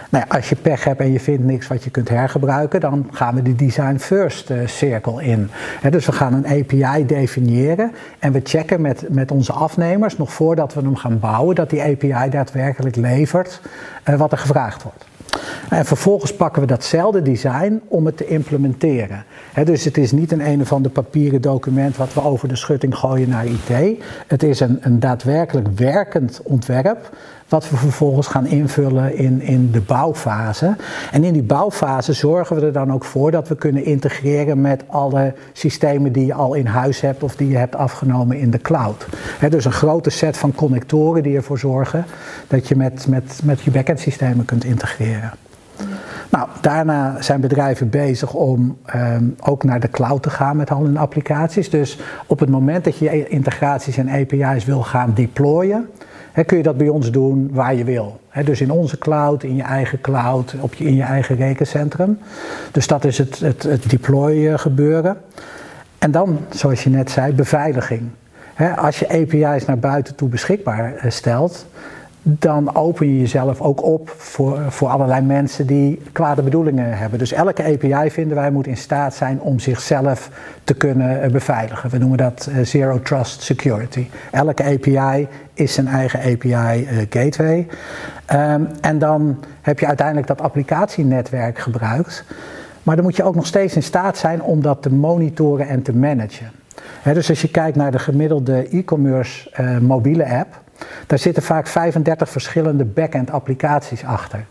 Nou 0.09 0.25
als 0.27 0.49
je 0.49 0.55
pech 0.55 0.83
hebt 0.83 0.99
en 0.99 1.11
je 1.11 1.19
vindt 1.19 1.43
niks 1.43 1.67
wat 1.67 1.83
je 1.83 1.89
kunt 1.89 2.09
hergebruiken, 2.09 2.79
dan 2.79 3.07
gaan 3.11 3.35
we 3.35 3.41
de 3.41 3.55
design 3.55 3.97
first 3.97 4.49
uh, 4.49 4.67
cirkel 4.67 5.19
in. 5.19 5.49
Dus 5.89 6.05
we 6.05 6.11
gaan 6.11 6.33
een 6.33 6.45
API 6.45 7.05
definiëren 7.05 7.91
en 8.19 8.31
we 8.31 8.39
checken 8.43 8.81
met, 8.81 9.05
met 9.09 9.31
onze 9.31 9.53
afnemers, 9.53 10.17
nog 10.17 10.33
voordat 10.33 10.73
we 10.73 10.81
hem 10.81 10.95
gaan 10.95 11.19
bouwen, 11.19 11.55
dat 11.55 11.69
die 11.69 11.81
API 11.81 12.29
daadwerkelijk 12.29 12.95
levert 12.95 13.61
uh, 14.09 14.15
wat 14.15 14.31
er 14.31 14.37
gevraagd 14.37 14.83
wordt. 14.83 15.05
En 15.69 15.85
vervolgens 15.85 16.35
pakken 16.35 16.61
we 16.61 16.67
datzelfde 16.67 17.21
design 17.21 17.81
om 17.87 18.05
het 18.05 18.17
te 18.17 18.27
implementeren. 18.27 19.25
dus 19.63 19.85
het 19.85 19.97
is 19.97 20.11
niet 20.11 20.31
een 20.31 20.47
een 20.47 20.61
of 20.61 20.73
ander 20.73 20.91
papieren 20.91 21.41
document 21.41 21.97
wat 21.97 22.13
we 22.13 22.23
over 22.23 22.47
de 22.47 22.55
schutting 22.55 22.95
gooien 22.95 23.29
naar 23.29 23.45
IT. 23.45 24.03
Het 24.27 24.43
is 24.43 24.59
een, 24.59 24.77
een 24.81 24.99
daadwerkelijk 24.99 25.67
werkend 25.67 26.41
ontwerp 26.43 27.09
wat 27.53 27.69
we 27.69 27.77
vervolgens 27.77 28.27
gaan 28.27 28.45
invullen 28.45 29.15
in, 29.15 29.41
in 29.41 29.71
de 29.71 29.81
bouwfase. 29.81 30.75
En 31.11 31.23
in 31.23 31.33
die 31.33 31.43
bouwfase 31.43 32.13
zorgen 32.13 32.55
we 32.55 32.65
er 32.65 32.73
dan 32.73 32.93
ook 32.93 33.05
voor 33.05 33.31
dat 33.31 33.47
we 33.47 33.55
kunnen 33.55 33.85
integreren 33.85 34.61
met 34.61 34.83
alle 34.87 35.33
systemen 35.51 36.11
die 36.11 36.25
je 36.25 36.33
al 36.33 36.53
in 36.53 36.65
huis 36.65 37.01
hebt 37.01 37.23
of 37.23 37.35
die 37.35 37.49
je 37.49 37.57
hebt 37.57 37.75
afgenomen 37.75 38.37
in 38.37 38.51
de 38.51 38.57
cloud. 38.57 39.05
dus 39.49 39.65
een 39.65 39.71
grote 39.71 40.09
set 40.09 40.37
van 40.37 40.55
connectoren 40.55 41.23
die 41.23 41.35
ervoor 41.35 41.59
zorgen 41.59 42.05
dat 42.47 42.67
je 42.67 42.75
met, 42.75 43.07
met, 43.07 43.39
met 43.43 43.61
je 43.61 43.71
backend 43.71 43.99
systemen 43.99 44.45
kunt 44.45 44.63
integreren. 44.63 45.22
Nou, 46.33 46.47
daarna 46.61 47.21
zijn 47.21 47.41
bedrijven 47.41 47.89
bezig 47.89 48.33
om 48.33 48.77
ehm, 48.85 49.23
ook 49.41 49.63
naar 49.63 49.79
de 49.79 49.89
cloud 49.89 50.23
te 50.23 50.29
gaan 50.29 50.55
met 50.55 50.71
al 50.71 50.83
hun 50.83 50.97
applicaties. 50.97 51.69
Dus 51.69 51.99
op 52.25 52.39
het 52.39 52.49
moment 52.49 52.83
dat 52.83 52.97
je 52.97 53.27
integraties 53.27 53.97
en 53.97 54.09
API's 54.09 54.65
wil 54.65 54.81
gaan 54.81 55.11
deployen, 55.13 55.89
kun 56.45 56.57
je 56.57 56.63
dat 56.63 56.77
bij 56.77 56.87
ons 56.87 57.11
doen 57.11 57.49
waar 57.51 57.75
je 57.75 57.83
wil. 57.83 58.19
dus 58.45 58.61
in 58.61 58.71
onze 58.71 58.97
cloud, 58.97 59.43
in 59.43 59.55
je 59.55 59.63
eigen 59.63 60.01
cloud, 60.01 60.55
op 60.59 60.73
je, 60.73 60.85
in 60.85 60.95
je 60.95 61.03
eigen 61.03 61.35
rekencentrum. 61.35 62.19
Dus 62.71 62.87
dat 62.87 63.05
is 63.05 63.17
het, 63.17 63.39
het, 63.39 63.63
het 63.63 63.89
deploy 63.89 64.47
eh, 64.47 64.57
gebeuren. 64.57 65.17
En 65.97 66.11
dan, 66.11 66.39
zoals 66.49 66.83
je 66.83 66.89
net 66.89 67.11
zei, 67.11 67.33
beveiliging. 67.33 68.09
als 68.75 68.99
je 68.99 69.09
API's 69.09 69.65
naar 69.65 69.79
buiten 69.79 70.15
toe 70.15 70.29
beschikbaar 70.29 70.95
eh, 70.95 71.11
stelt, 71.11 71.65
dan 72.25 72.75
open 72.75 73.07
je 73.07 73.19
jezelf 73.19 73.61
ook 73.61 73.83
op 73.83 74.13
voor, 74.17 74.59
voor 74.71 74.87
allerlei 74.87 75.21
mensen 75.21 75.67
die 75.67 76.01
kwade 76.11 76.41
bedoelingen 76.41 76.97
hebben. 76.97 77.19
Dus 77.19 77.31
elke 77.31 77.63
API 77.63 78.11
vinden 78.11 78.37
wij 78.37 78.51
moet 78.51 78.67
in 78.67 78.77
staat 78.77 79.13
zijn 79.13 79.41
om 79.41 79.59
zichzelf 79.59 80.29
te 80.63 80.73
kunnen 80.73 81.21
eh, 81.21 81.31
beveiligen. 81.31 81.89
We 81.89 81.97
noemen 81.97 82.17
dat 82.17 82.49
eh, 82.51 82.65
Zero 82.65 82.99
Trust 83.01 83.41
Security. 83.41 84.07
Elke 84.31 84.63
API 84.63 85.27
is 85.53 85.73
zijn 85.73 85.87
eigen 85.87 86.19
API 86.19 86.53
eh, 86.85 86.97
gateway. 87.09 87.67
Um, 88.33 88.67
en 88.81 88.99
dan 88.99 89.37
heb 89.61 89.79
je 89.79 89.87
uiteindelijk 89.87 90.27
dat 90.27 90.41
applicatienetwerk 90.41 91.59
gebruikt. 91.59 92.23
Maar 92.83 92.95
dan 92.95 93.05
moet 93.05 93.15
je 93.15 93.23
ook 93.23 93.35
nog 93.35 93.45
steeds 93.45 93.75
in 93.75 93.83
staat 93.83 94.17
zijn 94.17 94.41
om 94.41 94.61
dat 94.61 94.81
te 94.81 94.93
monitoren 94.93 95.67
en 95.67 95.81
te 95.81 95.95
managen. 95.95 96.51
dus 97.03 97.29
als 97.29 97.41
je 97.41 97.49
kijkt 97.49 97.77
naar 97.77 97.91
de 97.91 97.99
gemiddelde 97.99 98.67
e-commerce 98.69 99.51
mobiele 99.81 100.25
app, 100.37 100.62
daar 101.07 101.19
zitten 101.19 101.43
vaak 101.43 101.67
35 101.67 102.29
verschillende 102.29 102.85
back-end 102.85 103.31
applicaties 103.31 104.05
achter. 104.05 104.45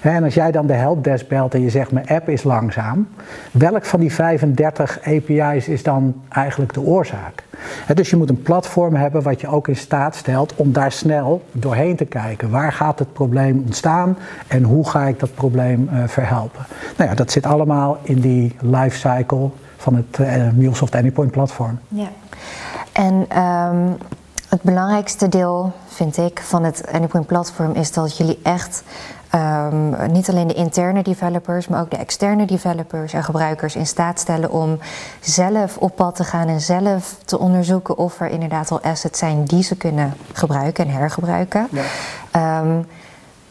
En 0.00 0.24
als 0.24 0.34
jij 0.34 0.50
dan 0.50 0.66
de 0.66 0.72
helpdesk 0.72 1.28
belt 1.28 1.54
en 1.54 1.60
je 1.60 1.70
zegt 1.70 1.92
mijn 1.92 2.08
app 2.08 2.28
is 2.28 2.42
langzaam, 2.42 3.08
welk 3.50 3.84
van 3.84 4.00
die 4.00 4.12
35 4.12 4.98
API's 5.02 5.68
is 5.68 5.82
dan 5.82 6.14
eigenlijk 6.28 6.72
de 6.72 6.80
oorzaak? 6.80 7.44
Dus 7.94 8.10
je 8.10 8.16
moet 8.16 8.28
een 8.28 8.42
platform 8.42 8.94
hebben 8.94 9.22
wat 9.22 9.40
je 9.40 9.48
ook 9.48 9.68
in 9.68 9.76
staat 9.76 10.14
stelt 10.14 10.54
om 10.54 10.72
daar 10.72 10.92
snel 10.92 11.44
doorheen 11.52 11.96
te 11.96 12.04
kijken. 12.04 12.50
Waar 12.50 12.72
gaat 12.72 12.98
het 12.98 13.12
probleem 13.12 13.62
ontstaan 13.66 14.16
en 14.46 14.62
hoe 14.62 14.88
ga 14.88 15.06
ik 15.06 15.20
dat 15.20 15.34
probleem 15.34 15.88
uh, 15.92 16.02
verhelpen? 16.06 16.66
Nou 16.96 17.10
ja, 17.10 17.16
dat 17.16 17.30
zit 17.30 17.46
allemaal 17.46 17.98
in 18.02 18.20
die 18.20 18.56
lifecycle 18.60 19.50
van 19.76 19.94
het 19.94 20.18
uh, 20.18 20.50
MuleSoft 20.54 20.94
Anypoint 20.94 21.30
platform. 21.30 21.78
Ja. 21.88 22.08
En 22.92 23.42
um 23.42 23.96
het 24.50 24.62
belangrijkste 24.62 25.28
deel, 25.28 25.72
vind 25.86 26.16
ik, 26.16 26.40
van 26.40 26.64
het 26.64 26.92
Anypoint 26.92 27.26
platform 27.26 27.72
is 27.72 27.92
dat 27.92 28.16
jullie 28.16 28.38
echt 28.42 28.82
um, 29.34 30.12
niet 30.12 30.28
alleen 30.30 30.46
de 30.46 30.54
interne 30.54 31.02
developers, 31.02 31.68
maar 31.68 31.80
ook 31.80 31.90
de 31.90 31.96
externe 31.96 32.46
developers 32.46 33.12
en 33.12 33.24
gebruikers 33.24 33.76
in 33.76 33.86
staat 33.86 34.20
stellen 34.20 34.50
om 34.50 34.78
zelf 35.20 35.76
op 35.76 35.96
pad 35.96 36.16
te 36.16 36.24
gaan 36.24 36.48
en 36.48 36.60
zelf 36.60 37.16
te 37.24 37.38
onderzoeken 37.38 37.98
of 37.98 38.20
er 38.20 38.30
inderdaad 38.30 38.70
al 38.70 38.80
assets 38.80 39.18
zijn 39.18 39.44
die 39.44 39.62
ze 39.62 39.76
kunnen 39.76 40.14
gebruiken 40.32 40.84
en 40.84 40.92
hergebruiken. 40.92 41.68
Ja. 41.70 42.60
Um, 42.60 42.86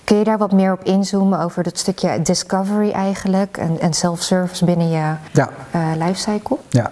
Kun 0.09 0.17
je 0.17 0.23
daar 0.23 0.37
wat 0.37 0.51
meer 0.51 0.71
op 0.71 0.83
inzoomen 0.83 1.39
over 1.39 1.63
dat 1.63 1.77
stukje 1.77 2.21
discovery 2.21 2.91
eigenlijk 2.91 3.57
en, 3.57 3.79
en 3.79 3.93
self-service 3.93 4.65
binnen 4.65 4.89
je 4.89 5.13
ja. 5.31 5.49
Uh, 5.75 5.91
lifecycle? 5.97 6.57
Ja. 6.69 6.91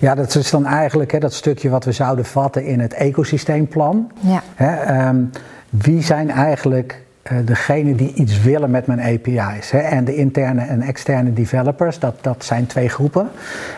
ja, 0.00 0.14
dat 0.14 0.34
is 0.34 0.50
dan 0.50 0.66
eigenlijk 0.66 1.12
hè, 1.12 1.18
dat 1.18 1.32
stukje 1.32 1.68
wat 1.68 1.84
we 1.84 1.92
zouden 1.92 2.24
vatten 2.24 2.64
in 2.64 2.80
het 2.80 2.94
ecosysteemplan. 2.94 4.10
Ja. 4.20 4.42
Hè, 4.54 5.06
um, 5.08 5.30
wie 5.70 6.02
zijn 6.02 6.30
eigenlijk 6.30 7.02
degene 7.44 7.94
die 7.94 8.12
iets 8.14 8.42
willen 8.42 8.70
met 8.70 8.86
mijn 8.86 9.00
API's. 9.00 9.70
Hè. 9.70 9.78
En 9.78 10.04
de 10.04 10.14
interne 10.14 10.60
en 10.60 10.80
externe 10.80 11.32
developers, 11.32 11.98
dat, 11.98 12.14
dat 12.20 12.44
zijn 12.44 12.66
twee 12.66 12.88
groepen. 12.88 13.28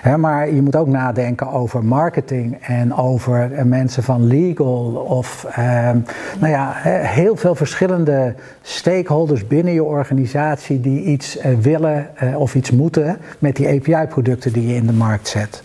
Hè. 0.01 0.17
Maar 0.17 0.51
je 0.55 0.63
moet 0.63 0.77
ook 0.77 0.87
nadenken 0.87 1.51
over 1.51 1.85
marketing 1.85 2.57
en 2.61 2.95
over 2.95 3.53
uh, 3.53 3.63
mensen 3.63 4.03
van 4.03 4.27
legal 4.27 4.93
of 5.09 5.47
ehm, 5.51 5.99
nou 6.39 6.53
ja, 6.53 6.73
heel 7.03 7.37
veel 7.37 7.55
verschillende 7.55 8.35
stakeholders 8.63 9.47
binnen 9.47 9.73
je 9.73 9.85
organisatie 9.85 10.81
die 10.81 11.05
iets 11.05 11.39
willen 11.61 12.09
of 12.37 12.55
iets 12.55 12.71
moeten 12.71 13.19
met 13.39 13.57
die 13.57 13.69
API-producten 13.69 14.53
die 14.53 14.67
je 14.67 14.75
in 14.75 14.87
de 14.87 14.93
markt 14.93 15.29
zet. 15.29 15.63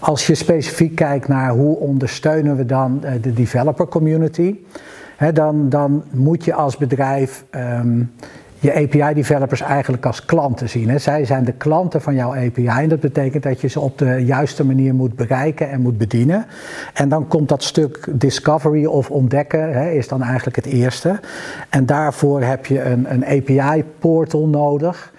Als 0.00 0.26
je 0.26 0.34
specifiek 0.34 0.94
kijkt 0.94 1.28
naar 1.28 1.50
hoe 1.50 1.76
ondersteunen 1.76 2.56
we 2.56 2.66
dan 2.66 3.04
de 3.20 3.32
developer 3.32 3.86
community 3.86 4.56
dan, 5.34 5.68
dan 5.68 6.04
moet 6.10 6.44
je 6.44 6.54
als 6.54 6.76
bedrijf 6.76 7.44
ehm, 7.50 8.02
je 8.64 8.74
API-developers 8.74 9.60
eigenlijk 9.60 10.06
als 10.06 10.24
klanten 10.24 10.68
zien. 10.68 11.00
Zij 11.00 11.24
zijn 11.24 11.44
de 11.44 11.52
klanten 11.52 12.00
van 12.00 12.14
jouw 12.14 12.34
API 12.34 12.66
en 12.66 12.88
dat 12.88 13.00
betekent 13.00 13.42
dat 13.42 13.60
je 13.60 13.68
ze 13.68 13.80
op 13.80 13.98
de 13.98 14.24
juiste 14.24 14.64
manier 14.64 14.94
moet 14.94 15.16
bereiken 15.16 15.70
en 15.70 15.80
moet 15.80 15.98
bedienen. 15.98 16.46
En 16.94 17.08
dan 17.08 17.28
komt 17.28 17.48
dat 17.48 17.62
stuk 17.62 18.08
discovery 18.12 18.84
of 18.84 19.10
ontdekken, 19.10 19.94
is 19.94 20.08
dan 20.08 20.22
eigenlijk 20.22 20.56
het 20.56 20.66
eerste. 20.66 21.20
En 21.68 21.86
daarvoor 21.86 22.42
heb 22.42 22.66
je 22.66 22.82
een, 22.82 23.12
een 23.12 23.24
API-portal 23.24 24.46
nodig, 24.46 25.12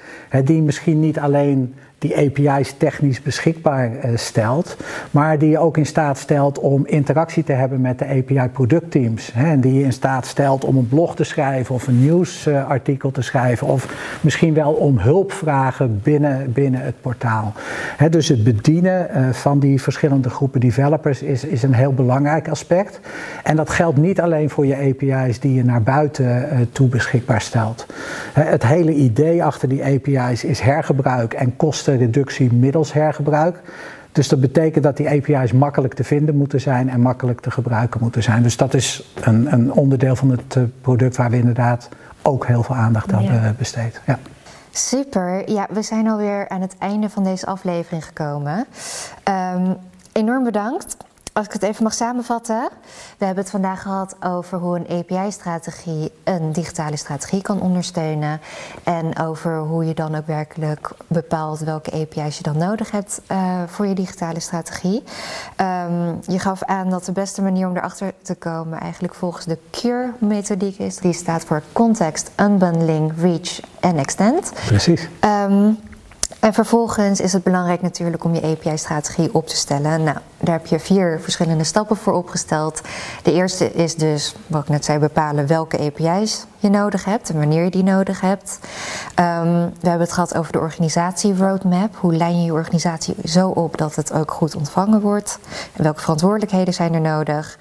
die 0.44 0.62
misschien 0.62 1.00
niet 1.00 1.20
alleen 1.20 1.76
die 1.98 2.18
API's 2.18 2.74
technisch 2.78 3.22
beschikbaar 3.22 3.92
uh, 3.92 4.18
stelt, 4.18 4.78
maar 5.12 5.40
die 5.40 5.50
je 5.50 5.58
ook 5.58 5.78
in 5.78 5.86
staat 5.86 6.18
stelt 6.18 6.60
om 6.60 6.86
interactie 6.86 7.44
te 7.44 7.52
hebben 7.52 7.82
met 7.82 8.00
de 8.00 8.08
API 8.08 8.50
productteams. 8.54 9.32
Hè, 9.34 9.52
en 9.52 9.62
die 9.62 9.74
je 9.74 9.84
in 9.84 9.94
staat 9.94 10.26
stelt 10.26 10.66
om 10.66 10.78
een 10.78 10.88
blog 10.88 11.16
te 11.16 11.24
schrijven 11.24 11.76
of 11.76 11.88
een 11.88 12.00
nieuwsartikel 12.00 13.12
te 13.12 13.22
schrijven 13.22 13.68
of 13.68 13.88
misschien 14.22 14.54
wel 14.54 14.72
om 14.72 14.98
hulp 14.98 15.32
vragen 15.32 16.00
binnen, 16.04 16.52
binnen 16.54 16.82
het 16.82 17.02
portaal. 17.02 17.54
Dus 18.10 18.28
het 18.28 18.44
bedienen 18.44 19.08
uh, 19.12 19.30
van 19.30 19.60
die 19.60 19.82
verschillende 19.82 20.30
groepen 20.30 20.60
developers 20.60 21.22
is, 21.22 21.44
is 21.44 21.64
een 21.64 21.74
heel 21.74 21.94
belangrijk 21.94 22.48
aspect. 22.48 23.00
En 23.44 23.56
dat 23.56 23.70
geldt 23.70 23.98
niet 23.98 24.22
alleen 24.22 24.50
voor 24.50 24.66
je 24.66 24.76
API's 24.76 25.40
die 25.40 25.54
je 25.54 25.64
naar 25.64 25.82
buiten 25.82 26.26
uh, 26.26 26.60
toe 26.72 26.88
beschikbaar 26.88 27.42
stelt. 27.42 27.86
het 28.34 28.66
hele 28.66 28.94
idee 28.94 29.44
achter 29.44 29.70
die 29.70 29.84
API's 29.84 30.44
is 30.44 30.60
hergebruik 30.60 31.34
en 31.34 31.56
kosten 31.56 31.85
reductie 31.92 32.54
middels 32.54 32.94
hergebruik. 32.94 33.62
Dus 34.12 34.28
dat 34.28 34.40
betekent 34.40 34.84
dat 34.84 34.98
die 34.98 35.10
API's 35.10 35.52
makkelijk 35.52 35.94
te 35.94 36.04
vinden 36.04 36.36
moeten 36.36 36.62
zijn 36.62 36.90
en 36.90 37.02
makkelijk 37.02 37.40
te 37.40 37.52
gebruiken 37.52 38.02
moeten 38.02 38.24
zijn. 38.24 38.44
Dus 38.44 38.58
dat 38.58 38.74
is 38.74 39.14
een, 39.22 39.54
een 39.54 39.72
onderdeel 39.72 40.16
van 40.16 40.30
het 40.30 40.56
eh, 40.56 40.64
product 40.82 41.18
waar 41.18 41.30
we 41.30 41.38
inderdaad 41.38 41.90
ook 42.22 42.48
heel 42.48 42.64
veel 42.64 42.76
aandacht 42.76 43.14
aan 43.14 43.24
ja. 43.24 43.54
besteed. 43.58 44.02
Ja. 44.06 44.20
Super. 44.72 45.52
Ja, 45.52 45.68
we 45.70 45.82
zijn 45.82 46.08
alweer 46.08 46.50
aan 46.50 46.62
het 46.62 46.76
einde 46.80 47.10
van 47.10 47.24
deze 47.24 47.46
aflevering 47.46 48.06
gekomen. 48.06 48.66
Um, 49.56 49.76
enorm 50.12 50.44
bedankt 50.44 50.98
als 51.36 51.46
ik 51.46 51.54
het 51.54 51.64
even 51.64 51.84
mag 51.84 51.94
samenvatten. 51.94 52.70
We 53.18 53.26
hebben 53.26 53.44
het 53.44 53.52
vandaag 53.52 53.82
gehad 53.82 54.16
over 54.20 54.58
hoe 54.58 54.80
een 54.80 54.98
API-strategie 54.98 56.12
een 56.24 56.52
digitale 56.52 56.98
strategie 56.98 57.42
kan 57.42 57.62
ondersteunen. 57.62 58.42
En 58.84 59.20
over 59.20 59.58
hoe 59.58 59.86
je 59.86 59.94
dan 59.94 60.16
ook 60.16 60.28
werkelijk 60.28 60.92
bepaalt 61.08 61.60
welke 61.60 61.92
API's 61.92 62.38
je 62.38 62.44
dan 62.44 62.58
nodig 62.58 62.92
hebt 62.92 63.22
uh, 63.32 63.62
voor 63.68 63.88
je 63.88 63.96
digitale 63.96 64.40
strategie. 64.40 65.04
Um, 65.62 66.20
je 66.28 66.40
gaf 66.40 66.64
aan 66.64 66.90
dat 66.90 67.06
de 67.06 67.12
beste 67.12 67.42
manier 67.42 67.68
om 67.68 67.78
erachter 67.78 68.14
te 68.22 68.36
komen 68.36 68.80
eigenlijk 68.80 69.14
volgens 69.14 69.46
de 69.46 69.58
CURE-methodiek 69.72 70.80
is. 70.80 70.98
Die 70.98 71.14
staat 71.14 71.46
voor 71.46 71.64
Context, 71.74 72.32
Unbundling, 72.40 73.14
Reach 73.18 73.60
en 73.80 73.98
Extend. 73.98 74.52
Precies. 74.66 75.08
Um, 75.50 75.78
en 76.40 76.54
vervolgens 76.54 77.20
is 77.20 77.34
het 77.34 77.44
belangrijk 77.44 77.82
natuurlijk 77.82 78.24
om 78.24 78.34
je 78.34 78.42
API-strategie 78.42 79.34
op 79.34 79.48
te 79.48 79.56
stellen. 79.56 80.04
Nou, 80.04 80.18
daar 80.40 80.58
heb 80.58 80.66
je 80.66 80.80
vier 80.80 81.20
verschillende 81.22 81.64
stappen 81.64 81.98
voor 81.98 82.14
opgesteld. 82.14 82.82
De 83.24 83.34
eerste 83.34 83.72
is 83.74 83.96
dus, 83.96 84.36
wat 84.48 84.62
ik 84.62 84.70
net 84.70 84.86
zei, 84.86 85.00
bepalen 85.00 85.48
welke 85.48 85.80
API's 85.80 86.46
je 86.58 86.70
nodig 86.70 87.06
hebt 87.06 87.30
en 87.30 87.38
wanneer 87.38 87.64
je 87.64 87.70
die 87.70 87.84
nodig 87.84 88.22
hebt. 88.22 88.60
Um, 89.20 89.74
we 89.80 89.90
hebben 89.90 90.00
het 90.00 90.12
gehad 90.12 90.36
over 90.36 90.52
de 90.52 90.60
organisatie 90.60 91.38
roadmap. 91.38 91.96
Hoe 91.96 92.16
lijn 92.16 92.40
je 92.40 92.46
je 92.46 92.54
organisatie 92.54 93.16
zo 93.24 93.50
op 93.50 93.78
dat 93.78 93.96
het 93.96 94.14
ook 94.14 94.32
goed 94.32 94.56
ontvangen 94.56 95.02
wordt? 95.02 95.40
En 95.74 95.84
welke 95.84 96.02
verantwoordelijkheden 96.02 96.74
zijn 96.74 96.94
er 96.94 97.02
nodig? 97.02 97.58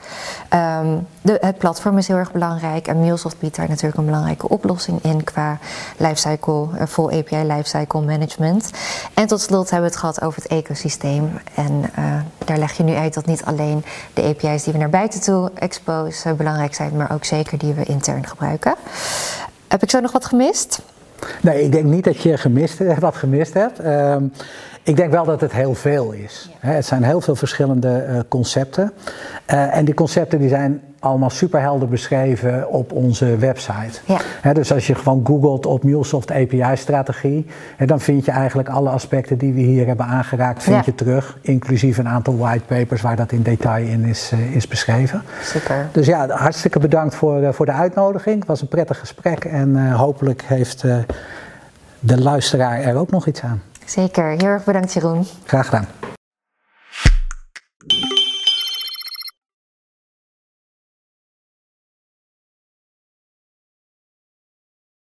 Um, 0.55 1.07
de, 1.21 1.39
het 1.41 1.59
platform 1.59 1.99
is 1.99 2.09
heel 2.09 2.17
erg 2.17 2.33
belangrijk 2.33 2.87
en 2.87 3.01
MuleSoft 3.01 3.39
biedt 3.39 3.57
daar 3.57 3.69
natuurlijk 3.69 3.99
een 3.99 4.05
belangrijke 4.05 4.49
oplossing 4.49 5.03
in 5.03 5.25
qua 5.25 5.59
lifecycle, 5.97 6.67
uh, 6.75 6.87
full 6.89 7.19
API 7.19 7.37
lifecycle 7.37 8.01
management. 8.01 8.71
En 9.15 9.27
tot 9.27 9.41
slot 9.41 9.71
hebben 9.71 9.89
we 9.89 9.95
het 9.95 10.05
gehad 10.05 10.23
over 10.23 10.43
het 10.43 10.51
ecosysteem. 10.51 11.39
En 11.55 11.83
uh, 11.99 12.05
daar 12.45 12.59
leg 12.59 12.73
je 12.73 12.83
nu 12.83 12.95
uit 12.95 13.15
dat 13.15 13.27
niet 13.27 13.45
alleen 13.45 13.85
de 14.15 14.23
API's 14.23 14.63
die 14.63 14.73
we 14.73 14.79
naar 14.79 14.91
buiten 14.91 15.21
toe 15.21 15.51
expose 15.55 16.29
uh, 16.29 16.35
belangrijk 16.35 16.75
zijn, 16.75 16.97
maar 16.97 17.13
ook 17.13 17.25
zeker 17.25 17.59
die 17.59 17.73
we 17.73 17.85
intern 17.85 18.27
gebruiken. 18.27 18.75
Heb 19.69 19.83
ik 19.83 19.91
zo 19.91 20.01
nog 20.01 20.13
wat 20.13 20.25
gemist? 20.25 20.83
Nee, 21.41 21.63
ik 21.63 21.73
denk 21.73 21.85
niet 21.85 22.05
dat 22.05 22.23
je 22.23 22.37
gemist, 22.37 22.99
wat 22.99 23.15
gemist 23.15 23.55
hebt. 23.55 23.81
Uh, 23.81 24.17
ik 24.85 24.97
denk 24.97 25.11
wel 25.11 25.25
dat 25.25 25.41
het 25.41 25.53
heel 25.53 25.75
veel 25.75 26.13
is. 26.13 26.51
Ja. 26.63 26.69
Het 26.69 26.87
zijn 26.87 27.03
heel 27.03 27.21
veel 27.21 27.37
verschillende 27.37 28.07
uh, 28.09 28.19
concepten. 28.29 28.93
Uh, 29.53 29.77
en 29.77 29.85
die 29.85 29.95
concepten 29.95 30.39
die 30.39 30.49
zijn 30.49 30.83
allemaal 30.99 31.31
superhelder 31.31 31.89
beschreven 31.89 32.71
op 32.71 32.93
onze 32.93 33.37
website. 33.37 34.01
Ja. 34.43 34.53
dus 34.53 34.73
als 34.73 34.87
je 34.87 34.95
gewoon 34.95 35.21
googelt 35.27 35.67
op 35.67 35.83
MuleSoft 35.83 36.31
API-strategie, 36.31 37.47
dan 37.87 38.01
vind 38.01 38.25
je 38.25 38.31
eigenlijk 38.31 38.69
alle 38.69 38.89
aspecten 38.91 39.39
die 39.39 39.53
we 39.53 39.61
hier 39.61 39.87
hebben 39.87 40.07
aangeraakt, 40.07 40.63
vind 40.63 40.77
ja. 40.77 40.83
je 40.85 40.95
terug. 40.95 41.39
Inclusief 41.41 41.99
een 41.99 42.09
aantal 42.09 42.37
whitepapers 42.37 43.03
waar 43.03 43.17
dat 43.17 43.33
in 43.33 43.43
detail 43.43 43.87
in 43.87 44.05
is, 44.05 44.31
uh, 44.35 44.57
is 44.57 44.69
beschreven. 44.69 45.23
Super. 45.43 45.89
Dus 45.93 46.07
ja, 46.07 46.29
hartstikke 46.29 46.79
bedankt 46.79 47.15
voor, 47.15 47.41
uh, 47.41 47.49
voor 47.53 47.67
de 47.67 47.73
uitnodiging. 47.73 48.39
Het 48.39 48.47
was 48.47 48.61
een 48.61 48.69
prettig 48.69 48.99
gesprek 48.99 49.45
en 49.45 49.69
uh, 49.69 49.95
hopelijk 49.95 50.43
heeft 50.43 50.85
de 52.01 52.21
luisteraar 52.21 52.81
er 52.81 52.97
ook 52.97 53.11
nog 53.11 53.27
iets 53.27 53.43
aan. 53.43 53.63
Zeker. 53.85 54.29
Heel 54.29 54.49
erg 54.49 54.65
bedankt 54.65 54.93
Jeroen. 54.93 55.27
Graag 55.45 55.65
gedaan. 55.65 55.87